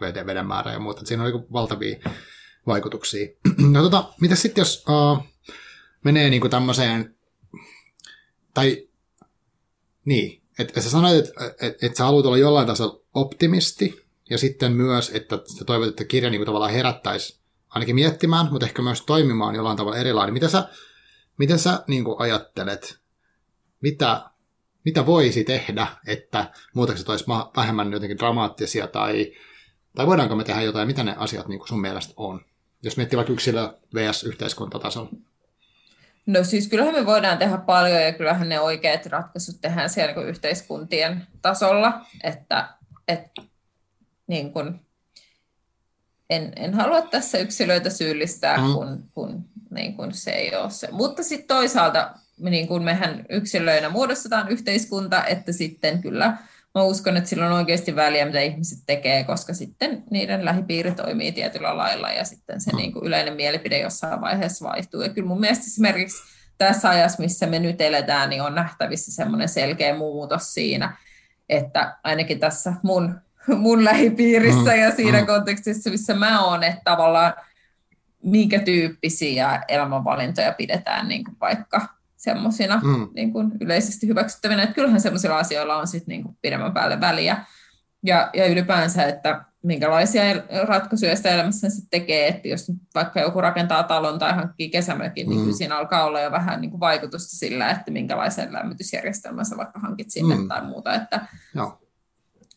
veden, 0.00 0.26
veden 0.26 0.46
määrä 0.46 0.72
ja 0.72 0.78
muuta. 0.78 1.06
Siinä 1.06 1.24
on 1.24 1.32
niin 1.32 1.52
valtavia 1.52 1.98
vaikutuksia. 2.66 3.28
No 3.72 3.82
tota, 3.82 4.04
mitä 4.20 4.34
sitten 4.34 4.62
jos 4.62 4.84
uh, 4.88 5.24
menee 6.04 6.30
niin 6.30 6.40
kuin 6.40 6.50
tämmöiseen, 6.50 7.14
tai 8.54 8.88
niin, 10.04 10.42
että 10.58 10.72
et 10.76 10.84
sä 10.84 10.90
sanoit, 10.90 11.18
että 11.18 11.54
et, 11.60 11.82
et 11.82 11.96
sä 11.96 12.04
haluat 12.04 12.26
olla 12.26 12.38
jollain 12.38 12.66
tasolla 12.66 13.00
optimisti, 13.14 14.02
ja 14.30 14.38
sitten 14.38 14.72
myös, 14.72 15.10
että 15.14 15.38
sä 15.58 15.64
toivot, 15.64 15.88
että 15.88 16.04
kirja 16.04 16.30
niin 16.30 16.38
kuin 16.38 16.46
tavallaan 16.46 16.72
herättäisi 16.72 17.40
ainakin 17.68 17.94
miettimään, 17.94 18.48
mutta 18.50 18.66
ehkä 18.66 18.82
myös 18.82 19.02
toimimaan 19.02 19.54
jollain 19.54 19.76
tavalla 19.76 19.98
erilainen. 19.98 20.32
Mitä 20.32 20.48
sä, 20.48 20.68
miten 21.38 21.58
sä 21.58 21.84
niin 21.86 22.04
kuin 22.04 22.16
ajattelet, 22.18 22.98
mitä, 23.80 24.30
mitä 24.84 25.06
voisi 25.06 25.44
tehdä, 25.44 25.86
että 26.06 26.52
muutokset 26.74 27.08
olisi 27.08 27.24
vähemmän 27.56 27.92
jotenkin 27.92 28.18
dramaattisia, 28.18 28.86
tai, 28.86 29.32
tai 29.96 30.06
voidaanko 30.06 30.36
me 30.36 30.44
tehdä 30.44 30.62
jotain, 30.62 30.86
mitä 30.86 31.04
ne 31.04 31.14
asiat 31.18 31.48
niin 31.48 31.58
kuin 31.58 31.68
sun 31.68 31.80
mielestä 31.80 32.14
on? 32.16 32.40
Jos 32.82 32.96
miettii 32.96 33.16
vaikka 33.16 33.32
yksilö 33.32 33.74
vs. 33.94 34.24
yhteiskuntatasolla. 34.24 35.10
No 36.26 36.44
siis 36.44 36.68
kyllähän 36.68 36.94
me 36.94 37.06
voidaan 37.06 37.38
tehdä 37.38 37.58
paljon 37.58 38.02
ja 38.02 38.12
kyllähän 38.12 38.48
ne 38.48 38.60
oikeat 38.60 39.06
ratkaisut 39.06 39.60
tehdään 39.60 39.90
siellä 39.90 40.14
niin 40.14 40.28
yhteiskuntien 40.28 41.26
tasolla, 41.42 42.06
että, 42.22 42.68
että 43.08 43.42
niin 44.26 44.52
kuin, 44.52 44.80
en, 46.30 46.52
en 46.56 46.74
halua 46.74 47.02
tässä 47.02 47.38
yksilöitä 47.38 47.90
syyllistää, 47.90 48.56
mm. 48.56 48.72
kun, 48.72 49.08
kun 49.14 49.44
niin 49.70 49.96
kuin 49.96 50.14
se 50.14 50.30
ei 50.30 50.56
ole 50.56 50.70
se. 50.70 50.88
Mutta 50.90 51.22
sitten 51.22 51.48
toisaalta 51.48 52.14
niin 52.38 52.68
kuin 52.68 52.82
mehän 52.82 53.26
yksilöinä 53.28 53.88
muodostetaan 53.88 54.48
yhteiskunta, 54.48 55.24
että 55.24 55.52
sitten 55.52 56.02
kyllä 56.02 56.36
mä 56.74 56.82
uskon, 56.82 57.16
että 57.16 57.30
sillä 57.30 57.46
on 57.46 57.52
oikeasti 57.52 57.96
väliä, 57.96 58.26
mitä 58.26 58.40
ihmiset 58.40 58.78
tekee, 58.86 59.24
koska 59.24 59.54
sitten 59.54 60.02
niiden 60.10 60.44
lähipiiri 60.44 60.92
toimii 60.92 61.32
tietyllä 61.32 61.76
lailla 61.76 62.10
ja 62.10 62.24
sitten 62.24 62.60
se 62.60 62.70
mm. 62.70 62.76
niin 62.76 62.92
kuin 62.92 63.06
yleinen 63.06 63.34
mielipide 63.34 63.78
jossain 63.78 64.20
vaiheessa 64.20 64.68
vaihtuu. 64.68 65.02
Ja 65.02 65.08
kyllä 65.08 65.28
mun 65.28 65.40
mielestä 65.40 65.64
esimerkiksi 65.64 66.22
tässä 66.58 66.88
ajassa, 66.88 67.22
missä 67.22 67.46
me 67.46 67.58
nyt 67.58 67.80
eletään, 67.80 68.30
niin 68.30 68.42
on 68.42 68.54
nähtävissä 68.54 69.12
semmoinen 69.12 69.48
selkeä 69.48 69.96
muutos 69.96 70.54
siinä, 70.54 70.96
että 71.48 71.96
ainakin 72.04 72.40
tässä 72.40 72.72
mun, 72.82 73.20
mun 73.56 73.84
lähipiirissä 73.84 74.72
mm. 74.72 74.80
ja 74.80 74.90
siinä 74.90 75.20
mm. 75.20 75.26
kontekstissa, 75.26 75.90
missä 75.90 76.14
mä 76.14 76.44
oon, 76.44 76.64
että 76.64 76.80
tavallaan 76.84 77.32
minkä 78.22 78.58
tyyppisiä 78.58 79.62
elämänvalintoja 79.68 80.52
pidetään 80.52 81.08
niin 81.08 81.24
kuin 81.24 81.36
vaikka 81.40 81.88
semmoisina 82.22 82.80
mm. 82.84 83.08
niin 83.14 83.32
kuin 83.32 83.52
yleisesti 83.60 84.06
hyväksyttävinä, 84.06 84.62
että 84.62 84.74
kyllähän 84.74 85.00
semmoisilla 85.00 85.38
asioilla 85.38 85.76
on 85.76 85.86
sitten 85.86 86.12
niin 86.12 86.22
kuin 86.22 86.38
pidemmän 86.42 86.72
päälle 86.72 87.00
väliä. 87.00 87.44
Ja, 88.02 88.30
ja 88.34 88.46
ylipäänsä, 88.46 89.06
että 89.06 89.44
minkälaisia 89.62 90.22
ratkaisuja 90.66 91.16
sitä 91.16 91.30
elämässä 91.30 91.70
sitten 91.70 92.00
tekee, 92.00 92.28
että 92.28 92.48
jos 92.48 92.72
vaikka 92.94 93.20
joku 93.20 93.40
rakentaa 93.40 93.82
talon 93.82 94.18
tai 94.18 94.34
hankkii 94.34 94.70
kesämökin, 94.70 95.28
niin 95.28 95.40
mm. 95.40 95.44
niin 95.44 95.54
siinä 95.54 95.78
alkaa 95.78 96.04
olla 96.04 96.20
jo 96.20 96.30
vähän 96.30 96.60
niin 96.60 96.70
kuin 96.70 96.80
vaikutusta 96.80 97.36
sillä, 97.36 97.70
että 97.70 97.90
minkälaisen 97.90 98.52
lämmitysjärjestelmän 98.52 99.46
sä 99.46 99.56
vaikka 99.56 99.80
hankit 99.80 100.10
sinne 100.10 100.34
mm. 100.34 100.48
tai 100.48 100.64
muuta. 100.64 100.94
Että, 100.94 101.26
Joo. 101.54 101.78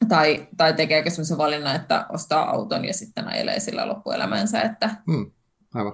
Tai, 0.07 0.47
tai 0.57 0.73
tekeekö 0.73 1.09
sellaisen 1.09 1.37
valinnan, 1.37 1.75
että 1.75 2.05
ostaa 2.09 2.49
auton 2.49 2.85
ja 2.85 2.93
sitten 2.93 3.27
ajelee 3.27 3.59
sillä 3.59 3.87
loppuelämänsä, 3.87 4.61
että 4.61 4.95
mm. 5.07 5.31
Aivan 5.73 5.93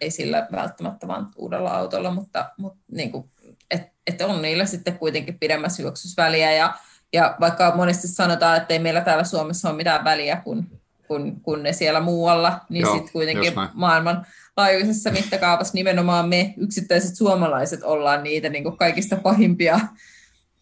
ei 0.00 0.10
sillä 0.10 0.48
välttämättä 0.52 1.08
vaan 1.08 1.28
uudella 1.36 1.70
autolla, 1.70 2.10
mutta, 2.10 2.50
mutta 2.56 2.80
niin 2.92 3.12
kuin, 3.12 3.30
et, 3.70 3.82
et 4.06 4.20
on 4.20 4.42
niillä 4.42 4.66
sitten 4.66 4.98
kuitenkin 4.98 5.38
pidemmässä 5.38 5.82
juoksusväliä. 5.82 6.52
Ja, 6.52 6.74
ja 7.12 7.36
vaikka 7.40 7.72
monesti 7.76 8.08
sanotaan, 8.08 8.56
että 8.56 8.74
ei 8.74 8.78
meillä 8.78 9.00
täällä 9.00 9.24
Suomessa 9.24 9.68
ole 9.68 9.76
mitään 9.76 10.04
väliä, 10.04 10.36
kun, 10.36 10.66
kun, 11.08 11.40
kun 11.40 11.62
ne 11.62 11.72
siellä 11.72 12.00
muualla, 12.00 12.60
niin 12.68 12.86
sitten 12.86 13.12
kuitenkin 13.12 13.52
maailman 13.74 14.26
laajuisessa 14.56 15.10
mittakaavassa 15.10 15.74
nimenomaan 15.74 16.28
me 16.28 16.54
yksittäiset 16.56 17.16
suomalaiset 17.16 17.82
ollaan 17.82 18.22
niitä 18.22 18.48
niin 18.48 18.64
kuin 18.64 18.76
kaikista 18.76 19.16
pahimpia, 19.16 19.80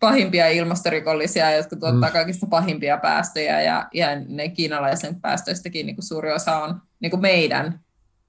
pahimpia 0.01 0.49
ilmastorikollisia, 0.49 1.51
jotka 1.51 1.77
tuottaa 1.77 2.09
mm. 2.09 2.13
kaikista 2.13 2.47
pahimpia 2.47 2.97
päästöjä, 2.97 3.63
ja, 3.63 3.89
ja 3.95 4.09
ne 4.29 4.49
kiinalaisen 4.49 5.21
päästöistäkin 5.21 5.87
niin 5.87 5.97
kuin 5.97 6.07
suuri 6.07 6.33
osa 6.33 6.59
on 6.59 6.83
niin 7.01 7.11
kuin 7.11 7.21
meidän 7.21 7.81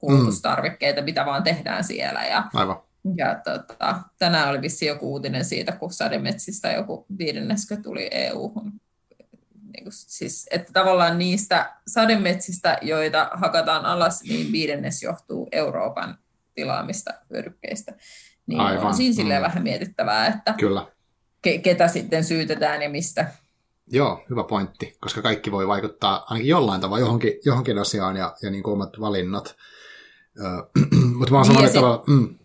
kulutustarvikkeita, 0.01 1.01
mm. 1.01 1.05
mitä 1.05 1.25
vaan 1.25 1.43
tehdään 1.43 1.83
siellä. 1.83 2.25
Ja, 2.25 2.43
Aivan. 2.53 2.81
ja 3.15 3.35
tota, 3.43 3.99
tänään 4.19 4.49
oli 4.49 4.61
vissi 4.61 4.85
joku 4.85 5.11
uutinen 5.11 5.45
siitä, 5.45 5.71
kun 5.71 5.91
sademetsistä 5.91 6.71
joku 6.71 7.05
viidenneskö 7.17 7.77
tuli 7.77 8.07
EU-hun. 8.11 8.71
Niin 9.73 9.83
kuin, 9.83 9.93
siis, 9.93 10.47
että 10.51 10.73
tavallaan 10.73 11.17
niistä 11.17 11.73
sademetsistä, 11.87 12.77
joita 12.81 13.29
hakataan 13.33 13.85
alas, 13.85 14.23
niin 14.23 14.51
viidennes 14.51 15.03
johtuu 15.03 15.47
Euroopan 15.51 16.17
tilaamista 16.55 17.13
hyödykkeistä. 17.29 17.95
Niin 18.47 18.59
Aivan. 18.59 18.85
on 18.85 18.93
siinä 18.93 19.15
silleen 19.15 19.41
mm. 19.41 19.45
vähän 19.45 19.63
mietittävää, 19.63 20.27
että 20.27 20.53
Kyllä. 20.59 20.87
Ke- 21.47 21.59
ketä 21.63 21.87
sitten 21.87 22.23
syytetään 22.23 22.81
ja 22.81 22.89
mistä. 22.89 23.31
Joo, 23.87 24.23
hyvä 24.29 24.43
pointti, 24.43 24.97
koska 24.99 25.21
kaikki 25.21 25.51
voi 25.51 25.67
vaikuttaa 25.67 26.25
ainakin 26.29 26.49
jollain 26.49 26.81
tavalla 26.81 26.99
johonkin, 26.99 27.33
johonkin 27.45 27.77
asiaan 27.77 28.17
ja, 28.17 28.35
ja 28.41 28.51
niin 28.51 28.63
kuin 28.63 28.73
omat 28.73 28.89
valinnat. 28.99 29.55
Mutta 31.17 31.33
mä 31.33 31.37
oon 31.37 31.47
niin 31.47 31.73
tavalla... 31.73 32.03
Mm. 32.07 32.35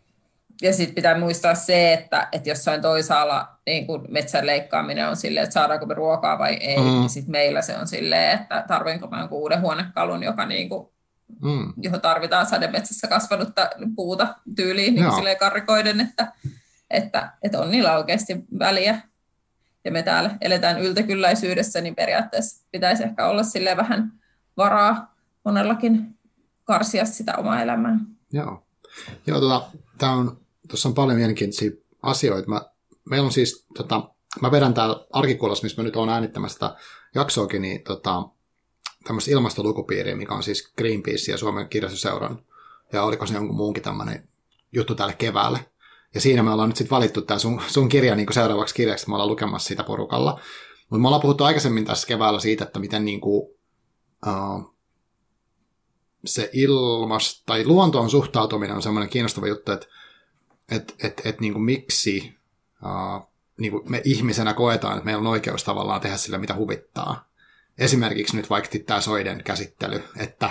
Ja 0.63 0.73
sitten 0.73 0.95
pitää 0.95 1.19
muistaa 1.19 1.55
se, 1.55 1.93
että, 1.93 2.29
että 2.33 2.49
jossain 2.49 2.83
toisaalla 2.83 3.49
niin 3.67 3.87
kun 3.87 4.05
metsän 4.09 4.47
leikkaaminen 4.47 5.09
on 5.09 5.17
silleen, 5.17 5.45
että 5.45 5.55
saadaanko 5.55 5.87
me 5.87 5.95
ruokaa 5.95 6.39
vai 6.39 6.55
ei, 6.55 6.79
mm. 6.79 6.85
niin 6.85 7.09
sitten 7.09 7.33
meillä 7.33 7.63
se 7.63 7.77
on 7.77 7.89
silleen, 7.89 8.39
että 8.39 8.65
tarvinko 8.69 9.07
mä 9.07 9.21
jonkun 9.21 9.39
uuden 9.39 9.61
huonekalun, 9.61 10.23
joka 10.23 10.47
niin 10.47 10.69
kuin, 10.69 10.89
mm. 11.43 11.73
johon 11.83 12.01
tarvitaan 12.01 12.47
sademetsässä 12.47 13.09
kasvanutta 13.09 13.71
puuta 13.97 14.35
tyyliin 14.57 14.95
niin 14.95 15.13
silleen 15.13 15.39
karrikoiden, 15.39 16.01
että, 16.01 16.33
että, 16.91 17.33
että 17.43 17.61
on 17.61 17.71
niillä 17.71 17.97
oikeasti 17.97 18.45
väliä. 18.59 19.01
Ja 19.85 19.93
me 19.93 20.03
täällä 20.03 20.31
eletään 20.41 20.81
yltäkylläisyydessä, 20.81 21.81
niin 21.81 21.95
periaatteessa 21.95 22.67
pitäisi 22.73 23.03
ehkä 23.03 23.27
olla 23.27 23.43
sille 23.43 23.77
vähän 23.77 24.13
varaa 24.57 25.15
monellakin 25.45 26.16
karsia 26.67 27.05
sitä 27.05 27.35
omaa 27.39 27.63
elämää. 27.63 27.99
Joo. 28.33 28.67
Joo, 29.27 29.41
tota, 29.41 29.63
tää 29.99 30.13
on, 30.13 30.41
tuossa 30.69 30.89
on 30.89 30.95
paljon 30.95 31.19
mielenkiintoisia 31.19 31.71
asioita. 32.03 32.49
Mä, 32.49 32.63
meillä 33.11 33.27
on 33.27 33.33
siis, 33.33 33.67
tota, 33.77 34.11
mä 34.41 34.51
vedän 34.51 34.75
täällä 34.75 35.07
arkikuulossa, 35.13 35.63
missä 35.63 35.83
mä 35.83 35.87
nyt 35.87 35.97
olen 35.97 36.15
äänittämässä 36.15 36.55
sitä 36.55 36.77
jaksoakin, 37.15 37.63
niin 37.63 37.83
tota, 37.85 38.29
tämmöistä 39.05 39.31
ilmastolukupiiriä, 39.31 40.17
mikä 40.17 40.35
on 40.35 40.43
siis 40.43 40.73
Greenpeace 40.79 41.33
ja 41.33 41.39
Suomen 41.39 41.69
kirjastoseuran, 41.69 42.39
ja 42.93 43.03
oliko 43.03 43.27
se 43.27 43.35
jonkun 43.35 43.57
muunkin 43.57 43.83
tämmöinen 43.83 44.29
juttu 44.73 44.95
tälle 44.95 45.15
keväälle. 45.15 45.59
Ja 46.15 46.21
siinä 46.21 46.43
me 46.43 46.51
ollaan 46.51 46.69
nyt 46.69 46.77
sitten 46.77 46.97
valittu 46.97 47.23
tämä 47.23 47.39
sun, 47.39 47.63
sun 47.67 47.89
kirja 47.89 48.17
niin 48.17 48.33
seuraavaksi 48.33 48.75
kirjaksi, 48.75 49.09
me 49.09 49.15
ollaan 49.15 49.31
lukemassa 49.31 49.69
sitä 49.69 49.85
porukalla. 49.85 50.41
Mutta 50.91 51.01
me 51.01 51.09
ollaan 51.09 51.23
puhuttu 51.23 51.45
aikaisemmin 51.45 51.85
tässä 51.85 52.07
keväällä 52.07 52.41
siitä, 52.41 52.65
että 52.65 52.79
miten 52.79 53.05
niin 53.05 53.21
kuin, 53.21 53.49
uh, 54.27 54.76
se 56.27 56.51
ilmas, 56.53 57.43
tai 57.47 57.65
luontoon 57.65 58.11
suhtautuminen 58.11 58.77
on 58.77 58.83
semmoinen 58.83 59.11
kiinnostava 59.11 59.47
juttu, 59.47 59.73
että 59.73 59.87
et, 60.71 60.95
et, 61.03 61.23
et, 61.25 61.41
niin 61.41 61.63
miksi 61.63 62.35
uh, 62.85 63.29
niin 63.57 63.73
kuin 63.73 63.91
me 63.91 64.03
ihmisenä 64.05 64.55
koetaan, 64.55 64.93
että 64.93 65.05
meillä 65.05 65.21
on 65.21 65.27
oikeus 65.27 65.65
tavallaan 65.65 66.01
tehdä 66.01 66.17
sille, 66.17 66.39
mitä 66.39 66.55
huvittaa. 66.55 67.29
Esimerkiksi 67.79 68.37
nyt 68.37 68.51
vaikka 68.51 68.79
tämä 68.87 69.01
soiden 69.01 69.45
käsittely, 69.45 70.03
että 70.17 70.51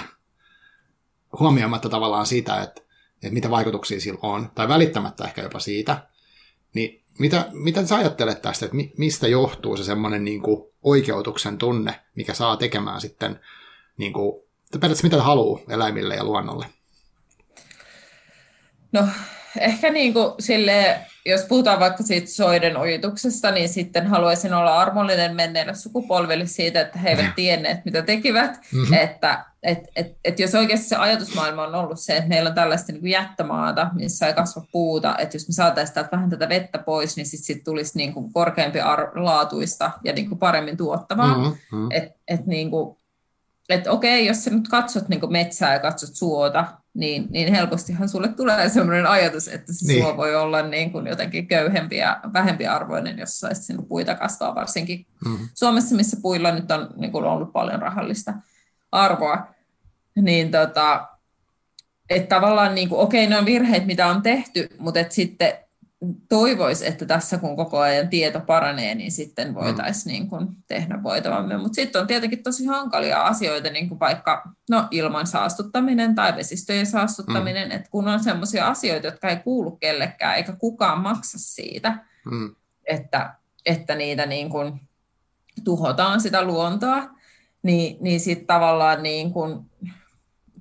huomioimatta 1.39 1.89
tavallaan 1.89 2.25
sitä, 2.25 2.61
että, 2.61 2.81
että 3.13 3.33
mitä 3.33 3.49
vaikutuksia 3.49 4.01
sillä 4.01 4.19
on, 4.21 4.51
tai 4.55 4.67
välittämättä 4.67 5.23
ehkä 5.23 5.41
jopa 5.41 5.59
siitä, 5.59 6.07
niin 6.73 7.03
mitä, 7.19 7.49
mitä 7.51 7.85
sä 7.85 7.95
ajattelet 7.95 8.41
tästä, 8.41 8.65
että 8.65 8.77
mistä 8.97 9.27
johtuu 9.27 9.77
se 9.77 9.83
semmoinen 9.83 10.25
niin 10.25 10.41
oikeutuksen 10.83 11.57
tunne, 11.57 12.01
mikä 12.15 12.33
saa 12.33 12.57
tekemään 12.57 13.01
sitten 13.01 13.39
niin 13.97 14.13
kuin, 14.13 14.44
periaatteessa 14.79 15.07
mitä 15.07 15.23
haluaa 15.23 15.61
eläimille 15.69 16.15
ja 16.15 16.23
luonnolle? 16.23 16.65
No 18.91 19.07
ehkä 19.59 19.89
niin 19.91 20.13
kuin 20.13 20.31
sille, 20.39 20.99
jos 21.25 21.41
puhutaan 21.41 21.79
vaikka 21.79 22.03
siitä 22.03 22.27
soiden 22.27 22.77
ojituksesta, 22.77 23.51
niin 23.51 23.69
sitten 23.69 24.07
haluaisin 24.07 24.53
olla 24.53 24.77
armollinen 24.77 25.35
menneille 25.35 25.75
sukupolville 25.75 26.45
siitä, 26.45 26.81
että 26.81 26.99
he 26.99 27.09
eivät 27.09 27.35
tienneet, 27.35 27.85
mitä 27.85 28.01
tekivät. 28.01 28.59
Mm-hmm. 28.73 28.93
Että 28.93 29.45
et, 29.63 29.79
et, 29.95 30.17
et 30.25 30.39
jos 30.39 30.55
oikeasti 30.55 30.87
se 30.87 30.95
ajatusmaailma 30.95 31.63
on 31.63 31.75
ollut 31.75 31.99
se, 31.99 32.17
että 32.17 32.29
meillä 32.29 32.49
on 32.49 32.55
tällaista 32.55 32.91
niin 32.91 33.01
kuin 33.01 33.11
jättömaata, 33.11 33.89
missä 33.93 34.27
ei 34.27 34.33
kasva 34.33 34.65
puuta, 34.71 35.15
että 35.17 35.35
jos 35.35 35.47
me 35.47 35.53
saataisiin 35.53 35.93
täältä 35.93 36.11
vähän 36.11 36.29
tätä 36.29 36.49
vettä 36.49 36.77
pois, 36.77 37.15
niin 37.15 37.25
sitten 37.25 37.45
sit 37.45 37.63
tulisi 37.63 37.97
niin 37.97 38.13
kuin 38.13 38.33
korkeampi 38.33 38.79
ar- 38.79 39.23
laatuista 39.23 39.91
ja 40.03 40.13
niin 40.13 40.29
kuin 40.29 40.39
paremmin 40.39 40.77
tuottavaa. 40.77 41.37
Mm-hmm. 41.37 41.91
Että 41.91 42.19
et 42.27 42.45
niin 42.45 42.71
kuin, 42.71 42.97
että 43.69 43.91
okei, 43.91 44.25
jos 44.25 44.43
sä 44.43 44.49
nyt 44.49 44.67
katsot 44.67 45.09
niin 45.09 45.31
metsää 45.31 45.73
ja 45.73 45.79
katsot 45.79 46.15
suota, 46.15 46.65
niin, 46.93 47.27
niin 47.29 47.53
helpostihan 47.53 48.09
sulle 48.09 48.27
tulee 48.27 48.69
sellainen 48.69 49.07
ajatus, 49.07 49.47
että 49.47 49.73
se 49.73 49.87
niin. 49.87 50.01
suo 50.01 50.17
voi 50.17 50.35
olla 50.35 50.61
niin 50.61 50.91
kuin 50.91 51.07
jotenkin 51.07 51.47
köyhempi 51.47 51.97
ja 51.97 52.19
vähempi 52.33 52.67
arvoinen, 52.67 53.19
jos 53.19 53.39
saisi 53.39 53.63
sinne 53.63 53.83
puita 53.87 54.15
kasvaa, 54.15 54.55
varsinkin 54.55 55.05
mm-hmm. 55.25 55.49
Suomessa, 55.53 55.95
missä 55.95 56.17
puilla 56.21 56.51
nyt 56.51 56.71
on 56.71 56.89
niin 56.95 57.11
kuin 57.11 57.25
ollut 57.25 57.53
paljon 57.53 57.81
rahallista 57.81 58.33
arvoa. 58.91 59.47
Niin 60.15 60.51
tota, 60.51 61.07
että 62.09 62.35
tavallaan, 62.35 62.75
niin 62.75 62.89
kuin, 62.89 63.01
okei, 63.01 63.27
ne 63.27 63.37
on 63.37 63.45
virheet, 63.45 63.85
mitä 63.85 64.07
on 64.07 64.21
tehty, 64.21 64.69
mutta 64.77 64.99
että 64.99 65.13
sitten 65.15 65.53
toivoisi, 66.29 66.87
että 66.87 67.05
tässä 67.05 67.37
kun 67.37 67.55
koko 67.55 67.79
ajan 67.79 68.07
tieto 68.07 68.39
paranee, 68.39 68.95
niin 68.95 69.11
sitten 69.11 69.47
mm. 69.47 69.53
voitaisiin 69.53 70.13
niin 70.13 70.29
kuin 70.29 70.47
tehdä 70.67 71.03
voitavamme. 71.03 71.57
Mutta 71.57 71.75
sitten 71.75 72.01
on 72.01 72.07
tietenkin 72.07 72.43
tosi 72.43 72.65
hankalia 72.65 73.21
asioita, 73.21 73.69
niin 73.69 73.89
kuin 73.89 73.99
vaikka 73.99 74.43
no, 74.69 74.87
ilman 74.91 75.27
saastuttaminen 75.27 76.15
tai 76.15 76.35
vesistöjen 76.35 76.85
saastuttaminen, 76.85 77.67
mm. 77.67 77.75
että 77.75 77.89
kun 77.89 78.07
on 78.07 78.23
sellaisia 78.23 78.67
asioita, 78.67 79.07
jotka 79.07 79.29
ei 79.29 79.37
kuulu 79.37 79.71
kellekään, 79.71 80.35
eikä 80.35 80.53
kukaan 80.53 81.01
maksa 81.01 81.39
siitä, 81.39 81.97
mm. 82.31 82.55
että, 82.85 83.33
että 83.65 83.95
niitä 83.95 84.25
niin 84.25 84.49
kuin 84.49 84.79
tuhotaan 85.63 86.21
sitä 86.21 86.43
luontoa, 86.43 87.09
niin, 87.63 87.97
niin 88.01 88.19
sitten 88.19 88.47
tavallaan 88.47 89.03
niin 89.03 89.33
kuin, 89.33 89.71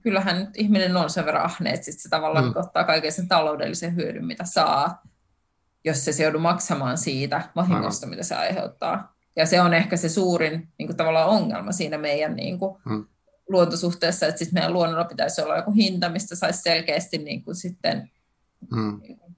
kyllähän 0.00 0.50
ihminen 0.54 0.96
on 0.96 1.10
sen 1.10 1.26
verran 1.26 1.44
ahne, 1.44 1.70
että 1.70 1.84
sit 1.84 2.00
se 2.00 2.08
tavallaan 2.08 2.44
mm. 2.44 2.52
ottaa 2.56 2.84
kaiken 2.84 3.12
sen 3.12 3.28
taloudellisen 3.28 3.96
hyödyn, 3.96 4.24
mitä 4.24 4.44
saa, 4.44 5.02
jos 5.84 6.04
se, 6.04 6.12
se 6.12 6.22
joudu 6.22 6.38
maksamaan 6.38 6.98
siitä 6.98 7.48
vahingosta, 7.56 8.06
mitä 8.06 8.22
se 8.22 8.34
aiheuttaa. 8.34 9.14
Ja 9.36 9.46
se 9.46 9.60
on 9.60 9.74
ehkä 9.74 9.96
se 9.96 10.08
suurin 10.08 10.68
niin 10.78 10.86
kuin 10.86 10.96
tavallaan 10.96 11.28
ongelma 11.28 11.72
siinä 11.72 11.98
meidän 11.98 12.36
niin 12.36 12.58
kuin, 12.58 12.76
hmm. 12.88 13.06
luontosuhteessa, 13.48 14.26
että 14.26 14.38
sitten 14.38 14.54
meidän 14.54 14.72
luonnolla 14.72 15.04
pitäisi 15.04 15.42
olla 15.42 15.56
joku 15.56 15.72
hinta, 15.72 16.08
mistä 16.08 16.36
saisi 16.36 16.62
selkeästi 16.62 17.18
niin 17.18 17.44
kuin 17.44 17.54
sitten 17.54 18.10
hmm. 18.74 19.00
niin 19.02 19.18
kuin, 19.18 19.36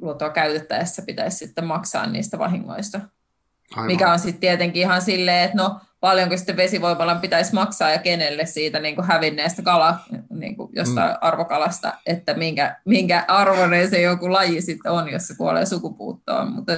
luontoa 0.00 0.30
käytettäessä 0.30 1.02
pitäisi 1.02 1.36
sitten 1.36 1.64
maksaa 1.64 2.06
niistä 2.06 2.38
vahingoista. 2.38 3.00
Aivan. 3.72 3.86
Mikä 3.86 4.12
on 4.12 4.18
sitten 4.18 4.40
tietenkin 4.40 4.82
ihan 4.82 5.02
silleen, 5.02 5.44
että 5.44 5.56
no 5.56 5.80
paljonko 6.04 6.36
sitten 6.36 6.56
vesivoimalan 6.56 7.20
pitäisi 7.20 7.54
maksaa 7.54 7.90
ja 7.90 7.98
kenelle 7.98 8.46
siitä 8.46 8.80
niin 8.80 8.94
kuin 8.94 9.06
hävinneestä 9.06 9.62
kala, 9.62 9.98
niin 10.30 10.56
kuin 10.56 10.70
jostain 10.76 11.10
mm. 11.10 11.18
arvokalasta, 11.20 11.92
että 12.06 12.34
minkä, 12.34 12.76
minkä 12.84 13.24
arvoinen 13.28 13.90
se 13.90 14.00
joku 14.00 14.32
laji 14.32 14.62
sitten 14.62 14.92
on, 14.92 15.12
jos 15.12 15.26
se 15.26 15.34
kuolee 15.36 15.66
sukupuuttoon. 15.66 16.52
Mutta 16.52 16.72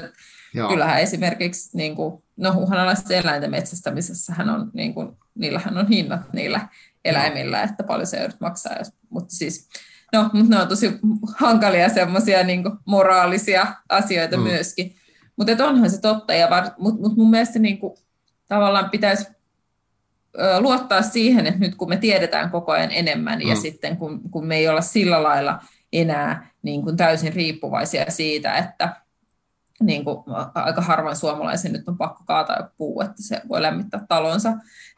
kyllähän 0.68 1.00
esimerkiksi 1.00 1.76
niin 1.76 1.96
kuin, 1.96 2.22
no, 2.36 2.54
uhanalaisten 2.56 3.18
eläinten 3.18 3.50
metsästämisessä 3.50 4.34
hän 4.34 4.50
on, 4.50 4.70
niin 4.74 4.94
kuin, 4.94 5.16
niillähän 5.34 5.78
on 5.78 5.88
hinnat 5.88 6.32
niillä 6.32 6.68
eläimillä, 7.04 7.62
että 7.62 7.82
paljon 7.82 8.06
se 8.06 8.18
joudut 8.18 8.40
maksaa. 8.40 8.78
Jos, 8.78 8.92
mutta 9.10 9.34
siis, 9.34 9.68
no, 10.12 10.30
mutta 10.32 10.56
ne 10.56 10.62
on 10.62 10.68
tosi 10.68 10.98
hankalia 11.36 11.88
semmoisia 11.88 12.44
niin 12.44 12.64
moraalisia 12.84 13.66
asioita 13.88 14.36
mm. 14.36 14.42
myöskin. 14.42 14.96
Mutta 15.36 15.66
onhan 15.66 15.90
se 15.90 16.00
totta, 16.00 16.32
mutta 16.78 17.00
mut 17.00 17.16
mun 17.16 17.30
mielestä 17.30 17.58
niin 17.58 17.78
kuin, 17.78 17.96
tavallaan 18.48 18.90
pitäisi 18.90 19.36
luottaa 20.60 21.02
siihen, 21.02 21.46
että 21.46 21.60
nyt 21.60 21.74
kun 21.74 21.88
me 21.88 21.96
tiedetään 21.96 22.50
koko 22.50 22.72
ajan 22.72 22.90
enemmän 22.90 23.38
mm. 23.38 23.48
ja 23.48 23.56
sitten 23.56 23.96
kun, 23.96 24.30
kun 24.30 24.46
me 24.46 24.56
ei 24.56 24.68
olla 24.68 24.80
sillä 24.80 25.22
lailla 25.22 25.60
enää 25.92 26.50
niin 26.62 26.82
kuin 26.82 26.96
täysin 26.96 27.32
riippuvaisia 27.32 28.04
siitä, 28.08 28.54
että 28.56 28.96
niin 29.80 30.04
kuin 30.04 30.18
aika 30.54 30.80
harvoin 30.80 31.16
suomalaisen 31.16 31.72
nyt 31.72 31.88
on 31.88 31.98
pakko 31.98 32.22
kaataa 32.26 32.70
puu, 32.76 33.00
että 33.00 33.22
se 33.22 33.40
voi 33.48 33.62
lämmittää 33.62 34.04
talonsa, 34.08 34.48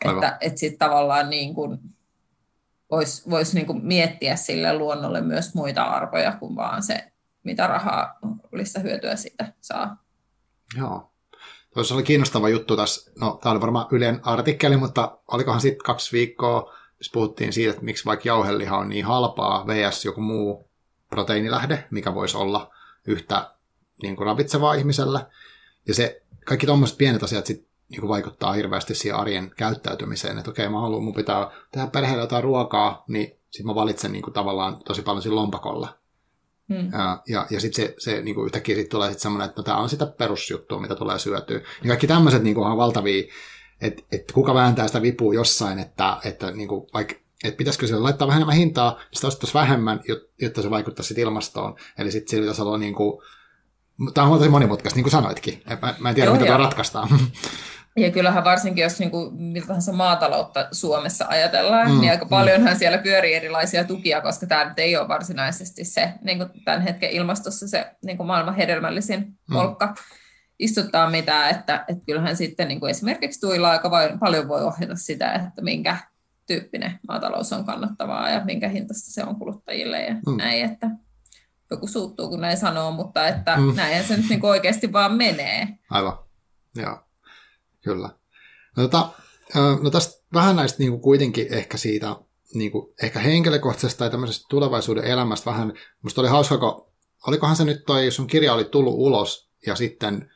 Aivan. 0.05 0.24
että, 0.24 0.38
että 0.40 0.61
sitten 0.61 0.78
tavallaan 0.78 1.30
niin 1.30 1.55
kuin 1.55 1.78
voisi 2.90 3.30
vois 3.30 3.55
niin 3.55 3.66
kuin 3.66 3.86
miettiä 3.86 4.36
sille 4.36 4.78
luonnolle 4.78 5.20
myös 5.20 5.55
muita 5.55 5.82
arvoja 5.82 6.32
kuin 6.32 6.57
vaan 6.57 6.82
se, 6.82 7.12
mitä 7.42 7.66
rahaa 7.66 8.18
olisi 8.53 8.82
hyötyä 8.82 9.16
siitä 9.16 9.53
saa. 9.61 10.05
Joo. 10.76 11.12
Tuossa 11.74 11.94
oli 11.94 12.02
kiinnostava 12.02 12.48
juttu 12.48 12.76
tässä, 12.76 13.10
no 13.20 13.38
tämä 13.42 13.50
oli 13.52 13.60
varmaan 13.60 13.86
Ylen 13.90 14.20
artikkeli, 14.22 14.76
mutta 14.76 15.18
olikohan 15.32 15.60
sitten 15.60 15.84
kaksi 15.84 16.12
viikkoa, 16.12 16.74
jos 16.98 17.10
puhuttiin 17.12 17.52
siitä, 17.52 17.70
että 17.70 17.84
miksi 17.84 18.04
vaikka 18.04 18.28
jauheliha 18.28 18.78
on 18.78 18.88
niin 18.88 19.04
halpaa 19.04 19.66
vs. 19.66 20.04
joku 20.04 20.20
muu 20.20 20.70
proteiinilähde, 21.10 21.84
mikä 21.90 22.14
voisi 22.14 22.36
olla 22.36 22.70
yhtä 23.06 23.54
niin 24.02 24.16
kuin 24.16 24.26
ravitsevaa 24.26 24.74
ihmiselle. 24.74 25.20
Ja 25.88 25.94
se, 25.94 26.22
kaikki 26.44 26.66
tuommoiset 26.66 26.98
pienet 26.98 27.22
asiat 27.22 27.46
sit, 27.46 27.68
niin 27.88 28.00
kuin 28.00 28.08
vaikuttaa 28.08 28.52
hirveästi 28.52 28.94
siihen 28.94 29.18
arjen 29.18 29.50
käyttäytymiseen, 29.56 30.38
että 30.38 30.50
okei, 30.50 30.68
mä 30.68 30.80
haluan, 30.80 31.02
mun 31.02 31.14
pitää 31.14 31.50
tehdä 31.72 31.86
perheelle 31.86 32.22
jotain 32.22 32.44
ruokaa, 32.44 33.04
niin 33.08 33.38
sitten 33.50 33.66
mä 33.66 33.74
valitsen 33.74 34.12
niin 34.12 34.22
kuin 34.22 34.34
tavallaan 34.34 34.82
tosi 34.84 35.02
paljon 35.02 35.22
siinä 35.22 35.36
lompakolla. 35.36 35.98
Hmm. 36.68 36.92
Ja, 36.92 37.22
ja, 37.28 37.46
ja 37.50 37.60
sitten 37.60 37.86
se, 37.86 37.94
se 37.98 38.22
niin 38.22 38.34
kuin 38.34 38.44
yhtäkkiä 38.44 38.76
sit 38.76 38.88
tulee 38.88 39.10
sit 39.10 39.20
semmoinen, 39.20 39.48
että 39.48 39.60
no, 39.60 39.64
tämä 39.64 39.78
on 39.78 39.88
sitä 39.88 40.06
perusjuttua, 40.06 40.80
mitä 40.80 40.94
tulee 40.94 41.18
syötyä. 41.18 41.58
Niin 41.58 41.88
kaikki 41.88 42.06
tämmöiset 42.06 42.42
niin 42.42 42.58
on 42.58 42.76
valtavia, 42.76 43.24
että 43.80 44.02
et 44.12 44.32
kuka 44.32 44.54
vääntää 44.54 44.86
sitä 44.86 45.02
vipua 45.02 45.34
jossain, 45.34 45.78
että, 45.78 46.16
että 46.24 46.50
niin 46.50 46.68
kuin, 46.68 46.86
vaikka 46.94 47.14
että 47.44 47.58
pitäisikö 47.58 47.86
sille 47.86 48.00
laittaa 48.00 48.28
vähän 48.28 48.38
enemmän 48.38 48.56
hintaa, 48.56 48.90
niin 48.90 49.06
sitä 49.12 49.26
ostettaisiin 49.26 49.60
vähemmän, 49.60 50.00
jotta 50.40 50.62
se 50.62 50.70
vaikuttaisi 50.70 51.14
ilmastoon. 51.20 51.76
Eli 51.98 52.10
sitten 52.10 52.30
sillä 52.30 52.42
pitäisi 52.42 52.62
olla 52.62 52.78
niin 52.78 52.94
kuin, 52.94 53.22
tämä 54.14 54.26
on 54.26 54.38
tosi 54.38 54.50
monimutkaista, 54.50 54.96
niin 54.96 55.04
kuin 55.04 55.12
sanoitkin. 55.12 55.62
Mä, 55.82 55.94
mä 55.98 56.08
en 56.08 56.14
tiedä, 56.14 56.28
Joo, 56.28 56.34
mitä 56.34 56.46
tämä 56.46 56.58
ratkaistaan. 56.58 57.08
Ja 57.97 58.11
kyllähän 58.11 58.45
varsinkin, 58.45 58.82
jos 58.82 58.99
niin 58.99 59.11
kuin, 59.11 59.34
mitä 59.34 59.66
tahansa 59.66 59.93
maataloutta 59.93 60.68
Suomessa 60.72 61.24
ajatellaan, 61.28 61.91
mm, 61.91 62.01
niin 62.01 62.11
aika 62.11 62.24
mm. 62.24 62.28
paljonhan 62.28 62.72
mm. 62.72 62.78
siellä 62.78 62.99
pyörii 62.99 63.34
erilaisia 63.34 63.84
tukia, 63.84 64.20
koska 64.20 64.47
tämä 64.47 64.64
nyt 64.64 64.78
ei 64.78 64.97
ole 64.97 65.09
varsinaisesti 65.09 65.84
se 65.84 66.14
niin 66.22 66.39
kuin 66.39 66.51
tämän 66.64 66.82
hetken 66.82 67.11
ilmastossa 67.11 67.68
se 67.68 67.91
niin 68.05 68.16
kuin 68.16 68.26
maailman 68.26 68.57
hedelmällisin 68.57 69.18
mm. 69.18 69.53
polkka 69.53 69.95
istuttaa 70.59 71.11
mitään, 71.11 71.51
että, 71.51 71.84
että 71.89 72.05
kyllähän 72.07 72.36
sitten 72.36 72.68
niin 72.68 72.80
kuin 72.80 72.91
esimerkiksi 72.91 73.41
tuilla 73.41 73.70
aika 73.70 73.91
paljon 74.20 74.49
voi 74.49 74.62
ohjata 74.62 74.97
sitä, 74.97 75.32
että 75.32 75.62
minkä 75.62 75.97
tyyppinen 76.47 76.99
maatalous 77.09 77.53
on 77.53 77.64
kannattavaa 77.64 78.30
ja 78.30 78.45
minkä 78.45 78.68
hintasta 78.68 79.11
se 79.11 79.24
on 79.24 79.36
kuluttajille 79.36 80.03
ja 80.03 80.14
mm. 80.14 80.36
näin, 80.36 80.64
että 80.64 80.91
joku 81.70 81.86
suuttuu, 81.86 82.28
kun 82.28 82.41
näin 82.41 82.57
sanoo, 82.57 82.91
mutta 82.91 83.28
että 83.28 83.57
mm. 83.57 83.76
näin 83.76 84.05
se 84.05 84.16
nyt 84.16 84.28
niin 84.28 84.45
oikeasti 84.45 84.93
vaan 84.93 85.12
menee. 85.12 85.68
Aivan, 85.91 86.18
joo. 86.76 87.07
Kyllä. 87.89 88.11
No, 88.76 88.82
tota, 88.82 89.09
no 89.82 89.91
tästä 89.91 90.24
vähän 90.34 90.57
näistä 90.57 90.78
niin 90.78 90.91
kuin 90.91 91.03
kuitenkin 91.03 91.47
ehkä 91.51 91.76
siitä 91.76 92.16
niin 92.55 92.72
kuin, 92.72 92.95
ehkä 93.03 93.20
henkilökohtaisesta 93.20 93.99
tai 93.99 94.11
tämmöisestä 94.11 94.47
tulevaisuuden 94.51 95.05
elämästä 95.05 95.51
vähän, 95.51 95.72
musta 96.03 96.20
oli 96.20 96.28
hauska, 96.28 96.59
kun 96.59 96.86
olikohan 97.26 97.57
se 97.57 97.64
nyt 97.64 97.84
toi, 97.86 98.11
sun 98.11 98.26
kirja 98.26 98.55
oli 98.55 98.64
tullut 98.64 98.95
ulos 98.95 99.51
ja 99.66 99.76
sitten 99.76 100.30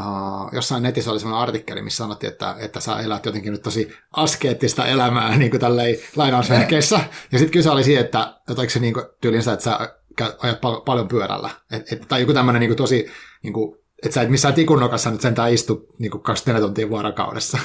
Uh, 0.00 0.54
jossain 0.54 0.82
netissä 0.82 1.10
oli 1.10 1.20
sellainen 1.20 1.42
artikkeli, 1.42 1.82
missä 1.82 1.96
sanottiin, 1.96 2.32
että, 2.32 2.56
että 2.58 2.80
sä 2.80 3.00
elät 3.00 3.26
jotenkin 3.26 3.52
nyt 3.52 3.62
tosi 3.62 3.92
askeettista 4.12 4.86
elämää 4.86 5.36
niin 5.38 5.50
kuin 5.50 5.60
tälleen 5.60 5.96
lainausmerkeissä. 6.16 7.00
Ja 7.32 7.38
sitten 7.38 7.52
kyse 7.52 7.70
oli 7.70 7.84
siitä, 7.84 8.00
että 8.00 8.40
oliko 8.48 8.70
se 8.70 8.80
niin 8.80 8.94
tyylin 9.20 9.42
sitä, 9.42 9.52
että 9.52 9.64
sä 9.64 9.78
ajat 10.38 10.60
pal- 10.60 10.80
paljon 10.80 11.08
pyörällä. 11.08 11.50
Et, 11.72 11.92
et, 11.92 12.08
tai 12.08 12.20
joku 12.20 12.32
tämmöinen 12.32 12.60
niin 12.60 12.76
tosi, 12.76 13.06
niin 13.42 13.52
kuin, 13.52 13.78
että 14.04 14.14
sä 14.14 14.22
et 14.22 14.30
missään 14.30 14.54
tikunnokassa 14.54 15.10
nyt 15.10 15.20
sentään 15.20 15.52
istu 15.52 15.94
niin 15.98 16.10
kuin 16.10 16.22
24 16.22 16.66
tuntia 16.66 16.90
vuorokaudessa. 16.90 17.58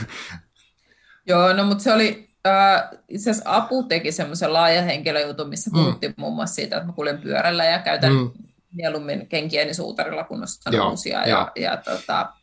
Joo, 1.27 1.53
no 1.53 1.63
mutta 1.63 1.83
se 1.83 1.93
oli, 1.93 2.29
äh, 2.47 2.89
itse 3.07 3.31
asiassa 3.31 3.55
Apu 3.55 3.83
teki 3.83 4.11
semmoisen 4.11 4.53
laajan 4.53 4.85
henkilöjutun, 4.85 5.49
missä 5.49 5.69
mm. 5.69 5.73
puhuttiin 5.73 6.13
muun 6.17 6.35
muassa 6.35 6.55
siitä, 6.55 6.77
että 6.77 6.87
mä 6.87 6.93
kuljen 6.93 7.17
pyörällä 7.17 7.65
ja 7.65 7.79
käytän 7.79 8.13
mm. 8.13 8.31
mieluummin 8.73 9.27
kenkiäni 9.27 9.73
suutarilla, 9.73 10.23
kun 10.23 10.43
ostan 10.43 10.73
Joo, 10.73 10.89
uusia. 10.89 11.19
Ja, 11.19 11.27
ja, 11.27 11.51
ja 11.55 11.77
tota, 11.77 12.33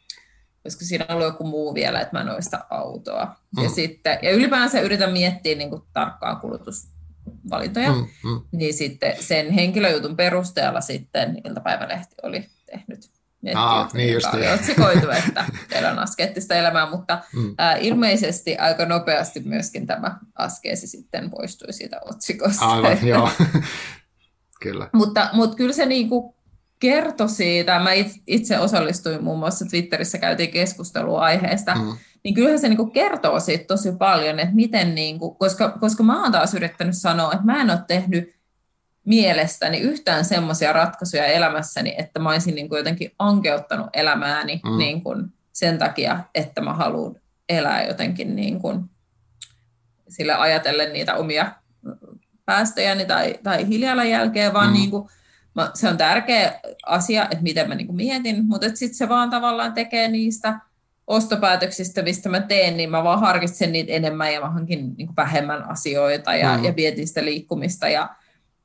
koska 0.62 0.84
siinä 0.84 1.06
on 1.08 1.14
ollut 1.14 1.26
joku 1.26 1.44
muu 1.44 1.74
vielä, 1.74 2.00
että 2.00 2.16
mä 2.16 2.20
en 2.20 2.28
oista 2.28 2.58
autoa. 2.70 3.36
Mm. 3.56 3.62
Ja, 3.62 3.70
sitten, 3.70 4.18
ja 4.22 4.30
ylipäänsä 4.30 4.80
yritän 4.80 5.12
miettiä 5.12 5.54
niin 5.54 5.70
kuin 5.70 5.82
tarkkaa 5.92 6.36
kulutusvalintoja, 6.36 7.92
mm, 7.92 8.06
mm. 8.24 8.40
niin 8.52 8.74
sitten 8.74 9.16
sen 9.20 9.50
henkilöjutun 9.50 10.16
perusteella 10.16 10.80
sitten 10.80 11.40
iltapäivälehti 11.44 12.14
oli 12.22 12.48
tehnyt 12.66 13.10
Aa, 13.54 13.90
niin 13.94 14.12
just 14.12 14.34
oli 14.34 14.48
otsikoitu, 14.48 15.10
että 15.10 15.44
teillä 15.68 15.90
on 15.90 15.98
askeettista 15.98 16.54
elämää, 16.54 16.90
mutta 16.90 17.22
mm. 17.32 17.54
ää, 17.58 17.76
ilmeisesti 17.76 18.56
aika 18.56 18.86
nopeasti 18.86 19.40
myöskin 19.40 19.86
tämä 19.86 20.18
askeesi 20.34 20.86
sitten 20.86 21.30
poistui 21.30 21.72
siitä 21.72 22.00
otsikosta. 22.04 22.66
Aivan, 22.66 23.06
joo. 23.08 23.30
kyllä. 24.60 24.90
Mutta, 24.92 25.30
mutta 25.32 25.56
kyllä 25.56 25.72
se 25.72 25.86
niinku 25.86 26.36
kertoi 26.78 27.28
siitä, 27.28 27.78
mä 27.78 27.90
itse 28.26 28.58
osallistuin 28.58 29.24
muun 29.24 29.38
muassa 29.38 29.66
Twitterissä, 29.66 30.18
käytiin 30.18 30.50
keskustelua 30.50 31.20
aiheesta, 31.20 31.74
mm. 31.74 31.96
niin 32.24 32.34
kyllähän 32.34 32.58
se 32.58 32.68
niinku 32.68 32.86
kertoo 32.86 33.40
siitä 33.40 33.64
tosi 33.64 33.92
paljon, 33.92 34.40
että 34.40 34.54
miten, 34.54 34.94
niinku, 34.94 35.34
koska, 35.34 35.68
koska 35.80 36.02
mä 36.02 36.22
oon 36.22 36.32
taas 36.32 36.54
yrittänyt 36.54 36.96
sanoa, 36.96 37.32
että 37.32 37.44
mä 37.44 37.60
en 37.60 37.70
ole 37.70 37.80
tehnyt 37.88 38.35
mielestäni 39.06 39.78
yhtään 39.78 40.24
semmoisia 40.24 40.72
ratkaisuja 40.72 41.26
elämässäni, 41.26 41.94
että 41.98 42.20
mä 42.20 42.30
olisin 42.30 42.54
niin 42.54 42.68
kuin 42.68 42.78
jotenkin 42.78 43.12
ankeuttanut 43.18 43.86
elämääni 43.92 44.60
mm. 44.64 44.78
niin 44.78 45.02
kuin 45.02 45.32
sen 45.52 45.78
takia, 45.78 46.20
että 46.34 46.60
mä 46.60 46.72
haluan 46.72 47.16
elää 47.48 47.86
jotenkin 47.86 48.36
niin 48.36 48.60
kuin 48.60 48.84
sille 50.08 50.34
ajatellen 50.34 50.92
niitä 50.92 51.14
omia 51.14 51.52
päästöjäni 52.44 53.06
tai, 53.06 53.38
tai 53.42 53.66
hiilijalanjälkeä, 53.66 54.52
vaan 54.52 54.68
mm. 54.68 54.72
niin 54.72 54.90
kuin, 54.90 55.08
mä, 55.54 55.70
se 55.74 55.88
on 55.88 55.96
tärkeä 55.96 56.60
asia, 56.86 57.24
että 57.24 57.42
miten 57.42 57.68
mä 57.68 57.74
niin 57.74 57.86
kuin 57.86 57.96
mietin, 57.96 58.44
mutta 58.44 58.66
sitten 58.74 58.94
se 58.94 59.08
vaan 59.08 59.30
tavallaan 59.30 59.72
tekee 59.72 60.08
niistä 60.08 60.60
ostopäätöksistä, 61.06 62.02
mistä 62.02 62.28
mä 62.28 62.40
teen, 62.40 62.76
niin 62.76 62.90
mä 62.90 63.04
vaan 63.04 63.20
harkitsen 63.20 63.72
niitä 63.72 63.92
enemmän 63.92 64.34
ja 64.34 64.40
mä 64.40 64.50
hankin 64.50 64.94
niin 64.96 65.06
kuin 65.06 65.16
vähemmän 65.16 65.70
asioita 65.70 66.34
ja, 66.34 66.58
mm. 66.58 66.64
ja 66.64 66.72
mietin 66.76 67.08
sitä 67.08 67.24
liikkumista 67.24 67.88
ja 67.88 68.08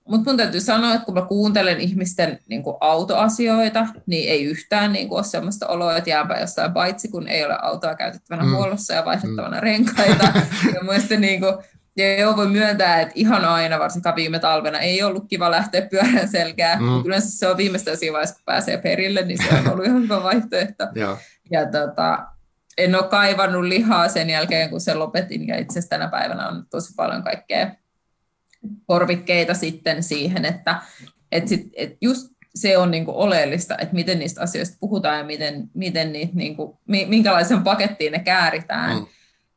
mutta 0.07 0.29
mun 0.29 0.37
täytyy 0.37 0.61
sanoa, 0.61 0.93
että 0.93 1.05
kun 1.05 1.13
mä 1.13 1.21
kuuntelen 1.21 1.79
ihmisten 1.79 2.39
niin 2.47 2.63
kuin 2.63 2.77
autoasioita, 2.79 3.87
niin 4.05 4.29
ei 4.29 4.43
yhtään 4.43 4.93
niin 4.93 5.09
kuin 5.09 5.17
ole 5.17 5.25
sellaista 5.25 5.67
oloa, 5.67 5.97
että 5.97 6.09
jääpä 6.09 6.39
jostain 6.39 6.73
paitsi, 6.73 7.07
kun 7.07 7.27
ei 7.27 7.45
ole 7.45 7.57
autoa 7.61 7.95
käytettävänä 7.95 8.43
mm. 8.43 8.55
huollossa 8.55 8.93
ja 8.93 9.05
vaihdettavana 9.05 9.57
mm. 9.57 9.63
renkaita. 9.63 10.33
ja 10.75 10.83
muista 10.83 11.15
niin 11.15 11.39
kuin, 11.39 11.53
ja 11.97 12.19
joo, 12.19 12.37
voi 12.37 12.47
myöntää, 12.47 13.01
että 13.01 13.13
ihan 13.15 13.45
aina, 13.45 13.79
varsinkaan 13.79 14.15
viime 14.15 14.39
talvena, 14.39 14.79
ei 14.79 15.03
ollut 15.03 15.25
kiva 15.27 15.51
lähteä 15.51 15.81
pyörän 15.81 16.27
selkää. 16.27 16.75
Mm. 16.79 16.83
Mutta 16.83 17.07
yleensä 17.07 17.37
se 17.37 17.47
on 17.47 17.57
viimeistään 17.57 17.97
siinä 17.97 18.13
vaiheessa, 18.13 18.35
kun 18.35 18.43
pääsee 18.45 18.77
perille, 18.77 19.21
niin 19.21 19.37
se 19.37 19.55
on 19.55 19.71
ollut 19.71 19.85
ihan 19.85 20.01
hyvä 20.01 20.23
vaihtoehto. 20.23 20.83
ja 21.51 21.65
tota, 21.65 22.25
en 22.77 22.95
ole 22.95 23.07
kaivannut 23.07 23.63
lihaa 23.63 24.09
sen 24.09 24.29
jälkeen, 24.29 24.69
kun 24.69 24.81
sen 24.81 24.99
lopetin. 24.99 25.47
Ja 25.47 25.57
itse 25.57 25.71
asiassa 25.73 25.89
tänä 25.89 26.07
päivänä 26.07 26.47
on 26.47 26.65
tosi 26.69 26.93
paljon 26.95 27.23
kaikkea 27.23 27.71
korvikkeita 28.85 29.53
sitten 29.53 30.03
siihen, 30.03 30.45
että 30.45 30.81
et 31.31 31.47
sit, 31.47 31.69
et 31.73 31.97
just 32.01 32.31
se 32.55 32.77
on 32.77 32.91
niinku 32.91 33.11
oleellista, 33.15 33.77
että 33.77 33.95
miten 33.95 34.19
niistä 34.19 34.41
asioista 34.41 34.77
puhutaan 34.79 35.17
ja 35.17 35.23
miten, 35.23 35.69
miten 35.73 36.11
niitä, 36.11 36.35
niinku, 36.35 36.79
minkälaisen 36.85 37.63
pakettiin 37.63 38.11
ne 38.11 38.19
kääritään. 38.19 38.97
Mm. 38.97 39.05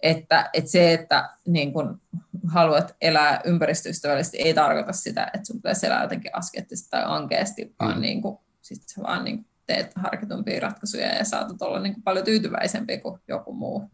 Että, 0.03 0.51
että 0.53 0.71
se, 0.71 0.93
että 0.93 1.31
niin 1.47 1.73
kun 1.73 2.01
haluat 2.47 2.97
elää 3.01 3.41
ympäristöystävällisesti, 3.45 4.39
ei 4.39 4.55
tarkoita 4.55 4.93
sitä, 4.93 5.31
että 5.35 5.47
sun 5.47 5.57
pitäisi 5.57 5.87
elää 5.87 6.03
jotenkin 6.03 6.37
askettisesti 6.37 6.91
tai 6.91 7.03
ankeasti, 7.07 7.75
vaan 7.81 7.95
mm. 7.95 8.01
niin 8.01 8.23
kun, 8.23 8.39
sit 8.63 8.83
sä 8.89 9.03
vaan 9.03 9.25
niin 9.25 9.47
teet 9.67 9.93
harkitumpia 9.97 10.61
ratkaisuja 10.61 11.07
ja 11.07 11.25
saatat 11.25 11.63
olla 11.63 11.81
niin 11.81 12.03
paljon 12.03 12.25
tyytyväisempi 12.25 12.99
kuin 12.99 13.21
joku 13.29 13.53
muu. 13.53 13.91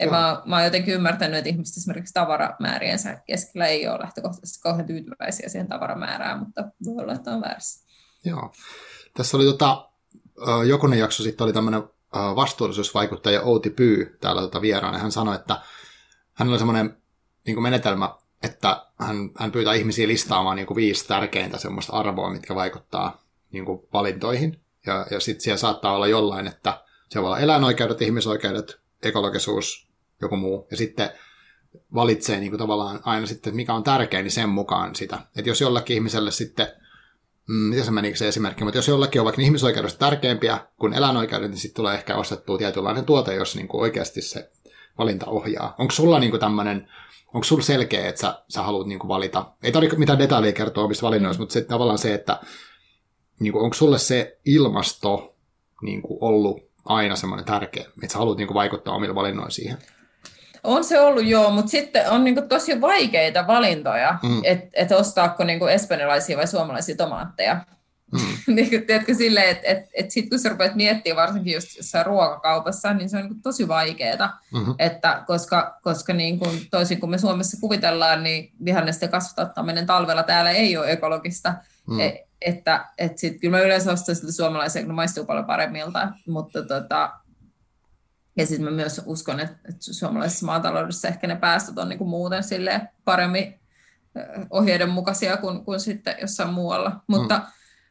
Ja 0.00 0.10
mä, 0.10 0.42
mä 0.44 0.56
oon 0.56 0.64
jotenkin 0.64 0.94
ymmärtänyt, 0.94 1.38
että 1.38 1.50
ihmiset 1.50 1.76
esimerkiksi 1.76 2.14
tavaramääriensä 2.14 3.22
keskellä 3.26 3.66
ei 3.66 3.88
ole 3.88 3.98
lähtökohtaisesti 4.00 4.62
kauhean 4.62 4.86
tyytyväisiä 4.86 5.48
siihen 5.48 5.68
tavaramäärään, 5.68 6.38
mutta 6.38 6.64
voi 6.84 7.02
olla, 7.02 7.12
että 7.12 7.30
on 7.30 7.40
väärässä. 7.40 7.86
Joo. 8.24 8.52
Tässä 9.16 9.36
oli 9.36 9.44
tota, 9.44 9.88
jokunen 10.66 10.98
jakso 10.98 11.22
sitten 11.22 11.44
oli 11.44 11.52
tämmöinen 11.52 11.82
vastuullisuusvaikuttaja 12.12 13.42
Outi 13.42 13.70
Pyy 13.70 14.18
täällä 14.20 14.42
tota 14.42 14.60
vieraana. 14.60 14.98
Hän 14.98 15.12
sanoi, 15.12 15.34
että 15.34 15.60
hänellä 16.32 16.54
oli 16.54 16.58
semmoinen 16.58 16.96
niin 17.46 17.62
menetelmä, 17.62 18.14
että 18.42 18.86
hän, 18.98 19.30
hän 19.38 19.52
pyytää 19.52 19.74
ihmisiä 19.74 20.08
listaamaan 20.08 20.56
niin 20.56 20.66
kuin 20.66 20.76
viisi 20.76 21.08
tärkeintä 21.08 21.58
semmoista 21.58 21.92
arvoa, 21.92 22.30
mitkä 22.30 22.54
vaikuttaa 22.54 23.24
niin 23.52 23.64
kuin 23.64 23.80
valintoihin. 23.92 24.60
Ja, 24.86 25.06
ja 25.10 25.20
sitten 25.20 25.40
siellä 25.40 25.58
saattaa 25.58 25.92
olla 25.92 26.06
jollain, 26.06 26.46
että 26.46 26.84
se 27.08 27.22
voi 27.22 27.26
olla 27.26 27.38
eläinoikeudet, 27.38 28.02
ihmisoikeudet, 28.02 28.80
ekologisuus, 29.02 29.89
joku 30.22 30.36
muu, 30.36 30.66
ja 30.70 30.76
sitten 30.76 31.10
valitsee 31.94 32.40
niin 32.40 32.50
kuin 32.50 32.58
tavallaan 32.58 33.00
aina 33.04 33.26
sitten, 33.26 33.56
mikä 33.56 33.74
on 33.74 33.82
tärkein, 33.82 34.24
niin 34.24 34.32
sen 34.32 34.48
mukaan 34.48 34.94
sitä. 34.94 35.18
Että 35.36 35.50
jos 35.50 35.60
jollakin 35.60 35.94
ihmiselle 35.94 36.30
sitten, 36.30 36.66
mm, 37.48 37.54
miten 37.54 37.84
se 37.84 37.90
menikö 37.90 38.16
se 38.16 38.28
esimerkki, 38.28 38.64
mutta 38.64 38.78
jos 38.78 38.88
jollakin 38.88 39.20
on 39.20 39.24
vaikka 39.24 39.42
ihmisoikeudet 39.42 39.98
tärkeämpiä 39.98 40.58
kuin 40.76 40.94
eläinoikeudet, 40.94 41.50
niin 41.50 41.58
sitten 41.58 41.76
tulee 41.76 41.94
ehkä 41.94 42.16
ostettua 42.16 42.58
tietynlainen 42.58 43.04
tuote, 43.04 43.34
jos 43.34 43.56
niin 43.56 43.68
kuin 43.68 43.80
oikeasti 43.80 44.22
se 44.22 44.50
valinta 44.98 45.26
ohjaa. 45.26 45.74
Onko 45.78 45.92
sulla 45.92 46.18
niin 46.18 46.30
kuin 46.30 46.40
tämmöinen, 46.40 46.88
onko 47.34 47.44
sulla 47.44 47.62
selkeä, 47.62 48.08
että 48.08 48.20
sä, 48.20 48.42
sä 48.48 48.62
haluat 48.62 48.86
niin 48.86 48.98
kuin 48.98 49.08
valita, 49.08 49.52
ei 49.62 49.72
tarvitse 49.72 49.98
mitään 49.98 50.18
detaljeja 50.18 50.52
kertoa 50.52 50.84
omista 50.84 51.06
valinnoista, 51.06 51.42
mutta 51.42 51.52
se, 51.52 51.60
tavallaan 51.60 51.98
se, 51.98 52.14
että 52.14 52.40
niin 53.40 53.52
kuin, 53.52 53.64
onko 53.64 53.74
sulle 53.74 53.98
se 53.98 54.38
ilmasto 54.44 55.36
niin 55.82 56.02
kuin 56.02 56.18
ollut 56.20 56.60
aina 56.84 57.16
semmoinen 57.16 57.46
tärkeä, 57.46 57.84
että 58.02 58.12
sä 58.12 58.18
haluat 58.18 58.38
niin 58.38 58.46
kuin 58.46 58.54
vaikuttaa 58.54 58.94
omilla 58.94 59.14
valinnoilla 59.14 59.50
siihen? 59.50 59.78
On 60.62 60.84
se 60.84 61.00
ollut 61.00 61.26
joo, 61.26 61.50
mutta 61.50 61.70
sitten 61.70 62.10
on 62.10 62.24
niinku 62.24 62.42
tosi 62.42 62.80
vaikeita 62.80 63.46
valintoja, 63.46 64.18
mm. 64.22 64.40
että 64.44 64.68
et 64.72 64.92
ostaako 64.92 65.44
niinku 65.44 65.66
espanjalaisia 65.66 66.36
vai 66.36 66.46
suomalaisia 66.46 66.96
tomaatteja. 66.96 67.64
Mm. 68.12 68.20
niin, 68.54 68.86
tiedätkö, 68.86 69.14
silleen, 69.14 69.48
että 69.48 69.68
et, 69.68 69.78
et 69.94 70.10
sitten 70.10 70.30
kun 70.30 70.38
sä 70.38 70.48
rupeat 70.48 70.74
miettimään 70.74 71.26
varsinkin 71.26 71.54
just 71.54 71.76
jossain 71.76 72.06
ruokakaupassa, 72.06 72.94
niin 72.94 73.08
se 73.08 73.16
on 73.16 73.22
niinku 73.22 73.40
tosi 73.42 73.68
vaikeaa, 73.68 74.40
mm-hmm. 74.52 74.74
että 74.78 75.22
koska, 75.26 75.78
koska 75.82 76.12
niinku, 76.12 76.46
toisin 76.70 77.00
kuin 77.00 77.10
me 77.10 77.18
Suomessa 77.18 77.56
kuvitellaan, 77.60 78.22
niin 78.22 78.52
vihannesten 78.64 79.08
kasvattaminen 79.08 79.86
talvella 79.86 80.22
täällä 80.22 80.50
ei 80.50 80.76
ole 80.76 80.92
ekologista. 80.92 81.54
Mm. 81.86 82.00
E, 82.00 82.26
että 82.40 82.86
et 82.98 83.18
sit, 83.18 83.40
kyllä 83.40 83.56
mä 83.56 83.62
yleensä 83.62 83.92
ostan 83.92 84.16
sitä 84.16 84.32
suomalaisia, 84.32 84.82
kun 84.82 84.88
ne 84.88 84.94
maistuu 84.94 85.24
paljon 85.24 85.44
paremmilta, 85.44 86.08
mutta 86.26 86.62
tota, 86.62 87.12
ja 88.36 88.46
sitten 88.46 88.64
mä 88.64 88.70
myös 88.70 89.00
uskon, 89.06 89.40
että, 89.40 89.56
että 89.68 89.94
suomalaisessa 89.94 90.46
maataloudessa 90.46 91.08
ehkä 91.08 91.26
ne 91.26 91.36
päästöt 91.36 91.78
on 91.78 91.88
niin 91.88 91.98
kuin 91.98 92.10
muuten 92.10 92.42
paremmin 93.04 93.60
ohjeiden 94.50 94.88
mukaisia 94.88 95.36
kuin, 95.36 95.64
kuin 95.64 95.80
sitten 95.80 96.16
jossain 96.20 96.52
muualla. 96.52 97.00
Mutta, 97.06 97.38
mm. 97.38 97.44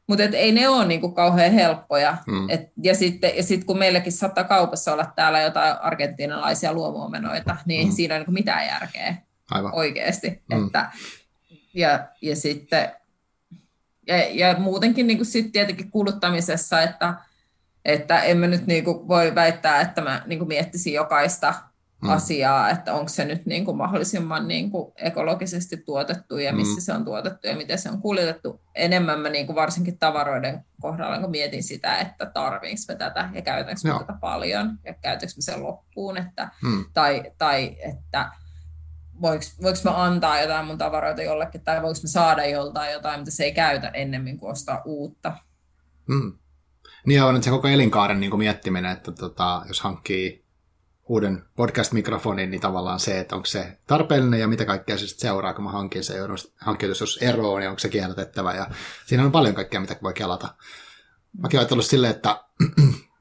mutta 0.07 0.23
et 0.23 0.33
ei 0.33 0.51
ne 0.51 0.69
ole 0.69 0.85
niin 0.85 1.01
kuin 1.01 1.13
kauhean 1.13 1.51
helppoja. 1.51 2.17
Mm. 2.27 2.49
Et, 2.49 2.71
ja 2.83 2.95
sitten 2.95 3.37
ja 3.37 3.43
sit 3.43 3.63
kun 3.63 3.77
meilläkin 3.77 4.11
saattaa 4.11 4.43
kaupassa 4.43 4.93
olla 4.93 5.11
täällä 5.15 5.41
jotain 5.41 5.75
argentiinalaisia 5.81 6.73
luomuomenoita, 6.73 7.57
niin 7.65 7.87
mm. 7.87 7.93
siinä 7.93 8.15
ei 8.15 8.23
niin 8.23 8.33
mitään 8.33 8.65
järkeä 8.65 9.15
Aivan. 9.51 9.73
oikeasti. 9.73 10.43
Mm. 10.53 10.65
Että, 10.65 10.91
ja, 11.73 12.07
ja 12.21 12.35
sitten 12.35 12.91
ja, 14.07 14.17
ja 14.17 14.59
muutenkin 14.59 15.07
niin 15.07 15.17
kuin 15.17 15.25
sit 15.25 15.51
tietenkin 15.51 15.91
kuluttamisessa, 15.91 16.81
että 16.81 17.13
että 17.85 18.21
en 18.21 18.37
mä 18.37 18.47
nyt 18.47 18.67
niinku 18.67 19.07
voi 19.07 19.35
väittää, 19.35 19.81
että 19.81 20.01
mä 20.01 20.21
niinku 20.25 20.45
miettisin 20.45 20.93
jokaista 20.93 21.53
mm. 22.01 22.09
asiaa, 22.09 22.69
että 22.69 22.93
onko 22.93 23.09
se 23.09 23.25
nyt 23.25 23.45
niinku 23.45 23.73
mahdollisimman 23.73 24.47
niinku 24.47 24.93
ekologisesti 24.95 25.77
tuotettu 25.77 26.37
ja 26.37 26.53
missä 26.53 26.75
mm. 26.75 26.81
se 26.81 26.93
on 26.93 27.05
tuotettu 27.05 27.47
ja 27.47 27.55
miten 27.55 27.77
se 27.77 27.89
on 27.89 28.01
kuljetettu. 28.01 28.61
Enemmän 28.75 29.19
mä 29.19 29.29
niinku 29.29 29.55
varsinkin 29.55 29.99
tavaroiden 29.99 30.65
kohdalla 30.81 31.19
kun 31.19 31.31
mietin 31.31 31.63
sitä, 31.63 31.97
että 31.97 32.25
tarviinko 32.25 32.81
me 32.87 32.95
tätä 32.95 33.29
ja 33.33 33.41
käytänkö 33.41 33.81
me 33.83 33.99
tätä 33.99 34.13
paljon 34.21 34.79
ja 34.85 34.93
käytänkö 34.93 35.33
me 35.37 35.41
sen 35.41 35.63
loppuun, 35.63 36.17
että, 36.17 36.49
mm. 36.63 36.85
tai, 36.93 37.31
tai 37.37 37.77
että 37.79 38.31
voiko, 39.21 39.43
voiko 39.61 39.79
mä 39.83 40.03
antaa 40.03 40.41
jotain 40.41 40.65
mun 40.65 40.77
tavaroita 40.77 41.21
jollekin 41.21 41.61
tai 41.61 41.81
voiko 41.81 41.99
mä 42.03 42.07
saada 42.07 42.45
joltain 42.45 42.93
jotain, 42.93 43.19
mitä 43.19 43.31
se 43.31 43.43
ei 43.43 43.51
käytä 43.51 43.87
ennemmin 43.87 44.37
kuin 44.37 44.51
ostaa 44.51 44.81
uutta. 44.85 45.37
Mm. 46.07 46.33
Niin 47.05 47.23
on 47.23 47.43
se 47.43 47.49
koko 47.49 47.67
elinkaaren 47.67 48.19
niin 48.19 48.29
kuin 48.29 48.39
miettiminen, 48.39 48.91
että 48.91 49.11
tota, 49.11 49.61
jos 49.67 49.81
hankkii 49.81 50.49
uuden 51.09 51.43
podcast-mikrofonin, 51.55 52.51
niin 52.51 52.61
tavallaan 52.61 52.99
se, 52.99 53.19
että 53.19 53.35
onko 53.35 53.45
se 53.45 53.77
tarpeellinen 53.87 54.39
ja 54.39 54.47
mitä 54.47 54.65
kaikkea 54.65 54.97
se 54.97 55.07
sitten 55.07 55.29
seuraa, 55.29 55.53
kun 55.53 55.63
mä 55.63 55.71
hankin 55.71 56.03
sen, 56.03 56.17
hankkiutus 56.55 57.01
jos 57.01 57.19
eroon, 57.21 57.59
niin 57.59 57.69
onko 57.69 57.79
se 57.79 57.89
kierrätettävä 57.89 58.53
ja 58.53 58.67
siinä 59.05 59.25
on 59.25 59.31
paljon 59.31 59.55
kaikkea, 59.55 59.79
mitä 59.79 59.95
voi 60.03 60.13
kelata. 60.13 60.55
Mäkin 61.37 61.59
ajatellut 61.59 61.85
silleen, 61.85 62.15
että, 62.15 62.43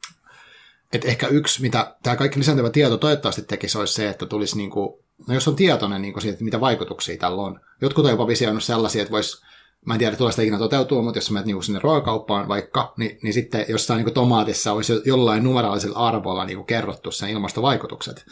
että 0.93 1.09
ehkä 1.09 1.27
yksi, 1.27 1.63
mitä 1.63 1.97
tämä 2.03 2.17
kaikki 2.17 2.39
lisääntyvä 2.39 2.71
tieto 2.71 2.97
toivottavasti 2.97 3.43
tekisi, 3.43 3.79
olisi 3.79 3.95
se, 3.95 4.09
että 4.09 4.27
tulisi 4.27 4.57
niin 4.57 4.71
kuin, 4.71 5.05
no 5.29 5.35
jos 5.35 5.49
on 5.49 5.57
tietoinen 5.57 6.03
niin 6.03 6.13
kuin 6.13 6.23
siitä, 6.23 6.33
että 6.33 6.45
mitä 6.45 6.61
vaikutuksia 6.61 7.19
tällä 7.19 7.43
on. 7.43 7.61
Jotkut 7.81 8.05
on 8.05 8.11
jopa 8.11 8.27
visioinut 8.27 8.65
sellaisia, 8.65 9.03
että 9.03 9.13
voisi 9.13 9.43
mä 9.87 9.95
en 9.95 9.99
tiedä, 9.99 10.17
tulee 10.17 10.33
sitä 10.33 10.43
ikinä 10.43 10.59
toteutua, 10.59 11.03
mutta 11.03 11.19
jos 11.19 11.31
menet 11.31 11.47
niinku 11.47 11.63
sinne 11.63 11.81
ruokakauppaan 11.83 12.49
vaikka, 12.49 12.93
niin, 12.97 13.19
niin 13.23 13.33
sitten 13.33 13.65
jossain 13.69 13.97
niinku 13.97 14.11
tomaatissa 14.11 14.73
olisi 14.73 15.03
jollain 15.05 15.45
numeraalisella 15.45 15.99
arvolla 15.99 16.45
niinku 16.45 16.65
kerrottu 16.65 17.11
sen 17.11 17.31
ilmastovaikutukset. 17.31 18.27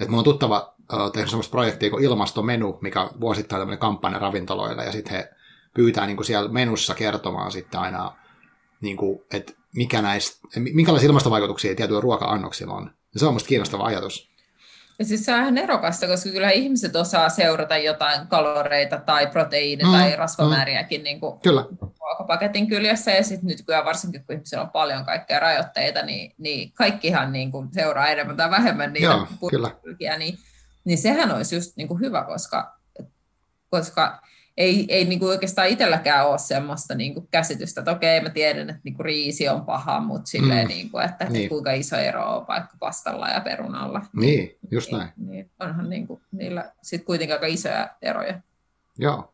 Et 0.00 0.08
mulla 0.08 0.20
on 0.20 0.24
tuttava 0.24 0.74
uh, 0.92 1.12
tehnyt 1.12 1.30
sellaista 1.30 1.50
projektia 1.50 1.90
kuin 1.90 2.04
ilmastomenu, 2.04 2.78
mikä 2.80 3.02
on 3.02 3.20
vuosittain 3.20 3.60
tämmöinen 3.60 3.78
kampanja 3.78 4.18
ravintoloilla, 4.18 4.82
ja 4.82 4.92
sitten 4.92 5.12
he 5.12 5.30
pyytää 5.74 6.06
niinku 6.06 6.22
siellä 6.22 6.48
menussa 6.50 6.94
kertomaan 6.94 7.52
sitten 7.52 7.80
aina, 7.80 8.16
niinku, 8.80 9.24
että 9.32 9.52
mikä 9.74 10.02
näistä, 10.02 10.48
minkälaisia 10.56 11.06
ilmastovaikutuksia 11.06 11.74
tietyillä 11.74 12.00
ruoka-annoksilla 12.00 12.74
on. 12.74 12.90
Ja 13.14 13.20
se 13.20 13.26
on 13.26 13.32
musta 13.32 13.48
kiinnostava 13.48 13.84
ajatus. 13.84 14.35
Ja 14.98 15.04
siis 15.04 15.24
se 15.24 15.34
on 15.34 15.40
ihan 15.40 15.54
nerokasta, 15.54 16.06
koska 16.06 16.30
kyllä 16.30 16.50
ihmiset 16.50 16.96
osaa 16.96 17.28
seurata 17.28 17.76
jotain 17.76 18.26
kaloreita 18.26 19.00
tai 19.06 19.26
proteiini- 19.26 19.84
mm, 19.84 19.92
tai 19.92 20.16
rasvamääriäkin 20.16 21.00
mm. 21.00 21.04
niin 21.04 21.20
kuin 21.20 21.40
kyllä. 21.40 21.64
ruokapaketin 22.00 22.66
kyljessä. 22.66 23.10
Ja 23.10 23.22
sitten 23.22 23.46
nyt 23.46 23.62
kyllä 23.66 23.84
varsinkin, 23.84 24.24
kun 24.24 24.34
ihmisillä 24.34 24.62
on 24.62 24.70
paljon 24.70 25.04
kaikkea 25.04 25.40
rajoitteita, 25.40 26.02
niin, 26.02 26.34
niin 26.38 26.72
kaikkihan 26.72 27.32
niin 27.32 27.52
kuin 27.52 27.68
seuraa 27.72 28.08
enemmän 28.08 28.36
tai 28.36 28.50
vähemmän 28.50 28.92
niitä 28.92 29.06
Joo, 29.06 29.50
kyllä. 29.50 29.70
Niin, 30.18 30.38
niin 30.84 30.98
sehän 30.98 31.32
olisi 31.32 31.56
just 31.56 31.76
niin 31.76 31.88
kuin 31.88 32.00
hyvä, 32.00 32.24
koska, 32.24 32.78
koska 33.70 34.22
ei, 34.56 34.86
ei 34.88 35.04
niin 35.04 35.18
kuin 35.18 35.28
oikeastaan 35.28 35.68
itselläkään 35.68 36.28
ole 36.28 36.38
semmoista 36.38 36.94
niin 36.94 37.14
kuin 37.14 37.28
käsitystä, 37.30 37.80
että 37.80 37.90
okei, 37.90 38.20
mä 38.20 38.30
tiedän, 38.30 38.70
että 38.70 38.80
niin 38.84 38.94
kuin 38.94 39.04
riisi 39.04 39.48
on 39.48 39.64
paha, 39.64 40.00
mutta 40.00 40.26
silleen, 40.26 40.64
mm. 40.64 40.68
niin 40.68 40.90
kuin, 40.90 41.04
että, 41.04 41.24
niin. 41.24 41.48
kuinka 41.48 41.72
iso 41.72 41.96
ero 41.96 42.36
on 42.36 42.46
vaikka 42.48 42.76
pastalla 42.80 43.28
ja 43.28 43.40
perunalla. 43.40 44.02
Niin, 44.12 44.58
just 44.70 44.92
näin. 44.92 45.08
Niin, 45.16 45.30
niin 45.30 45.50
onhan 45.60 45.90
niin 45.90 46.06
kuin, 46.06 46.20
niillä 46.32 46.72
sitten 46.82 47.06
kuitenkin 47.06 47.34
aika 47.34 47.46
isoja 47.46 47.88
eroja. 48.02 48.40
Joo. 48.98 49.32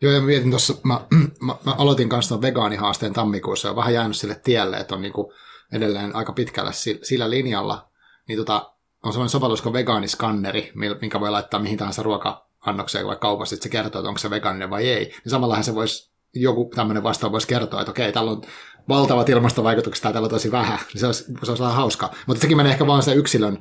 Joo, 0.00 0.12
ja 0.12 0.20
mietin 0.20 0.50
tuossa, 0.50 0.74
mä, 0.82 1.00
mä, 1.40 1.54
mä, 1.64 1.72
aloitin 1.72 2.08
kanssa 2.08 2.42
vegaanihaasteen 2.42 3.12
tammikuussa 3.12 3.68
ja 3.68 3.76
vähän 3.76 3.94
jäänyt 3.94 4.16
sille 4.16 4.40
tielle, 4.44 4.76
että 4.76 4.94
on 4.94 5.02
niin 5.02 5.12
kuin 5.12 5.32
edelleen 5.72 6.16
aika 6.16 6.32
pitkällä 6.32 6.72
sillä 7.02 7.30
linjalla, 7.30 7.88
niin 8.28 8.38
tota, 8.38 8.72
on 9.02 9.12
sellainen 9.12 9.30
sovellus 9.30 9.62
kuin 9.62 9.72
vegaaniskanneri, 9.72 10.72
minkä 11.00 11.20
voi 11.20 11.30
laittaa 11.30 11.60
mihin 11.60 11.78
tahansa 11.78 12.02
ruoka 12.02 12.43
annokseen 12.66 13.06
vai 13.06 13.16
kaupassa, 13.16 13.54
että 13.54 13.62
se 13.62 13.68
kertoo, 13.68 14.00
että 14.00 14.08
onko 14.08 14.18
se 14.18 14.30
vegaaninen 14.30 14.70
vai 14.70 14.88
ei. 14.88 15.04
Niin 15.04 15.30
samallahan 15.30 15.64
se 15.64 15.74
voisi, 15.74 16.10
joku 16.34 16.70
tämmöinen 16.74 17.02
vastaava 17.02 17.32
voisi 17.32 17.46
kertoa, 17.46 17.80
että 17.80 17.90
okei, 17.90 18.12
täällä 18.12 18.30
on 18.30 18.42
valtavat 18.88 19.28
ilmastovaikutukset 19.28 20.02
tai 20.02 20.12
täällä 20.12 20.26
on 20.26 20.30
tosi 20.30 20.52
vähän. 20.52 20.78
Niin 20.92 21.00
se 21.00 21.06
olisi, 21.06 21.24
se 21.24 21.50
olisi 21.50 21.62
vähän 21.62 21.76
hauskaa. 21.76 22.14
Mutta 22.26 22.40
sekin 22.40 22.56
menee 22.56 22.72
ehkä 22.72 22.86
vaan 22.86 23.02
se 23.02 23.14
yksilön 23.14 23.58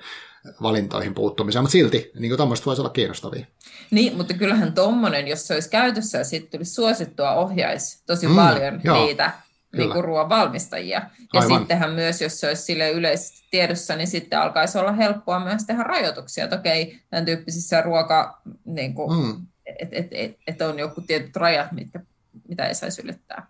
valintoihin 0.61 1.13
puuttumiseen, 1.13 1.63
mutta 1.63 1.71
silti 1.71 2.11
niin 2.19 2.37
tuommoista 2.37 2.65
voisi 2.65 2.81
olla 2.81 2.89
kiinnostavia. 2.89 3.45
Niin, 3.91 4.17
mutta 4.17 4.33
kyllähän 4.33 4.73
tuommoinen, 4.73 5.27
jos 5.27 5.47
se 5.47 5.53
olisi 5.53 5.69
käytössä 5.69 6.17
ja 6.17 6.23
sitten 6.23 6.51
tulisi 6.51 6.73
suosittua, 6.73 7.33
ohjaisi 7.33 8.03
tosi 8.05 8.27
mm, 8.27 8.35
paljon 8.35 8.81
joo. 8.83 9.05
niitä 9.05 9.31
niin 9.77 9.91
kuin 9.91 10.03
ruoan 10.03 10.29
valmistajia. 10.29 11.01
Ja 11.33 11.41
Aivan. 11.41 11.59
sittenhän 11.59 11.91
myös, 11.91 12.21
jos 12.21 12.39
se 12.39 12.47
olisi 12.47 12.63
sille 12.63 12.91
yleisesti 12.91 13.47
tiedossa, 13.51 13.95
niin 13.95 14.07
sitten 14.07 14.39
alkaisi 14.39 14.77
olla 14.77 14.91
helppoa 14.91 15.39
myös 15.39 15.63
tehdä 15.63 15.83
rajoituksia. 15.83 16.43
Että 16.43 16.55
okei, 16.55 16.99
tämän 17.09 17.25
tyyppisissä 17.25 17.81
ruoka, 17.81 18.41
niin 18.65 18.93
kuin, 18.93 19.17
mm. 19.17 19.45
että 19.65 19.95
et, 19.97 20.07
et, 20.11 20.37
et 20.47 20.61
on 20.61 20.79
joku 20.79 21.01
tietyt 21.01 21.35
rajat, 21.35 21.71
mitkä, 21.71 21.99
mitä 22.47 22.67
ei 22.67 22.75
saisi 22.75 23.01
ylittää. 23.01 23.47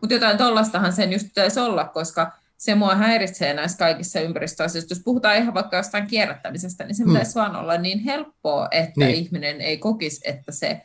Mutta 0.00 0.14
jotain 0.14 0.38
tollastahan 0.38 0.92
sen 0.92 1.12
just 1.12 1.26
pitäisi 1.26 1.60
olla, 1.60 1.84
koska 1.84 2.32
se 2.58 2.74
mua 2.74 2.94
häiritsee 2.94 3.54
näissä 3.54 3.78
kaikissa 3.78 4.20
ympäristöasioissa. 4.20 4.94
Jos 4.94 5.02
puhutaan 5.04 5.36
ihan 5.36 5.54
vaikka 5.54 5.76
jostain 5.76 6.06
kierrättämisestä, 6.06 6.84
niin 6.84 6.94
se 6.94 7.04
mm. 7.04 7.12
pitäisi 7.12 7.34
vaan 7.34 7.56
olla 7.56 7.78
niin 7.78 7.98
helppoa, 7.98 8.68
että 8.70 9.00
niin. 9.00 9.14
ihminen 9.14 9.60
ei 9.60 9.78
kokisi, 9.78 10.20
että 10.24 10.52
se 10.52 10.80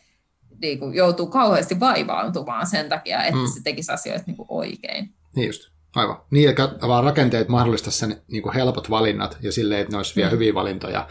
niin 0.62 0.80
kuin, 0.80 0.96
joutuu 0.96 1.28
kauheasti 1.28 1.80
vaivaantumaan 1.80 2.68
sen 2.68 2.90
takia, 2.90 3.24
että 3.24 3.40
mm. 3.40 3.48
se 3.48 3.64
tekisi 3.64 3.92
asioita 3.92 4.24
niin 4.28 4.38
kuin 4.38 4.48
oikein. 4.50 5.14
Niin 5.36 5.48
just, 5.48 5.72
aivan. 5.96 6.22
Niin, 6.32 6.50
että 6.50 6.70
vaan 6.88 7.04
rakenteet 7.04 7.48
mahdollistaa 7.48 7.92
sen 7.92 8.22
niin 8.28 8.44
kuin 8.44 8.56
helpot 8.56 8.90
valinnat 8.90 9.38
ja 9.42 9.52
silleen, 9.52 9.82
että 9.82 9.92
ne 9.92 9.98
olisi 9.98 10.16
vielä 10.16 10.30
mm. 10.30 10.34
hyviä 10.34 10.54
valintoja 10.54 11.08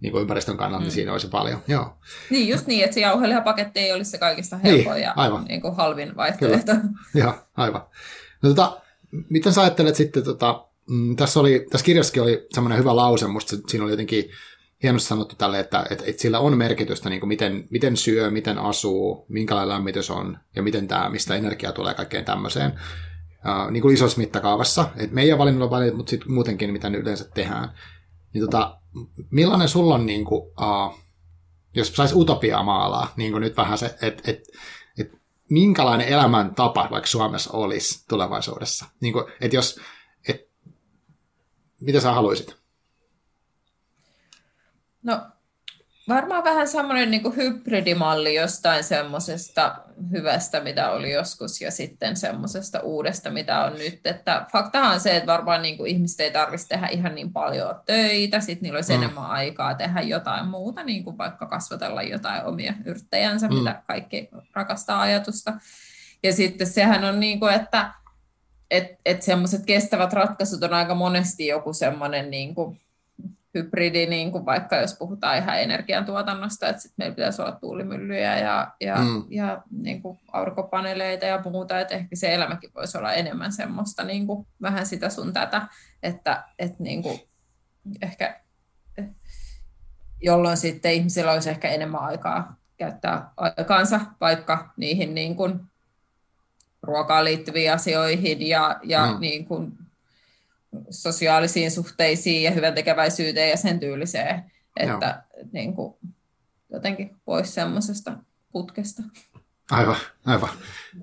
niin 0.00 0.12
kuin 0.12 0.22
ympäristön 0.22 0.56
kannalta, 0.56 0.78
niin 0.78 0.84
mm. 0.84 0.86
niin 0.86 0.94
siinä 0.94 1.12
olisi 1.12 1.28
paljon. 1.28 1.62
Joo. 1.68 1.98
Niin, 2.30 2.48
just 2.48 2.66
niin, 2.66 2.84
että 2.84 2.94
se 2.94 3.00
jauhelihapaketti 3.00 3.80
ei 3.80 3.92
olisi 3.92 4.10
se 4.10 4.18
kaikista 4.18 4.56
helpoin 4.56 4.94
niin, 4.94 5.04
ja 5.04 5.12
aivan. 5.16 5.44
Niin 5.44 5.60
kuin 5.60 5.76
halvin 5.76 6.16
vaihtoehto. 6.16 6.72
Joo, 7.14 7.34
aivan. 7.56 7.82
No, 8.42 8.48
tota, 8.48 8.80
miten 9.28 9.52
sä 9.52 9.60
ajattelet 9.60 9.94
sitten, 9.94 10.24
tota, 10.24 10.66
mm, 10.90 11.16
tässä, 11.16 11.40
oli, 11.40 11.66
tässä 11.70 11.84
kirjassakin 11.84 12.22
oli 12.22 12.46
semmoinen 12.52 12.78
hyvä 12.78 12.96
lause, 12.96 13.26
musta 13.26 13.56
siinä 13.68 13.84
oli 13.84 13.92
jotenkin 13.92 14.30
hienosti 14.82 15.08
sanottu 15.08 15.36
tälle, 15.36 15.60
että, 15.60 15.86
että, 15.90 16.04
että 16.06 16.22
sillä 16.22 16.38
on 16.38 16.58
merkitystä, 16.58 17.10
niin 17.10 17.20
kuin 17.20 17.28
miten, 17.28 17.68
miten 17.70 17.96
syö, 17.96 18.30
miten 18.30 18.58
asuu, 18.58 19.26
minkälainen 19.28 19.68
lämmitys 19.68 20.10
on 20.10 20.38
ja 20.56 20.62
miten 20.62 20.88
tämä, 20.88 21.08
mistä 21.08 21.34
energia 21.34 21.72
tulee 21.72 21.94
kaikkeen 21.94 22.24
tämmöiseen. 22.24 22.72
Uh, 23.38 23.70
niin 23.70 23.82
kuin 23.82 23.94
isossa 23.94 24.18
mittakaavassa. 24.18 24.90
Et 24.96 25.12
meidän 25.12 25.38
valinnalla 25.38 25.70
valinut, 25.70 25.96
mutta 25.96 26.10
sitten 26.10 26.32
muutenkin, 26.32 26.72
mitä 26.72 26.88
yleensä 26.88 27.30
tehdään. 27.34 27.70
Niin 28.34 28.44
tota, 28.44 28.78
millainen 29.30 29.68
sulla 29.68 29.94
on, 29.94 30.06
niin 30.06 30.24
kuin, 30.24 30.42
uh, 30.42 30.98
jos 31.74 31.96
saisi 31.96 32.14
utopiaa 32.14 32.62
maalaa, 32.62 33.12
niin 33.16 33.32
kuin 33.32 33.40
nyt 33.40 33.56
vähän 33.56 33.78
se, 33.78 33.86
että 33.86 34.02
et, 34.02 34.22
et, 34.24 34.42
minkälainen 35.50 36.08
elämäntapa 36.08 36.88
vaikka 36.90 37.06
Suomessa 37.06 37.50
olisi 37.52 38.04
tulevaisuudessa? 38.08 38.86
Niin 39.00 39.12
kuin, 39.12 39.24
että 39.40 39.56
jos, 39.56 39.80
et, 40.28 40.48
mitä 41.80 42.00
sä 42.00 42.12
haluaisit? 42.12 42.56
No 45.08 45.26
varmaan 46.08 46.44
vähän 46.44 46.68
semmoinen 46.68 47.10
niin 47.10 47.36
hybridimalli 47.36 48.34
jostain 48.34 48.84
semmoisesta 48.84 49.78
hyvästä, 50.10 50.60
mitä 50.60 50.90
oli 50.90 51.12
joskus, 51.12 51.60
ja 51.60 51.70
sitten 51.70 52.16
semmoisesta 52.16 52.80
uudesta, 52.80 53.30
mitä 53.30 53.64
on 53.64 53.72
nyt. 53.72 54.06
Että 54.06 54.46
faktahan 54.52 54.94
on 54.94 55.00
se, 55.00 55.16
että 55.16 55.32
varmaan 55.32 55.62
niin 55.62 55.76
kuin 55.76 55.90
ihmiset 55.90 56.20
ei 56.20 56.30
tarvitsisi 56.30 56.68
tehdä 56.68 56.86
ihan 56.86 57.14
niin 57.14 57.32
paljon 57.32 57.74
töitä, 57.86 58.40
sitten 58.40 58.62
niillä 58.62 58.76
olisi 58.76 58.92
mm. 58.92 59.02
enemmän 59.02 59.26
aikaa 59.26 59.74
tehdä 59.74 60.00
jotain 60.00 60.46
muuta, 60.46 60.82
niin 60.82 61.04
kuin 61.04 61.18
vaikka 61.18 61.46
kasvatella 61.46 62.02
jotain 62.02 62.44
omia 62.44 62.74
yrttejänsä, 62.84 63.48
mm. 63.48 63.54
mitä 63.54 63.82
kaikki 63.86 64.28
rakastaa 64.54 65.00
ajatusta. 65.00 65.52
Ja 66.22 66.32
sitten 66.32 66.66
sehän 66.66 67.04
on 67.04 67.20
niin 67.20 67.40
kuin, 67.40 67.54
että 67.54 67.92
et, 68.70 68.86
et 69.06 69.22
semmoiset 69.22 69.66
kestävät 69.66 70.12
ratkaisut 70.12 70.62
on 70.62 70.74
aika 70.74 70.94
monesti 70.94 71.46
joku 71.46 71.72
semmoinen 71.72 72.30
niin 72.30 72.54
kuin 72.54 72.80
hybridi, 73.54 74.06
niin 74.06 74.32
kuin 74.32 74.46
vaikka 74.46 74.76
jos 74.76 74.96
puhutaan 74.98 75.38
ihan 75.38 75.60
energiantuotannosta, 75.60 76.68
että 76.68 76.82
sitten 76.82 76.94
meillä 76.98 77.14
pitäisi 77.14 77.42
olla 77.42 77.52
tuulimyllyjä 77.52 78.38
ja, 78.38 78.72
ja, 78.80 78.96
mm. 78.96 79.24
ja 79.30 79.62
niin 79.70 80.02
kuin 80.02 80.18
aurinkopaneeleita 80.32 81.26
ja 81.26 81.42
muuta, 81.50 81.80
että 81.80 81.94
ehkä 81.94 82.16
se 82.16 82.34
elämäkin 82.34 82.70
voisi 82.74 82.98
olla 82.98 83.12
enemmän 83.12 83.52
semmoista 83.52 84.04
niin 84.04 84.26
kuin 84.26 84.46
vähän 84.62 84.86
sitä 84.86 85.10
sun 85.10 85.32
tätä, 85.32 85.68
että, 86.02 86.44
että 86.58 86.82
niin 86.82 87.02
kuin 87.02 87.20
ehkä 88.02 88.40
jolloin 90.20 90.56
sitten 90.56 90.92
ihmisillä 90.92 91.32
olisi 91.32 91.50
ehkä 91.50 91.68
enemmän 91.68 92.00
aikaa 92.00 92.56
käyttää 92.76 93.30
aikaansa 93.36 94.00
vaikka 94.20 94.72
niihin 94.76 95.14
niin 95.14 95.36
kuin 95.36 95.60
ruokaan 96.82 97.24
liittyviin 97.24 97.72
asioihin 97.72 98.48
ja, 98.48 98.80
ja 98.82 99.06
mm. 99.06 99.20
niin 99.20 99.44
kuin 99.44 99.72
sosiaalisiin 100.90 101.70
suhteisiin 101.70 102.42
ja 102.42 102.50
hyvän 102.50 102.74
tekeväisyyteen 102.74 103.50
ja 103.50 103.56
sen 103.56 103.80
tyyliseen, 103.80 104.52
että 104.76 105.22
niin 105.52 105.74
kuin, 105.74 105.94
jotenkin 106.72 107.16
pois 107.24 107.54
semmoisesta 107.54 108.12
putkesta. 108.52 109.02
Aivan, 109.70 109.96
aivan. 110.26 110.50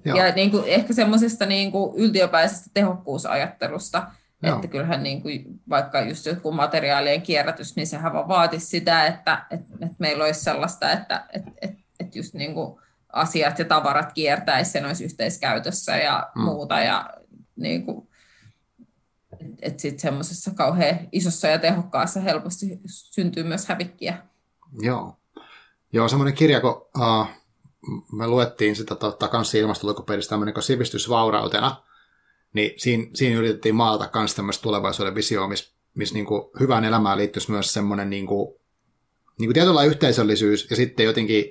Joo. 0.06 0.18
Ja 0.18 0.34
niin 0.36 0.52
kuin, 0.52 0.64
ehkä 0.66 0.94
semmoisesta 0.94 1.46
niin 1.46 1.72
kuin 1.72 1.96
yltiöpäisestä 1.96 2.70
tehokkuusajattelusta, 2.74 4.08
Joo. 4.44 4.56
että 4.56 4.68
kyllähän 4.68 5.04
niin 5.04 5.22
kuin, 5.22 5.46
vaikka 5.70 6.02
just 6.02 6.26
joku 6.26 6.52
materiaalien 6.52 7.22
kierrätys, 7.22 7.76
niin 7.76 7.88
sehän 7.88 8.14
vaan 8.14 8.28
vaatisi 8.28 8.66
sitä, 8.66 9.06
että, 9.06 9.46
että, 9.52 9.74
että 9.74 9.96
meillä 10.00 10.24
olisi 10.24 10.44
sellaista, 10.44 10.92
että, 10.92 11.26
että, 11.34 11.52
että, 11.62 11.78
että 12.00 12.18
just 12.18 12.34
niin 12.34 12.54
kuin 12.54 12.80
asiat 13.14 13.60
ja 13.60 13.66
tavarat 13.66 14.14
kiertäisi 14.14 14.78
ja 14.78 14.82
ne 14.82 14.88
olisi 14.88 15.04
yhteiskäytössä 15.04 15.98
ja 15.98 16.30
mm. 16.36 16.42
muuta. 16.42 16.80
Ja 16.80 17.10
niin 17.56 17.86
kuin, 17.86 18.08
että 19.62 19.82
sitten 19.82 20.00
semmoisessa 20.00 20.52
kauhean 20.52 21.00
isossa 21.12 21.48
ja 21.48 21.60
tehokkaassa 21.60 22.20
helposti 22.20 22.80
syntyy 22.86 23.44
myös 23.44 23.68
hävikkiä. 23.68 24.18
Joo. 24.82 25.18
Joo, 25.94 26.08
semmoinen 26.08 26.34
kirja, 26.34 26.62
kun 26.62 26.88
uh, 27.00 27.28
me 28.12 28.28
luettiin 28.28 28.76
sitä 28.76 28.96
totta 28.96 29.28
kanssa 29.28 29.58
ilmastolukuperistä 29.58 30.30
tämmöinen 30.30 30.54
kuin 30.54 30.64
sivistysvaurautena, 30.64 31.76
niin 32.54 32.72
siinä, 32.78 33.08
siinä 33.14 33.38
yritettiin 33.38 33.76
maalata 33.76 34.20
myös 34.20 34.36
tämmöistä 34.36 34.64
tulevaisuuden 34.64 35.16
visioa, 35.16 35.48
missä, 35.48 35.74
missä 35.94 36.16
niin 36.16 36.26
kuin 36.26 36.44
hyvään 36.60 36.84
elämään 36.84 37.18
liittyisi 37.18 37.52
myös 37.52 37.74
semmoinen 37.74 38.10
niin 38.10 38.28
kuin, 38.28 38.56
niin 39.40 39.48
kuin 39.48 39.54
tietynlainen 39.54 39.92
yhteisöllisyys 39.92 40.70
ja 40.70 40.76
sitten 40.76 41.06
jotenkin, 41.06 41.46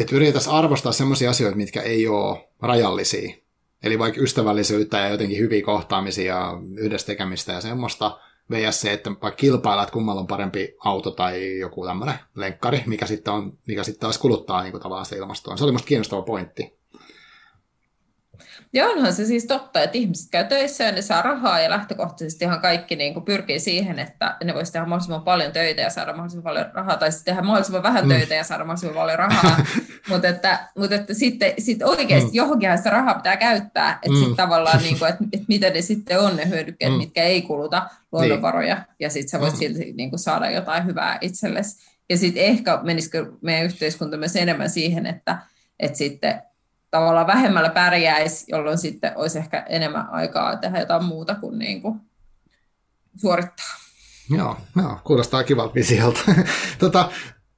että 0.00 0.16
yritettäisiin 0.16 0.54
arvostaa 0.54 0.92
semmoisia 0.92 1.30
asioita, 1.30 1.56
mitkä 1.56 1.82
ei 1.82 2.06
ole 2.06 2.48
rajallisia. 2.62 3.36
Eli 3.82 3.98
vaikka 3.98 4.20
ystävällisyyttä 4.20 4.98
ja 4.98 5.08
jotenkin 5.08 5.38
hyviä 5.38 5.62
kohtaamisia 5.62 6.34
ja 6.34 6.58
yhdessä 6.76 7.06
tekemistä 7.06 7.52
ja 7.52 7.60
semmoista, 7.60 8.20
vs. 8.50 8.80
se, 8.80 8.92
että 8.92 9.10
vaikka 9.10 9.30
kilpailla, 9.30 9.82
että 9.82 9.92
kummalla 9.92 10.20
on 10.20 10.26
parempi 10.26 10.76
auto 10.84 11.10
tai 11.10 11.58
joku 11.58 11.86
tämmöinen 11.86 12.18
lenkkari, 12.34 12.82
mikä 12.86 13.06
sitten, 13.06 13.34
on, 13.34 13.58
mikä 13.66 13.84
sitten 13.84 14.00
taas 14.00 14.18
kuluttaa 14.18 14.62
niin 14.62 14.70
kuin 14.70 14.82
tavallaan 14.82 15.04
sitä 15.04 15.16
ilmastoa. 15.16 15.56
Se 15.56 15.64
oli 15.64 15.72
musta 15.72 15.88
kiinnostava 15.88 16.22
pointti. 16.22 16.79
Ja 18.72 18.86
onhan 18.86 19.12
se 19.12 19.26
siis 19.26 19.44
totta, 19.44 19.82
että 19.82 19.98
ihmiset 19.98 20.30
käy 20.30 20.44
töissä 20.44 20.84
ja 20.84 20.92
ne 20.92 21.02
saa 21.02 21.22
rahaa 21.22 21.60
ja 21.60 21.70
lähtökohtaisesti 21.70 22.44
ihan 22.44 22.60
kaikki 22.60 22.96
niin 22.96 23.14
kuin 23.14 23.24
pyrkii 23.24 23.60
siihen, 23.60 23.98
että 23.98 24.36
ne 24.44 24.54
voisi 24.54 24.72
tehdä 24.72 24.86
mahdollisimman 24.86 25.22
paljon 25.22 25.52
töitä 25.52 25.82
ja 25.82 25.90
saada 25.90 26.12
mahdollisimman 26.12 26.44
paljon 26.44 26.66
rahaa, 26.74 26.96
tai 26.96 27.12
sitten 27.12 27.34
tehdä 27.34 27.46
mahdollisimman 27.46 27.82
vähän 27.82 28.04
mm. 28.04 28.08
töitä 28.08 28.34
ja 28.34 28.44
saada 28.44 28.64
mahdollisimman 28.64 28.94
paljon 28.94 29.18
rahaa. 29.18 29.66
mutta 30.10 30.28
että, 30.28 30.68
mutta 30.78 30.94
että 30.94 31.14
sitten 31.14 31.52
sit 31.58 31.82
oikeasti 31.82 32.30
mm. 32.30 32.34
johonkinhan 32.34 32.78
sitä 32.78 32.90
rahaa 32.90 33.14
pitää 33.14 33.36
käyttää, 33.36 33.92
että 33.92 34.10
mm. 34.10 34.16
sitten 34.16 34.36
tavallaan, 34.36 34.82
niin 34.82 34.98
kuin, 34.98 35.08
että, 35.08 35.24
että 35.32 35.46
mitä 35.48 35.70
ne 35.70 35.82
sitten 35.82 36.20
on 36.20 36.36
ne 36.36 36.48
hyödykkeet, 36.48 36.92
mm. 36.92 36.98
mitkä 36.98 37.22
ei 37.22 37.42
kuluta 37.42 37.88
luonnonvaroja, 38.12 38.74
niin. 38.74 38.84
ja 39.00 39.10
sitten 39.10 39.28
sä 39.28 39.40
voit 39.40 39.52
mm. 39.52 39.58
silti 39.58 39.92
niin 39.92 40.10
kuin 40.10 40.20
saada 40.20 40.50
jotain 40.50 40.86
hyvää 40.86 41.18
itsellesi. 41.20 41.90
Ja 42.10 42.16
sitten 42.16 42.44
ehkä 42.44 42.80
menisikö 42.82 43.32
meidän 43.40 43.64
yhteiskunta 43.64 44.16
myös 44.16 44.36
enemmän 44.36 44.70
siihen, 44.70 45.06
että, 45.06 45.38
että 45.80 45.98
sitten 45.98 46.42
tavallaan 46.90 47.26
vähemmällä 47.26 47.70
pärjäisi, 47.70 48.44
jolloin 48.48 48.78
sitten 48.78 49.12
olisi 49.16 49.38
ehkä 49.38 49.66
enemmän 49.68 50.08
aikaa 50.10 50.56
tehdä 50.56 50.80
jotain 50.80 51.04
muuta 51.04 51.34
kuin, 51.34 51.58
niin 51.58 51.82
kuin 51.82 52.00
suorittaa. 53.16 53.66
Joo, 54.30 54.56
joo, 54.76 54.98
kuulostaa 55.04 55.44
kivalta 55.44 55.74
visiolta. 55.74 56.20
tota, 56.78 57.10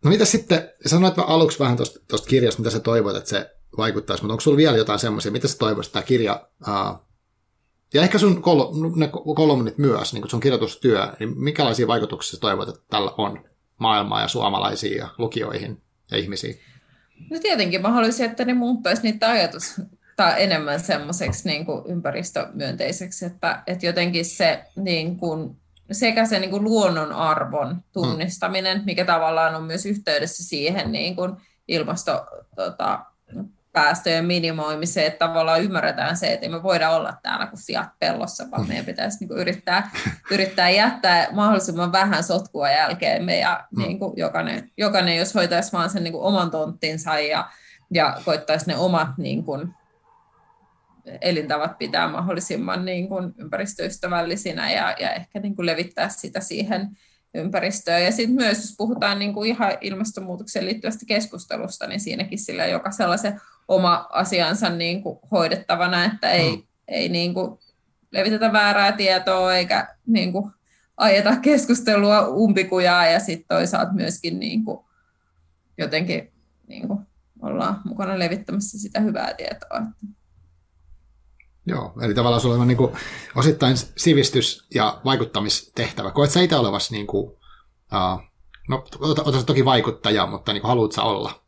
no 0.04 0.10
mitä 0.10 0.24
sitten, 0.24 0.70
sanoit 0.86 1.14
aluksi 1.18 1.58
vähän 1.58 1.76
tuosta 2.08 2.28
kirjasta, 2.28 2.62
mitä 2.62 2.70
sä 2.70 2.80
toivoit, 2.80 3.16
että 3.16 3.30
se 3.30 3.56
vaikuttaisi, 3.76 4.22
mutta 4.22 4.32
onko 4.32 4.40
sulla 4.40 4.56
vielä 4.56 4.76
jotain 4.76 4.98
semmoisia, 4.98 5.32
mitä 5.32 5.48
sä 5.48 5.58
toivoisit, 5.58 5.92
tämä 5.92 6.02
kirja, 6.02 6.48
uh, 6.68 6.98
ja 7.94 8.02
ehkä 8.02 8.18
sun 8.18 8.42
kol- 8.42 8.72
ne 8.96 9.10
kolumnit 9.34 9.78
myös, 9.78 10.12
niin 10.12 10.30
sun 10.30 10.40
kirjoitustyö, 10.40 11.12
niin 11.20 11.38
minkälaisia 11.38 11.86
vaikutuksia 11.86 12.30
sä 12.30 12.40
toivot, 12.40 12.68
että 12.68 12.80
tällä 12.90 13.12
on 13.18 13.44
maailmaa 13.78 14.20
ja 14.20 14.28
suomalaisiin 14.28 14.96
ja 14.96 15.08
lukijoihin 15.18 15.82
ja 16.10 16.16
ihmisiin? 16.16 16.60
No 17.30 17.38
tietenkin 17.38 17.82
mä 17.82 17.90
haluaisin, 17.90 18.26
että 18.26 18.44
ne 18.44 18.54
muuttaisi 18.54 19.02
niitä 19.02 19.30
ajatus 19.30 19.80
tai 20.16 20.42
enemmän 20.42 20.80
semmoiseksi 20.80 21.48
niin 21.48 21.66
kuin 21.66 21.86
ympäristömyönteiseksi, 21.86 23.24
että, 23.24 23.62
että 23.66 23.86
jotenkin 23.86 24.24
se 24.24 24.64
niin 24.76 25.16
kuin, 25.16 25.56
sekä 25.92 26.26
se 26.26 26.38
niin 26.38 26.50
kuin 26.50 26.64
luonnon 26.64 27.12
arvon 27.12 27.82
tunnistaminen, 27.92 28.82
mikä 28.84 29.04
tavallaan 29.04 29.54
on 29.54 29.64
myös 29.64 29.86
yhteydessä 29.86 30.44
siihen 30.44 30.92
niin 30.92 31.16
kuin 31.16 31.32
ilmasto, 31.68 32.26
tota, 32.56 33.04
päästöjen 33.72 34.24
minimoimiseen, 34.24 35.06
että 35.06 35.26
tavallaan 35.26 35.62
ymmärretään 35.62 36.16
se, 36.16 36.32
että 36.32 36.48
me 36.48 36.62
voida 36.62 36.90
olla 36.90 37.14
täällä 37.22 37.46
kuin 37.46 37.60
sijat 37.60 37.88
pellossa, 37.98 38.50
vaan 38.50 38.68
meidän 38.68 38.86
pitäisi 38.86 39.18
niin 39.20 39.28
kuin 39.28 39.40
yrittää, 39.40 39.90
yrittää 40.30 40.70
jättää 40.70 41.28
mahdollisimman 41.32 41.92
vähän 41.92 42.24
sotkua 42.24 42.70
jälkeemme 42.70 43.38
ja 43.38 43.64
mm. 43.70 43.82
niin 43.82 43.98
kuin 43.98 44.12
jokainen, 44.16 44.70
jokainen, 44.76 45.16
jos 45.16 45.34
hoitaisi 45.34 45.72
vaan 45.72 45.90
sen 45.90 46.04
niin 46.04 46.12
kuin 46.12 46.24
oman 46.24 46.50
tonttinsa 46.50 47.18
ja, 47.18 47.50
ja 47.94 48.20
koittaisi 48.24 48.66
ne 48.66 48.76
omat 48.76 49.18
niin 49.18 49.44
kuin, 49.44 49.74
elintavat 51.20 51.78
pitää 51.78 52.08
mahdollisimman 52.08 52.84
niin 52.84 53.08
kuin 53.08 53.32
ympäristöystävällisinä 53.38 54.72
ja, 54.72 54.96
ja 55.00 55.12
ehkä 55.12 55.40
niin 55.40 55.56
kuin 55.56 55.66
levittää 55.66 56.08
sitä 56.08 56.40
siihen 56.40 56.88
ympäristöä. 57.34 57.98
Ja 57.98 58.12
sitten 58.12 58.36
myös, 58.36 58.58
jos 58.58 58.74
puhutaan 58.78 59.18
niin 59.18 59.34
kuin 59.34 59.48
ihan 59.48 59.72
ilmastonmuutokseen 59.80 60.66
liittyvästä 60.66 61.06
keskustelusta, 61.06 61.86
niin 61.86 62.00
siinäkin 62.00 62.38
sillä 62.38 62.66
joka 62.66 62.90
sellaisen 62.90 63.40
oma 63.68 64.06
asiansa 64.10 64.68
niin 64.70 65.02
kuin 65.02 65.18
hoidettavana, 65.30 66.04
että 66.04 66.30
ei, 66.30 66.56
mm. 66.56 66.62
ei 66.88 67.08
niin 67.08 67.34
kuin 67.34 67.58
levitetä 68.10 68.52
väärää 68.52 68.92
tietoa 68.92 69.54
eikä 69.54 69.96
niin 70.06 70.32
kuin 70.32 70.50
ajeta 70.96 71.36
keskustelua 71.36 72.28
umpikujaa 72.28 73.06
ja 73.06 73.20
sitten 73.20 73.56
toisaalta 73.56 73.92
myöskin 73.92 74.40
niin 74.40 74.64
kuin 74.64 74.78
jotenkin 75.78 76.32
niin 76.66 76.88
kuin 76.88 77.00
ollaan 77.42 77.80
mukana 77.84 78.18
levittämässä 78.18 78.78
sitä 78.78 79.00
hyvää 79.00 79.34
tietoa. 79.34 79.82
Joo, 81.66 81.92
eli 82.02 82.14
tavallaan 82.14 82.40
sulla 82.40 82.56
on 82.56 82.68
niin 82.68 82.76
kuin 82.76 82.92
osittain 83.34 83.76
sivistys- 83.96 84.66
ja 84.74 85.00
vaikuttamistehtävä. 85.04 86.10
Koet 86.10 86.30
sä 86.30 86.40
itse 86.40 86.56
olevasi, 86.56 86.94
niin 86.94 87.06
kuin, 87.06 87.26
uh, 87.92 88.22
no 88.68 88.84
otat 89.00 89.46
toki 89.46 89.64
vaikuttaja, 89.64 90.26
mutta 90.26 90.52
niin 90.52 90.60
kuin 90.60 90.68
haluat 90.68 90.92
sä 90.92 91.02
olla? 91.02 91.42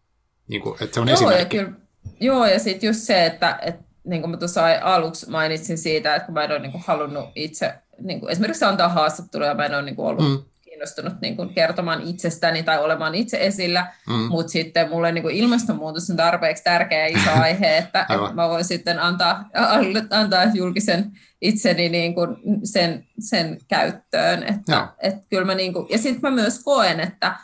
Niin 0.48 0.62
kuin, 0.62 0.76
että 0.80 0.94
se 0.94 1.00
on 1.00 1.08
Joo, 1.08 1.14
esimerkki. 1.14 1.56
Ja 1.56 1.64
kyllä, 1.64 1.76
joo, 2.20 2.46
ja 2.46 2.58
sitten 2.58 2.86
just 2.86 3.00
se, 3.00 3.26
että, 3.26 3.58
että 3.62 3.84
niin 4.04 4.22
kuin 4.22 4.30
mä 4.30 4.36
tuossa 4.36 4.62
aluksi 4.82 5.30
mainitsin 5.30 5.78
siitä, 5.78 6.14
että 6.14 6.26
kun 6.26 6.34
mä 6.34 6.44
en 6.44 6.50
ole 6.50 6.58
niin 6.58 6.72
kuin 6.72 6.84
halunnut 6.86 7.24
itse 7.34 7.74
niin 8.00 8.20
kuin 8.20 8.32
esimerkiksi 8.32 8.64
antaa 8.64 8.88
haastatteluja, 8.88 9.54
mä 9.54 9.66
en 9.66 9.74
ole 9.74 9.82
niin 9.82 9.96
kuin 9.96 10.08
ollut 10.08 10.28
mm 10.28 10.44
kiinnostunut 10.74 11.20
niin 11.20 11.36
kuin 11.36 11.54
kertomaan 11.54 12.02
itsestäni 12.02 12.62
tai 12.62 12.78
olemaan 12.78 13.14
itse 13.14 13.38
esillä, 13.40 13.86
mm. 14.08 14.14
mutta 14.14 14.52
sitten 14.52 14.88
mulle 14.88 15.12
niin 15.12 15.22
kuin 15.22 15.36
ilmastonmuutos 15.36 16.10
on 16.10 16.16
tarpeeksi 16.16 16.64
tärkeä 16.64 17.06
iso 17.06 17.30
aihe, 17.30 17.76
että, 17.78 18.00
että 18.00 18.34
mä 18.34 18.48
voin 18.48 18.64
sitten 18.64 18.98
antaa, 18.98 19.44
antaa 20.10 20.44
julkisen 20.54 21.12
itseni 21.42 21.88
niin 21.88 22.14
kuin 22.14 22.36
sen, 22.64 23.06
sen 23.18 23.58
käyttöön. 23.68 24.42
Että, 24.42 24.88
että 25.02 25.26
kyllä 25.30 25.44
mä 25.44 25.54
niin 25.54 25.72
kuin, 25.72 25.86
ja 25.90 25.98
sitten 25.98 26.20
mä 26.22 26.30
myös 26.30 26.64
koen, 26.64 27.00
että 27.00 27.36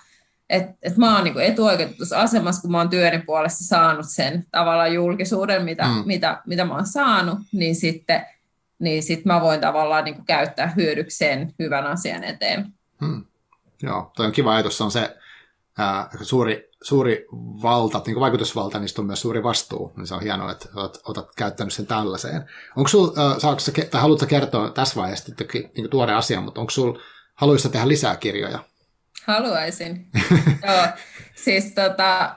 että 0.50 0.74
et 0.82 0.96
mä 0.96 1.14
oon 1.14 1.24
niinku 1.24 1.38
etuoikeutetussa 1.38 2.20
asemassa, 2.20 2.62
kun 2.62 2.70
mä 2.70 2.78
oon 2.78 2.90
työni 2.90 3.18
puolesta 3.18 3.64
saanut 3.64 4.06
sen 4.08 4.46
tavallaan 4.50 4.94
julkisuuden, 4.94 5.64
mitä, 5.64 5.84
mm. 5.84 6.02
mitä, 6.04 6.42
mitä 6.46 6.64
mä 6.64 6.74
oon 6.74 6.86
saanut, 6.86 7.38
niin 7.52 7.74
sitten 7.74 8.26
niin 8.80 9.02
sit 9.02 9.24
mä 9.24 9.40
voin 9.40 9.60
tavallaan 9.60 10.04
niinku 10.04 10.22
käyttää 10.24 10.72
hyödykseen 10.76 11.54
hyvän 11.58 11.86
asian 11.86 12.24
eteen. 12.24 12.72
Hmm. 13.00 13.24
Joo, 13.82 14.10
toi 14.16 14.26
on 14.26 14.32
kiva 14.32 14.54
ajatus, 14.54 14.80
on 14.80 14.90
se 14.90 15.16
ää, 15.78 16.10
suuri, 16.22 16.70
suuri 16.82 17.26
valta, 17.62 18.02
niin 18.06 18.14
kuin 18.14 18.20
vaikutusvalta, 18.20 18.78
niin 18.78 18.88
on 18.98 19.06
myös 19.06 19.20
suuri 19.20 19.42
vastuu. 19.42 19.92
Niin 19.96 20.06
se 20.06 20.14
on 20.14 20.22
hienoa, 20.22 20.52
että 20.52 20.68
olet, 20.74 21.00
otat 21.04 21.34
käyttänyt 21.36 21.74
sen 21.74 21.86
tällaiseen. 21.86 22.44
Onko 22.76 22.88
sul, 22.88 23.06
äh, 23.06 23.88
tai 23.90 24.00
haluatko 24.00 24.26
kertoa 24.26 24.70
tässä 24.70 25.00
vaiheessa 25.00 25.32
niin 25.52 25.72
kuin 25.74 25.90
tuore 25.90 26.14
asia, 26.14 26.40
mutta 26.40 26.60
onko 26.60 26.70
sul 26.70 26.98
haluaisi 27.34 27.68
tehdä 27.68 27.88
lisää 27.88 28.16
kirjoja? 28.16 28.58
Haluaisin. 29.26 30.06
Joo, 30.66 30.86
siis 31.34 31.72
tota, 31.74 32.34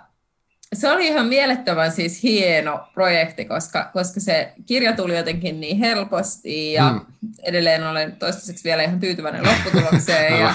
se 0.73 0.91
oli 0.91 1.07
ihan 1.07 1.25
mielettömän 1.25 1.91
siis 1.91 2.23
hieno 2.23 2.87
projekti, 2.93 3.45
koska, 3.45 3.89
koska 3.93 4.19
se 4.19 4.53
kirja 4.65 4.93
tuli 4.93 5.17
jotenkin 5.17 5.59
niin 5.59 5.77
helposti 5.77 6.73
ja 6.73 6.91
mm. 6.91 7.01
edelleen 7.43 7.87
olen 7.87 8.15
toistaiseksi 8.15 8.63
vielä 8.63 8.83
ihan 8.83 8.99
tyytyväinen 8.99 9.43
lopputulokseen 9.43 10.39
ja, 10.39 10.53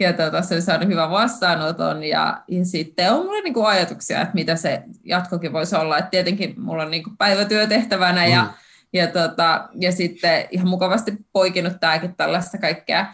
ja 0.00 0.12
tota, 0.12 0.42
se 0.42 0.54
oli 0.54 0.62
saanut 0.62 0.88
hyvän 0.88 1.10
vastaanoton 1.10 2.04
ja, 2.04 2.42
ja 2.48 2.64
sitten 2.64 3.12
on 3.12 3.26
mulla 3.26 3.42
niinku 3.42 3.64
ajatuksia, 3.64 4.22
että 4.22 4.34
mitä 4.34 4.56
se 4.56 4.82
jatkokin 5.04 5.52
voisi 5.52 5.76
olla. 5.76 5.98
Et 5.98 6.10
tietenkin 6.10 6.54
mulla 6.60 6.82
on 6.82 6.90
niinku 6.90 7.10
päivätyötehtävänä 7.18 8.26
mm. 8.26 8.32
ja, 8.32 8.46
ja, 8.92 9.06
tota, 9.06 9.68
ja 9.80 9.92
sitten 9.92 10.48
ihan 10.50 10.68
mukavasti 10.68 11.12
poikinut 11.32 11.80
tämäkin 11.80 12.16
tällaista 12.16 12.58
kaikkea 12.58 13.06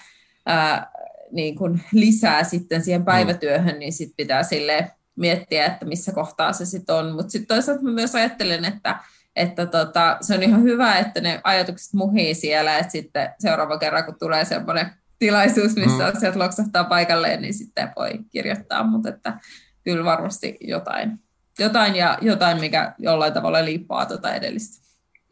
ää, 0.46 0.90
niin 1.32 1.56
kuin 1.56 1.82
lisää 1.92 2.44
sitten 2.44 2.84
siihen 2.84 3.00
mm. 3.00 3.04
päivätyöhön, 3.04 3.78
niin 3.78 3.92
sitten 3.92 4.16
pitää 4.16 4.42
silleen 4.42 4.90
miettiä, 5.16 5.66
että 5.66 5.86
missä 5.86 6.12
kohtaa 6.12 6.52
se 6.52 6.64
sitten 6.64 6.94
on. 6.94 7.12
Mutta 7.12 7.30
sitten 7.30 7.56
toisaalta 7.56 7.82
mä 7.82 7.90
myös 7.90 8.14
ajattelen, 8.14 8.64
että, 8.64 8.98
että 9.36 9.66
tota, 9.66 10.16
se 10.20 10.34
on 10.34 10.42
ihan 10.42 10.62
hyvä, 10.62 10.98
että 10.98 11.20
ne 11.20 11.40
ajatukset 11.44 11.94
muhii 11.94 12.34
siellä, 12.34 12.78
että 12.78 12.92
sitten 12.92 13.30
seuraava 13.38 13.78
kerran, 13.78 14.04
kun 14.04 14.18
tulee 14.18 14.44
semmoinen 14.44 14.90
tilaisuus, 15.18 15.76
missä 15.76 16.10
mm. 16.10 16.16
asiat 16.16 16.36
loksahtaa 16.36 16.84
paikalleen, 16.84 17.42
niin 17.42 17.54
sitten 17.54 17.88
voi 17.96 18.10
kirjoittaa, 18.30 18.84
mutta 18.84 19.08
että 19.08 19.38
kyllä 19.84 20.04
varmasti 20.04 20.56
jotain, 20.60 21.18
jotain 21.58 21.96
ja 21.96 22.18
jotain, 22.20 22.60
mikä 22.60 22.94
jollain 22.98 23.32
tavalla 23.32 23.64
liippaa 23.64 24.06
tuota 24.06 24.34
edellistä. 24.34 24.82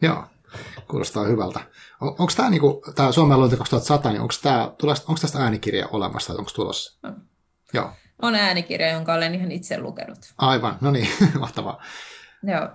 Joo, 0.03 0.25
kuulostaa 0.89 1.25
hyvältä. 1.25 1.61
On, 2.01 2.09
onko 2.09 2.33
tämä 2.37 2.51
niinku, 2.51 2.83
tää 2.95 3.13
Suomen 3.13 3.39
luonto 3.39 3.57
2100, 3.57 4.13
niin 4.13 4.23
onko, 4.23 4.35
tää, 4.43 4.65
onko 4.83 5.21
tästä 5.21 5.39
äänikirja 5.39 5.89
olemassa 5.89 6.27
tai 6.33 6.39
onko 6.39 6.51
tulossa? 6.55 6.99
No. 7.03 7.15
Joo 7.73 7.91
on 8.23 8.35
äänikirja, 8.35 8.91
jonka 8.91 9.15
olen 9.15 9.35
ihan 9.35 9.53
itse 9.53 9.81
lukenut. 9.81 10.19
Aivan, 10.39 10.77
no 10.81 10.91
niin, 10.91 11.09
mahtavaa. 11.41 11.83
Joo. 12.43 12.69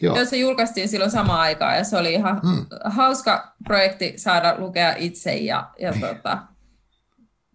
Joo. 0.00 0.16
Joo, 0.16 0.24
se 0.24 0.36
julkaistiin 0.36 0.88
silloin 0.88 1.10
samaan 1.10 1.40
aikaan 1.40 1.76
ja 1.76 1.84
se 1.84 1.96
oli 1.96 2.12
ihan 2.12 2.40
mm. 2.42 2.66
hauska 2.84 3.54
projekti 3.64 4.12
saada 4.16 4.54
lukea 4.58 4.94
itse 4.96 5.34
ja, 5.36 5.70
ja, 5.78 5.92
tota, 6.00 6.38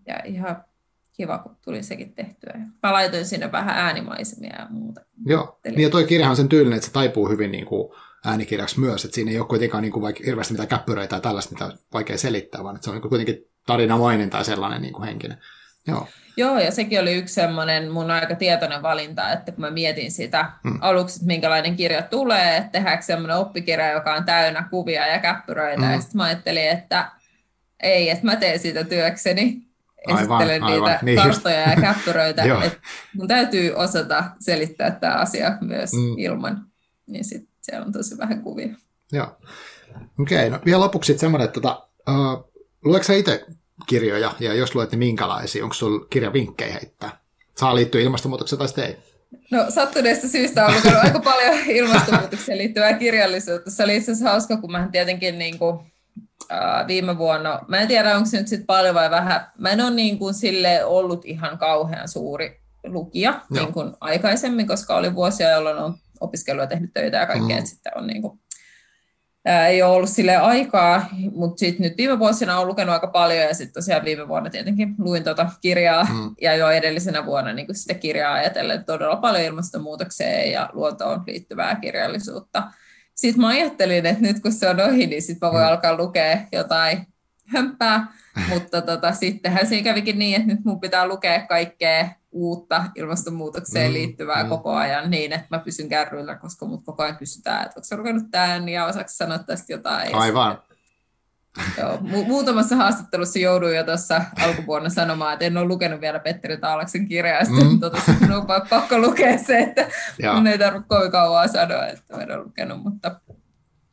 ja 0.08 0.16
ihan 0.26 0.64
kiva, 1.14 1.38
kun 1.38 1.58
tuli 1.66 1.84
sekin 1.84 2.14
tehtyä. 2.14 2.54
Mä 2.84 2.94
laitoin 2.94 3.26
sinne 3.26 3.52
vähän 3.52 3.78
äänimaisemia 3.78 4.56
ja 4.60 4.68
muuta. 4.70 5.02
Joo, 5.26 5.60
niin 5.66 5.80
ja 5.80 5.90
toi 5.90 6.04
kirjahan 6.04 6.32
on 6.32 6.36
sen 6.36 6.50
tyylinen, 6.50 6.78
että 6.78 6.88
se 6.88 6.94
taipuu 6.94 7.30
hyvin 7.30 7.52
niin 7.52 7.66
kuin, 7.66 7.94
äänikirjaksi 8.26 8.80
myös, 8.80 9.06
että 9.06 9.16
siinä 9.16 9.32
ei 9.32 9.40
ole 9.40 9.48
kuitenkaan 9.48 9.82
niin 9.82 9.92
kuin 9.92 10.04
vaikka 10.04 10.24
hirveästi 10.26 10.54
mitään 10.54 10.70
käppyröitä 10.70 11.10
tai 11.10 11.22
tällaista, 11.22 11.54
mitä 11.54 11.66
on 11.66 11.78
vaikea 11.94 12.18
selittää, 12.18 12.64
vaan 12.64 12.76
että 12.76 12.84
se 12.84 12.90
on 12.90 12.96
niin 12.96 13.10
kuitenkin 13.10 13.38
tarinamainen 13.66 14.30
tai 14.30 14.46
sellainen 14.46 14.82
niin 14.82 14.94
kuin 14.94 15.08
henkinen. 15.08 15.38
Joo. 15.88 16.08
Joo, 16.38 16.60
ja 16.60 16.72
sekin 16.72 17.00
oli 17.00 17.14
yksi 17.14 17.34
semmoinen 17.34 17.92
mun 17.92 18.12
aika 18.12 18.36
tietoinen 18.36 18.82
valinta, 18.82 19.32
että 19.32 19.52
kun 19.52 19.62
mä 19.62 19.72
mietin 19.72 20.12
sitä 20.12 20.52
hmm. 20.64 20.78
aluksi, 20.82 21.16
että 21.16 21.28
minkälainen 21.28 21.76
kirja 21.76 22.02
tulee, 22.02 22.58
että 22.58 22.70
tehdäänkö 22.72 23.04
semmoinen 23.04 23.38
oppikirja, 23.38 23.92
joka 23.92 24.14
on 24.14 24.26
täynnä 24.26 24.68
kuvia 24.70 25.08
ja 25.08 25.20
käppyröitä, 25.20 25.82
hmm. 25.82 25.94
ja 25.94 26.02
sitten 26.02 26.18
mä 26.18 26.24
ajattelin, 26.24 26.70
että 26.70 27.12
ei, 27.84 28.10
että 28.10 28.26
mä 28.26 28.36
teen 28.36 28.60
siitä 28.60 28.84
työkseni, 28.84 29.62
esittelen 30.08 30.64
aivan, 30.64 30.72
niitä 30.72 30.86
aivan. 30.86 31.00
Niin 31.02 31.18
karstoja 31.18 31.70
ja 31.70 31.76
käppyröitä, 31.82 32.44
että 32.66 32.80
mun 33.14 33.28
täytyy 33.28 33.74
osata 33.76 34.24
selittää 34.40 34.92
tämä 34.92 35.14
asia 35.14 35.58
myös 35.62 35.92
hmm. 35.92 36.18
ilman, 36.18 36.66
niin 37.08 37.26
sitten 37.26 37.49
siellä 37.70 37.86
on 37.86 37.92
tosi 37.92 38.18
vähän 38.18 38.42
kuvia. 38.42 38.76
Joo. 39.12 39.28
Okei, 40.20 40.48
okay, 40.48 40.50
no 40.50 40.60
vielä 40.66 40.80
lopuksi 40.80 41.18
semmoinen, 41.18 41.46
että 41.46 41.62
tota, 41.62 41.88
uh, 42.10 42.52
luetko 42.84 43.14
itse 43.14 43.46
kirjoja, 43.88 44.36
ja 44.40 44.54
jos 44.54 44.76
luet, 44.76 44.92
niin 44.92 45.00
minkälaisia? 45.00 45.64
Onko 45.64 45.74
sinulla 45.74 46.06
kirjavinkkejä 46.10 46.74
heittää? 46.74 47.20
Saa 47.58 47.76
liittyä 47.76 48.02
ilmastonmuutokseen 48.02 48.58
tai 48.58 48.68
sitten 48.68 48.86
ei? 48.86 48.98
No 49.52 49.66
sattuneesta 49.70 50.28
syystä 50.28 50.66
olen 50.66 50.76
lukenut 50.78 51.04
aika 51.04 51.20
paljon 51.20 51.56
ilmastonmuutokseen 51.68 52.58
liittyvää 52.58 52.94
kirjallisuutta. 52.94 53.72
Se 53.72 53.84
oli 53.84 53.98
itse 53.98 54.12
asiassa 54.12 54.32
hauska, 54.32 54.58
kun 54.58 54.72
mä 54.72 54.90
tietenkin 54.92 55.40
niin 55.40 55.60
kuin, 55.60 55.80
äh, 56.52 56.88
viime 56.88 57.18
vuonna, 57.18 57.60
mä 57.68 57.78
en 57.78 57.88
tiedä 57.88 58.16
onko 58.16 58.30
se 58.30 58.38
nyt 58.38 58.48
sit 58.48 58.66
paljon 58.68 58.96
vai 58.96 59.10
vähän, 59.10 59.48
mä 59.58 59.70
en 59.70 59.82
ole 59.82 59.92
niin 59.92 60.20
kuin, 60.20 60.34
sille 60.34 60.86
ollut 60.86 61.26
ihan 61.26 61.58
kauhean 61.58 62.08
suuri 62.08 62.62
lukija 62.84 63.42
niin 63.50 63.74
kuin 63.74 63.94
aikaisemmin, 64.02 64.68
koska 64.68 64.96
oli 64.96 65.16
vuosia, 65.16 65.50
jolloin 65.50 65.78
on 65.78 65.98
opiskelua 66.22 66.68
tehnyt 66.68 66.94
töitä 66.94 67.18
ja 67.18 67.26
kaikkea, 67.26 67.60
mm. 67.60 67.66
sitten 67.66 67.92
on 67.96 68.08
niin 68.08 68.22
kuin, 68.22 68.40
ää, 69.46 69.68
ei 69.68 69.82
ole 69.82 69.96
ollut 69.96 70.10
sille 70.10 70.36
aikaa, 70.36 71.10
mutta 71.36 71.60
sitten 71.60 71.84
nyt 71.84 71.98
viime 71.98 72.20
vuosina 72.20 72.58
olen 72.58 72.68
lukenut 72.68 72.94
aika 72.94 73.08
paljon 73.08 73.44
ja 73.44 73.54
sitten 73.54 73.74
tosiaan 73.74 74.06
viime 74.06 74.28
vuonna 74.28 74.50
tietenkin 74.50 74.96
luin 74.98 75.24
tuota 75.24 75.50
kirjaa 75.62 76.04
mm. 76.04 76.36
ja 76.42 76.56
jo 76.56 76.70
edellisenä 76.70 77.26
vuonna 77.26 77.54
niin 77.54 77.76
sitä 77.76 77.94
kirjaa 77.94 78.34
ajatellen 78.34 78.86
todella 78.86 79.16
paljon 79.16 79.44
ilmastonmuutokseen 79.44 80.52
ja 80.52 80.70
luontoon 80.74 81.24
liittyvää 81.28 81.76
kirjallisuutta. 81.76 82.64
Sitten 83.16 83.42
mä 83.42 83.48
ajattelin, 83.48 84.06
että 84.06 84.22
nyt 84.22 84.40
kun 84.40 84.54
se 84.54 84.70
on 84.70 84.80
ohi, 84.80 85.08
niin 85.08 85.22
sitten 85.22 85.48
mä 85.48 85.54
voin 85.54 85.64
mm. 85.64 85.70
alkaa 85.70 85.98
lukea 85.98 86.38
jotain 86.52 87.08
hömpää, 87.46 88.08
mutta 88.50 88.82
tota, 88.82 89.14
sittenhän 89.14 89.68
siinä 89.68 89.84
kävikin 89.84 90.20
niin, 90.20 90.36
että 90.36 90.48
nyt 90.48 90.66
mun 90.66 90.80
pitää 90.80 91.08
lukea 91.08 91.48
kaikkea 91.48 92.10
uutta 92.32 92.86
ilmastonmuutokseen 92.96 93.88
mm, 93.88 93.94
liittyvää 93.94 94.44
mm. 94.44 94.50
koko 94.50 94.72
ajan 94.72 95.12
niin, 95.12 95.34
että 95.34 95.48
mä 95.50 95.60
pysyn 95.60 95.90
kärryillä, 95.90 96.36
koska 96.36 96.66
mut 96.66 96.86
koko 96.86 97.04
ajan 97.04 97.18
kysytään, 97.18 97.66
että 97.66 97.80
onko 97.80 98.02
lukenut 98.02 98.32
tämän 98.32 98.70
ja 98.70 98.86
osaako 98.86 99.10
sanoa 99.10 99.38
tästä 99.38 99.74
jotain. 99.74 100.16
Aivan. 100.16 100.62
Joo, 101.78 101.98
mu- 101.98 102.28
muutamassa 102.28 102.76
haastattelussa 102.76 103.40
jouduin 103.40 103.78
jo 103.78 103.84
tuossa 103.84 104.22
alkuvuonna 104.46 104.90
sanomaan, 104.90 105.34
että 105.34 105.46
en 105.46 105.58
ole 105.58 105.68
lukenut 105.68 106.02
vielä 106.02 106.20
Petteri 106.20 106.58
Taalaksen 106.58 107.08
kirjaa, 107.08 107.46
sitten 107.46 107.68
mm. 107.68 107.80
totesin, 107.80 108.14
että 108.22 108.38
on 108.38 108.48
pakko 108.70 108.98
lukea 108.98 109.38
se, 109.38 109.60
että 109.60 109.88
Joo. 110.20 110.36
mun 110.36 110.48
ei 110.48 110.58
tarvitse 110.58 110.88
kovin 110.88 111.12
kauan 111.12 111.50
sanoa, 111.50 111.88
että 111.88 112.22
en 112.22 112.32
ole 112.32 112.44
lukenut, 112.44 112.84
mutta 112.84 113.22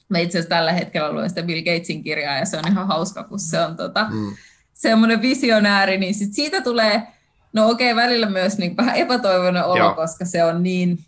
mä 0.08 0.18
itse 0.18 0.38
asiassa 0.38 0.56
tällä 0.56 0.72
hetkellä 0.72 1.12
luen 1.12 1.28
sitä 1.28 1.42
Bill 1.42 1.62
Gatesin 1.64 2.02
kirjaa, 2.02 2.38
ja 2.38 2.44
se 2.44 2.58
on 2.58 2.68
ihan 2.70 2.86
hauska, 2.86 3.24
kun 3.24 3.38
se 3.38 3.60
on 3.60 3.76
tota, 3.76 4.06
mm. 4.10 4.36
semmoinen 4.74 5.22
visionääri, 5.22 5.98
niin 5.98 6.14
sit 6.14 6.32
siitä 6.32 6.60
tulee 6.60 7.02
No 7.56 7.70
okei, 7.70 7.92
okay, 7.92 8.04
välillä 8.04 8.26
myös 8.26 8.58
niin 8.58 8.76
vähän 8.76 8.96
epätoivoinen 8.96 9.64
olo, 9.64 9.76
Joo. 9.76 9.94
koska 9.94 10.24
se 10.24 10.44
on 10.44 10.62
niin, 10.62 10.98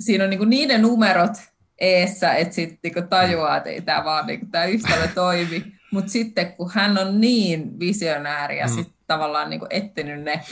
siinä 0.00 0.24
on 0.24 0.30
niin 0.30 0.50
niiden 0.50 0.82
numerot 0.82 1.32
eessä, 1.78 2.34
että 2.34 2.54
sitten 2.54 2.92
niin 2.94 3.08
tajuaa, 3.08 3.56
että 3.56 3.70
ei 3.70 3.80
tämä 3.80 4.04
vaan 4.04 4.26
niin 4.26 4.50
tämä 4.50 4.64
yhtälö 4.64 5.08
toimi. 5.14 5.64
Mutta 5.92 6.10
sitten 6.10 6.52
kun 6.52 6.70
hän 6.74 6.98
on 6.98 7.20
niin 7.20 7.78
visionääri 7.78 8.58
ja 8.58 8.66
mm. 8.66 8.72
sitten 8.72 8.94
tavallaan 9.06 9.50
niin 9.50 9.60
etsinyt 9.70 10.22
ne 10.22 10.42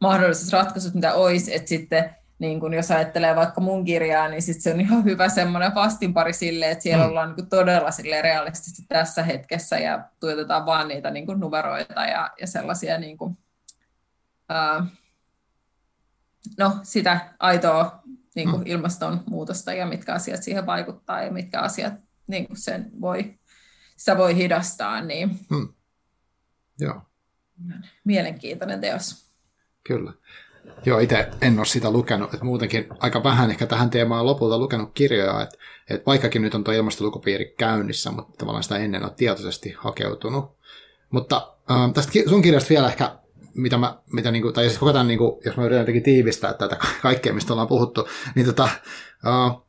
mahdolliset 0.00 0.52
ratkaisut, 0.52 0.94
mitä 0.94 1.14
olisi, 1.14 1.54
että 1.54 1.68
sitten 1.68 2.10
niin 2.38 2.60
kun 2.60 2.74
jos 2.74 2.90
ajattelee 2.90 3.36
vaikka 3.36 3.60
mun 3.60 3.84
kirjaa, 3.84 4.28
niin 4.28 4.42
sit 4.42 4.60
se 4.60 4.72
on 4.72 4.80
ihan 4.80 5.04
hyvä 5.04 5.28
semmoinen 5.28 5.74
vastinpari 5.74 6.32
sille, 6.32 6.70
että 6.70 6.82
siellä 6.82 7.04
mm. 7.04 7.10
ollaan 7.10 7.34
niin 7.36 7.48
todella 7.48 7.90
sille 7.90 8.22
realistisesti 8.22 8.82
tässä 8.88 9.22
hetkessä 9.22 9.78
ja 9.78 10.08
tuotetaan 10.20 10.66
vaan 10.66 10.88
niitä 10.88 11.10
niin 11.10 11.26
numeroita 11.26 12.04
ja, 12.04 12.30
ja 12.40 12.46
sellaisia 12.46 12.98
niin 12.98 13.18
kuin, 13.18 13.38
no, 16.58 16.78
sitä 16.82 17.34
aitoa 17.38 18.02
niin 18.34 18.48
mm. 18.48 18.62
ilmastonmuutosta 18.64 19.72
ja 19.72 19.86
mitkä 19.86 20.14
asiat 20.14 20.42
siihen 20.42 20.66
vaikuttaa 20.66 21.22
ja 21.22 21.32
mitkä 21.32 21.60
asiat 21.60 21.94
niin 22.26 22.46
sen 22.54 22.90
voi, 23.00 23.38
sitä 23.96 24.18
voi 24.18 24.36
hidastaa. 24.36 25.00
Niin 25.00 25.28
mm. 25.50 25.68
Joo. 26.80 27.02
Mielenkiintoinen 28.04 28.80
teos. 28.80 29.30
Kyllä. 29.84 30.12
Joo, 30.86 30.98
itse 30.98 31.28
en 31.42 31.58
ole 31.58 31.66
sitä 31.66 31.90
lukenut, 31.90 32.34
että 32.34 32.44
muutenkin 32.44 32.86
aika 32.98 33.24
vähän 33.24 33.50
ehkä 33.50 33.66
tähän 33.66 33.90
teemaan 33.90 34.26
lopulta 34.26 34.58
lukenut 34.58 34.90
kirjoja, 34.94 35.42
että, 35.42 35.58
että 35.90 36.06
vaikkakin 36.06 36.42
nyt 36.42 36.54
on 36.54 36.64
tuo 36.64 36.74
ilmastolukupiiri 36.74 37.54
käynnissä, 37.58 38.10
mutta 38.10 38.32
tavallaan 38.38 38.62
sitä 38.62 38.76
ennen 38.76 39.04
on 39.04 39.14
tietoisesti 39.14 39.74
hakeutunut. 39.78 40.56
Mutta 41.10 41.54
äh, 41.70 41.92
tästä 41.92 42.12
sun 42.28 42.42
kirjasta 42.42 42.68
vielä 42.68 42.88
ehkä 42.88 43.18
mitä 43.54 43.78
mä, 43.78 43.98
mitä 44.12 44.30
niinku, 44.30 44.52
tai 44.52 44.64
siis 44.64 44.78
koko 44.78 44.92
tämän, 44.92 45.08
niinku, 45.08 45.40
jos 45.44 45.56
mä 45.56 45.64
yritän 45.64 45.80
jotenkin 45.80 46.02
tiivistää 46.02 46.54
tätä 46.54 46.76
kaikkea, 47.02 47.32
mistä 47.32 47.52
ollaan 47.52 47.68
puhuttu, 47.68 48.08
niin 48.34 48.46
tota, 48.46 48.68
uh, 49.26 49.66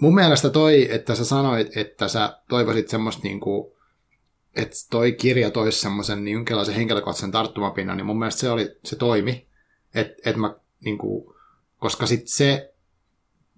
mun 0.00 0.14
mielestä 0.14 0.50
toi, 0.50 0.88
että 0.94 1.14
sä 1.14 1.24
sanoit, 1.24 1.76
että 1.76 2.08
sä 2.08 2.38
toivoisit 2.48 2.88
semmoista 2.88 3.22
niinku, 3.22 3.76
että 4.56 4.76
toi 4.90 5.12
kirja 5.12 5.50
toisi 5.50 5.80
semmoisen 5.80 6.24
niin 6.24 6.34
jonkinlaisen 6.34 6.74
henkilökohtaisen 6.74 7.30
tarttumapinnan, 7.30 7.96
niin 7.96 8.06
mun 8.06 8.18
mielestä 8.18 8.40
se, 8.40 8.50
oli, 8.50 8.76
se 8.84 8.96
toimi, 8.96 9.47
että 10.00 10.30
et 10.30 10.36
mä 10.36 10.54
niinku, 10.84 11.36
koska 11.78 12.06
sit 12.06 12.22
se 12.28 12.74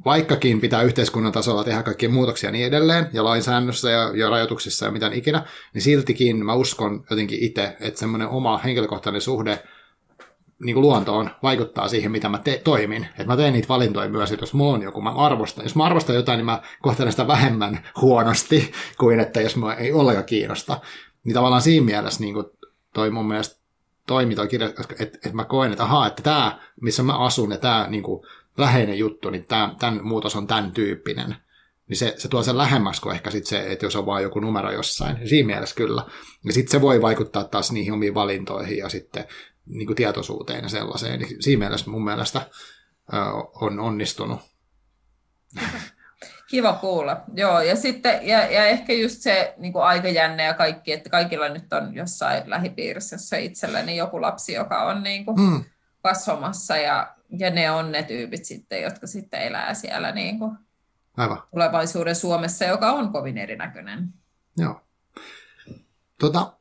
vaikkakin 0.05 0.61
pitää 0.61 0.83
yhteiskunnan 0.83 1.33
tasolla 1.33 1.65
tehdä 1.65 1.83
kaikkia 1.83 2.09
muutoksia 2.09 2.51
niin 2.51 2.67
edelleen, 2.67 3.07
ja 3.13 3.25
lainsäännössä 3.25 3.91
ja, 3.91 4.17
ja 4.17 4.31
rajoituksissa 4.31 4.87
ja 4.87 4.93
mitään 4.93 5.13
ikinä, 5.13 5.47
niin 5.75 5.83
siltikin 5.83 6.45
mä 6.45 6.55
uskon 6.55 7.05
jotenkin 7.11 7.39
itse, 7.43 7.77
että 7.81 8.01
semmoinen 8.01 8.29
oma 8.29 8.59
henkilökohtainen 8.59 9.21
suhde 9.21 9.63
niin 10.65 10.75
kuin 10.75 10.83
luontoon 10.83 11.31
vaikuttaa 11.43 11.89
siihen, 11.89 12.13
mitä 12.13 12.29
mä 12.29 12.39
te- 12.39 12.61
toimin. 12.65 13.07
Että 13.11 13.27
mä 13.27 13.37
teen 13.37 13.53
niitä 13.53 13.69
valintoja 13.69 14.09
myös, 14.09 14.33
että 14.33 14.43
jos 14.43 14.55
mulla 14.55 14.75
on 14.75 14.83
joku, 14.83 15.01
mä 15.01 15.11
arvostan. 15.11 15.65
Jos 15.65 15.77
mä 15.77 15.85
arvostan 15.85 16.17
jotain, 16.17 16.37
niin 16.37 16.47
mä 16.47 16.63
kohtelen 16.83 17.13
sitä 17.13 17.27
vähemmän 17.27 17.89
huonosti 18.01 18.73
kuin 18.99 19.21
että 19.21 19.41
jos 19.41 19.57
mä 19.57 19.75
ei 19.75 19.93
ollenkaan 19.93 20.25
kiinnosta. 20.25 20.81
Niin 21.25 21.35
tavallaan 21.35 21.63
siinä 21.63 21.85
mielessä 21.85 22.21
niin 22.21 22.35
kuin 22.35 22.47
toi 22.95 23.11
mun 23.11 23.29
mielestä 23.29 23.60
toimi 24.11 24.35
toi 24.35 24.49
kirja, 24.49 24.69
että, 24.69 25.05
että 25.05 25.33
mä 25.33 25.45
koen, 25.45 25.73
että 25.73 25.85
ahaa, 25.85 26.07
että 26.07 26.23
tämä, 26.23 26.61
missä 26.81 27.03
mä 27.03 27.19
asun 27.19 27.51
ja 27.51 27.59
tämä 27.59 27.87
niin 27.91 28.03
läheinen 28.57 28.99
juttu, 28.99 29.31
niin 29.31 29.45
tämä, 29.45 29.75
tämän 29.79 30.01
muutos 30.03 30.37
on 30.37 30.47
tämän 30.47 30.73
tyyppinen. 30.73 31.37
Niin 31.89 31.97
se, 31.97 32.15
se 32.17 32.29
tuo 32.29 32.43
sen 32.43 32.59
lähemmäksi 32.59 33.03
kuin 33.03 33.15
ehkä 33.15 33.31
sit 33.31 33.47
se, 33.47 33.73
että 33.73 33.87
jos 33.87 33.97
on 33.97 34.07
vain 34.07 34.23
joku 34.23 34.41
numero 34.41 34.73
jossain. 34.73 35.29
Siinä 35.29 35.47
mielessä 35.47 35.75
kyllä. 35.75 36.05
Ja 36.45 36.53
sitten 36.53 36.71
se 36.71 36.81
voi 36.81 37.03
vaikuttaa 37.03 37.45
taas 37.45 37.73
niihin 37.73 37.93
omiin 37.93 38.15
valintoihin 38.15 38.79
ja 38.79 38.89
sitten 38.89 39.25
niin 39.67 39.87
kuin 39.87 39.97
tietoisuuteen 39.97 40.63
ja 40.63 40.69
sellaiseen. 40.69 41.21
Niin 41.21 41.43
siinä 41.43 41.59
mielessä 41.59 41.91
mun 41.91 42.05
mielestä 42.05 42.51
ö, 43.13 43.17
on 43.61 43.81
onnistunut. 43.81 44.41
Kiva 46.51 46.73
kuulla. 46.73 47.21
Joo, 47.35 47.61
ja 47.61 47.77
sitten 47.77 48.27
ja, 48.27 48.39
ja 48.39 48.67
ehkä 48.67 48.93
just 48.93 49.21
se 49.21 49.55
niin 49.59 49.73
kuin 49.73 49.85
aikajänne 49.85 50.45
ja 50.45 50.55
kaikki, 50.55 50.93
että 50.93 51.11
kaikilla 51.11 51.49
nyt 51.49 51.73
on 51.73 51.95
jossain 51.95 52.51
lähipiirissä, 52.51 53.15
jossa 53.15 53.37
itselläni 53.37 53.97
joku 53.97 54.21
lapsi, 54.21 54.53
joka 54.53 54.83
on 54.83 55.03
niin 55.03 55.25
kuin 55.25 55.41
mm. 55.41 55.65
kasvamassa 56.03 56.77
ja 56.77 57.15
ja 57.39 57.51
ne 57.51 57.71
on 57.71 57.93
ne 57.93 58.03
tyypit 58.03 58.45
sitten, 58.45 58.83
jotka 58.83 59.07
sitten 59.07 59.43
elää 59.43 59.75
siellä 59.75 60.13
niin 60.13 60.39
kuin 60.39 60.57
Aivan. 61.17 61.43
tulevaisuuden 61.51 62.17
Suomessa, 62.17 62.65
joka 62.65 62.93
on 62.93 63.13
kovin 63.13 63.39
erinäköinen. 63.39 64.09
Joo. 64.57 64.81
Tota, 66.19 66.53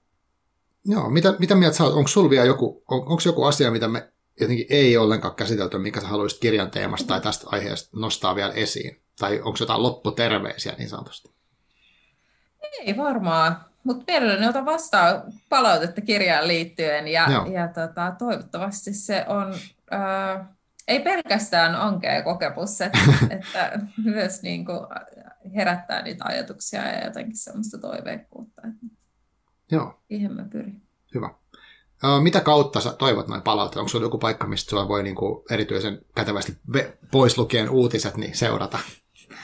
joo, 0.86 1.10
mitä, 1.10 1.36
mitä 1.40 1.56
mieltä 1.56 1.78
sä 1.78 1.84
Onko 1.84 2.08
sulla 2.08 2.30
vielä 2.30 2.46
joku, 2.46 2.84
on, 2.92 3.00
onko 3.00 3.22
joku 3.26 3.44
asia, 3.44 3.72
mitä 3.72 3.88
me 3.88 4.12
jotenkin 4.40 4.66
ei 4.70 4.98
ollenkaan 4.98 5.36
käsitelty, 5.36 5.78
mikä 5.78 6.02
sä 6.02 6.08
haluaisit 6.08 6.40
kirjan 6.40 6.72
teemasta 6.72 7.08
tai 7.08 7.22
tästä 7.22 7.48
aiheesta 7.50 8.00
nostaa 8.00 8.36
vielä 8.36 8.54
esiin? 8.54 9.02
Tai 9.20 9.40
onko 9.40 9.58
jotain 9.60 9.84
lopputerveisiä 9.84 10.74
niin 10.78 10.90
sanotusti? 10.90 11.32
Ei 12.80 12.98
varmaan, 12.98 13.58
mutta 13.84 14.04
mielelläni 14.08 14.48
otan 14.48 14.66
vastaan 14.66 15.24
palautetta 15.50 16.02
kirjaan 16.02 16.48
liittyen 16.48 17.08
ja, 17.08 17.28
ja 17.54 17.68
tota, 17.68 18.16
toivottavasti 18.20 18.94
se 18.94 19.26
on... 19.28 19.54
Äh, 19.94 20.48
ei 20.88 21.00
pelkästään 21.00 21.76
ankea 21.76 22.24
kokemus, 22.24 22.82
että, 22.82 23.00
että 23.30 23.80
myös 24.04 24.42
niin 24.42 24.66
kuin 24.66 24.80
herättää 25.56 26.02
niitä 26.02 26.26
ajatuksia 26.28 26.82
ja 26.82 27.06
jotenkin 27.06 27.38
semmoista 27.38 27.78
toiveikkuutta. 27.78 28.62
Joo. 29.72 30.00
Siihen 30.08 30.34
mä 30.34 30.46
pyrin. 30.52 30.82
Hyvä. 31.16 31.30
Mitä 32.24 32.42
kautta 32.42 32.82
sä 32.82 32.94
toivot 32.94 33.28
noin 33.28 33.42
palautteet? 33.42 33.78
Onko 33.78 33.90
sulla 33.90 34.06
joku 34.06 34.18
paikka, 34.18 34.48
mistä 34.48 34.70
sulla 34.70 34.88
voi 34.88 35.04
niin 35.04 35.16
kuin 35.16 35.44
erityisen 35.52 36.02
kätevästi 36.16 36.58
pois 37.12 37.38
lukien 37.38 37.70
uutiset 37.70 38.18
niin 38.18 38.38
seurata? 38.38 38.80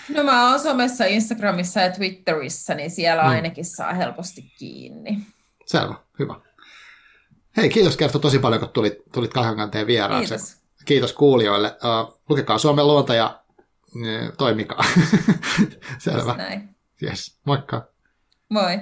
No 0.10 0.24
mä 0.24 0.50
oon 0.50 0.60
somessa, 0.60 1.06
Instagramissa 1.06 1.80
ja 1.80 1.92
Twitterissä, 1.92 2.76
niin 2.76 2.92
siellä 2.92 3.24
mm. 3.24 3.30
ainakin 3.30 3.66
saa 3.66 3.94
helposti 3.94 4.42
kiinni. 4.42 5.20
Selvä, 5.66 5.96
hyvä. 6.20 6.36
Hei, 7.58 7.70
kiitos 7.70 7.98
Kerttu 7.98 8.20
tosi 8.20 8.40
paljon, 8.40 8.60
kun 8.60 8.70
tulit, 8.70 8.94
tulit 9.14 9.34
kahdenkanteen 9.34 9.88
vieraaksi. 9.88 10.28
Kiitos. 10.28 10.58
Kiitos 10.86 11.14
kuulijoille. 11.14 11.68
Uh, 11.68 12.22
lukekaa 12.30 12.58
Suomen 12.58 12.88
luonta 12.88 13.16
ja 13.16 13.44
uh, 13.96 14.36
toimikaa. 14.38 14.84
Selvä. 15.98 16.36
Näin. 16.38 16.76
Yes. 17.04 17.40
Moikka. 17.46 17.88
Moi. 18.50 18.80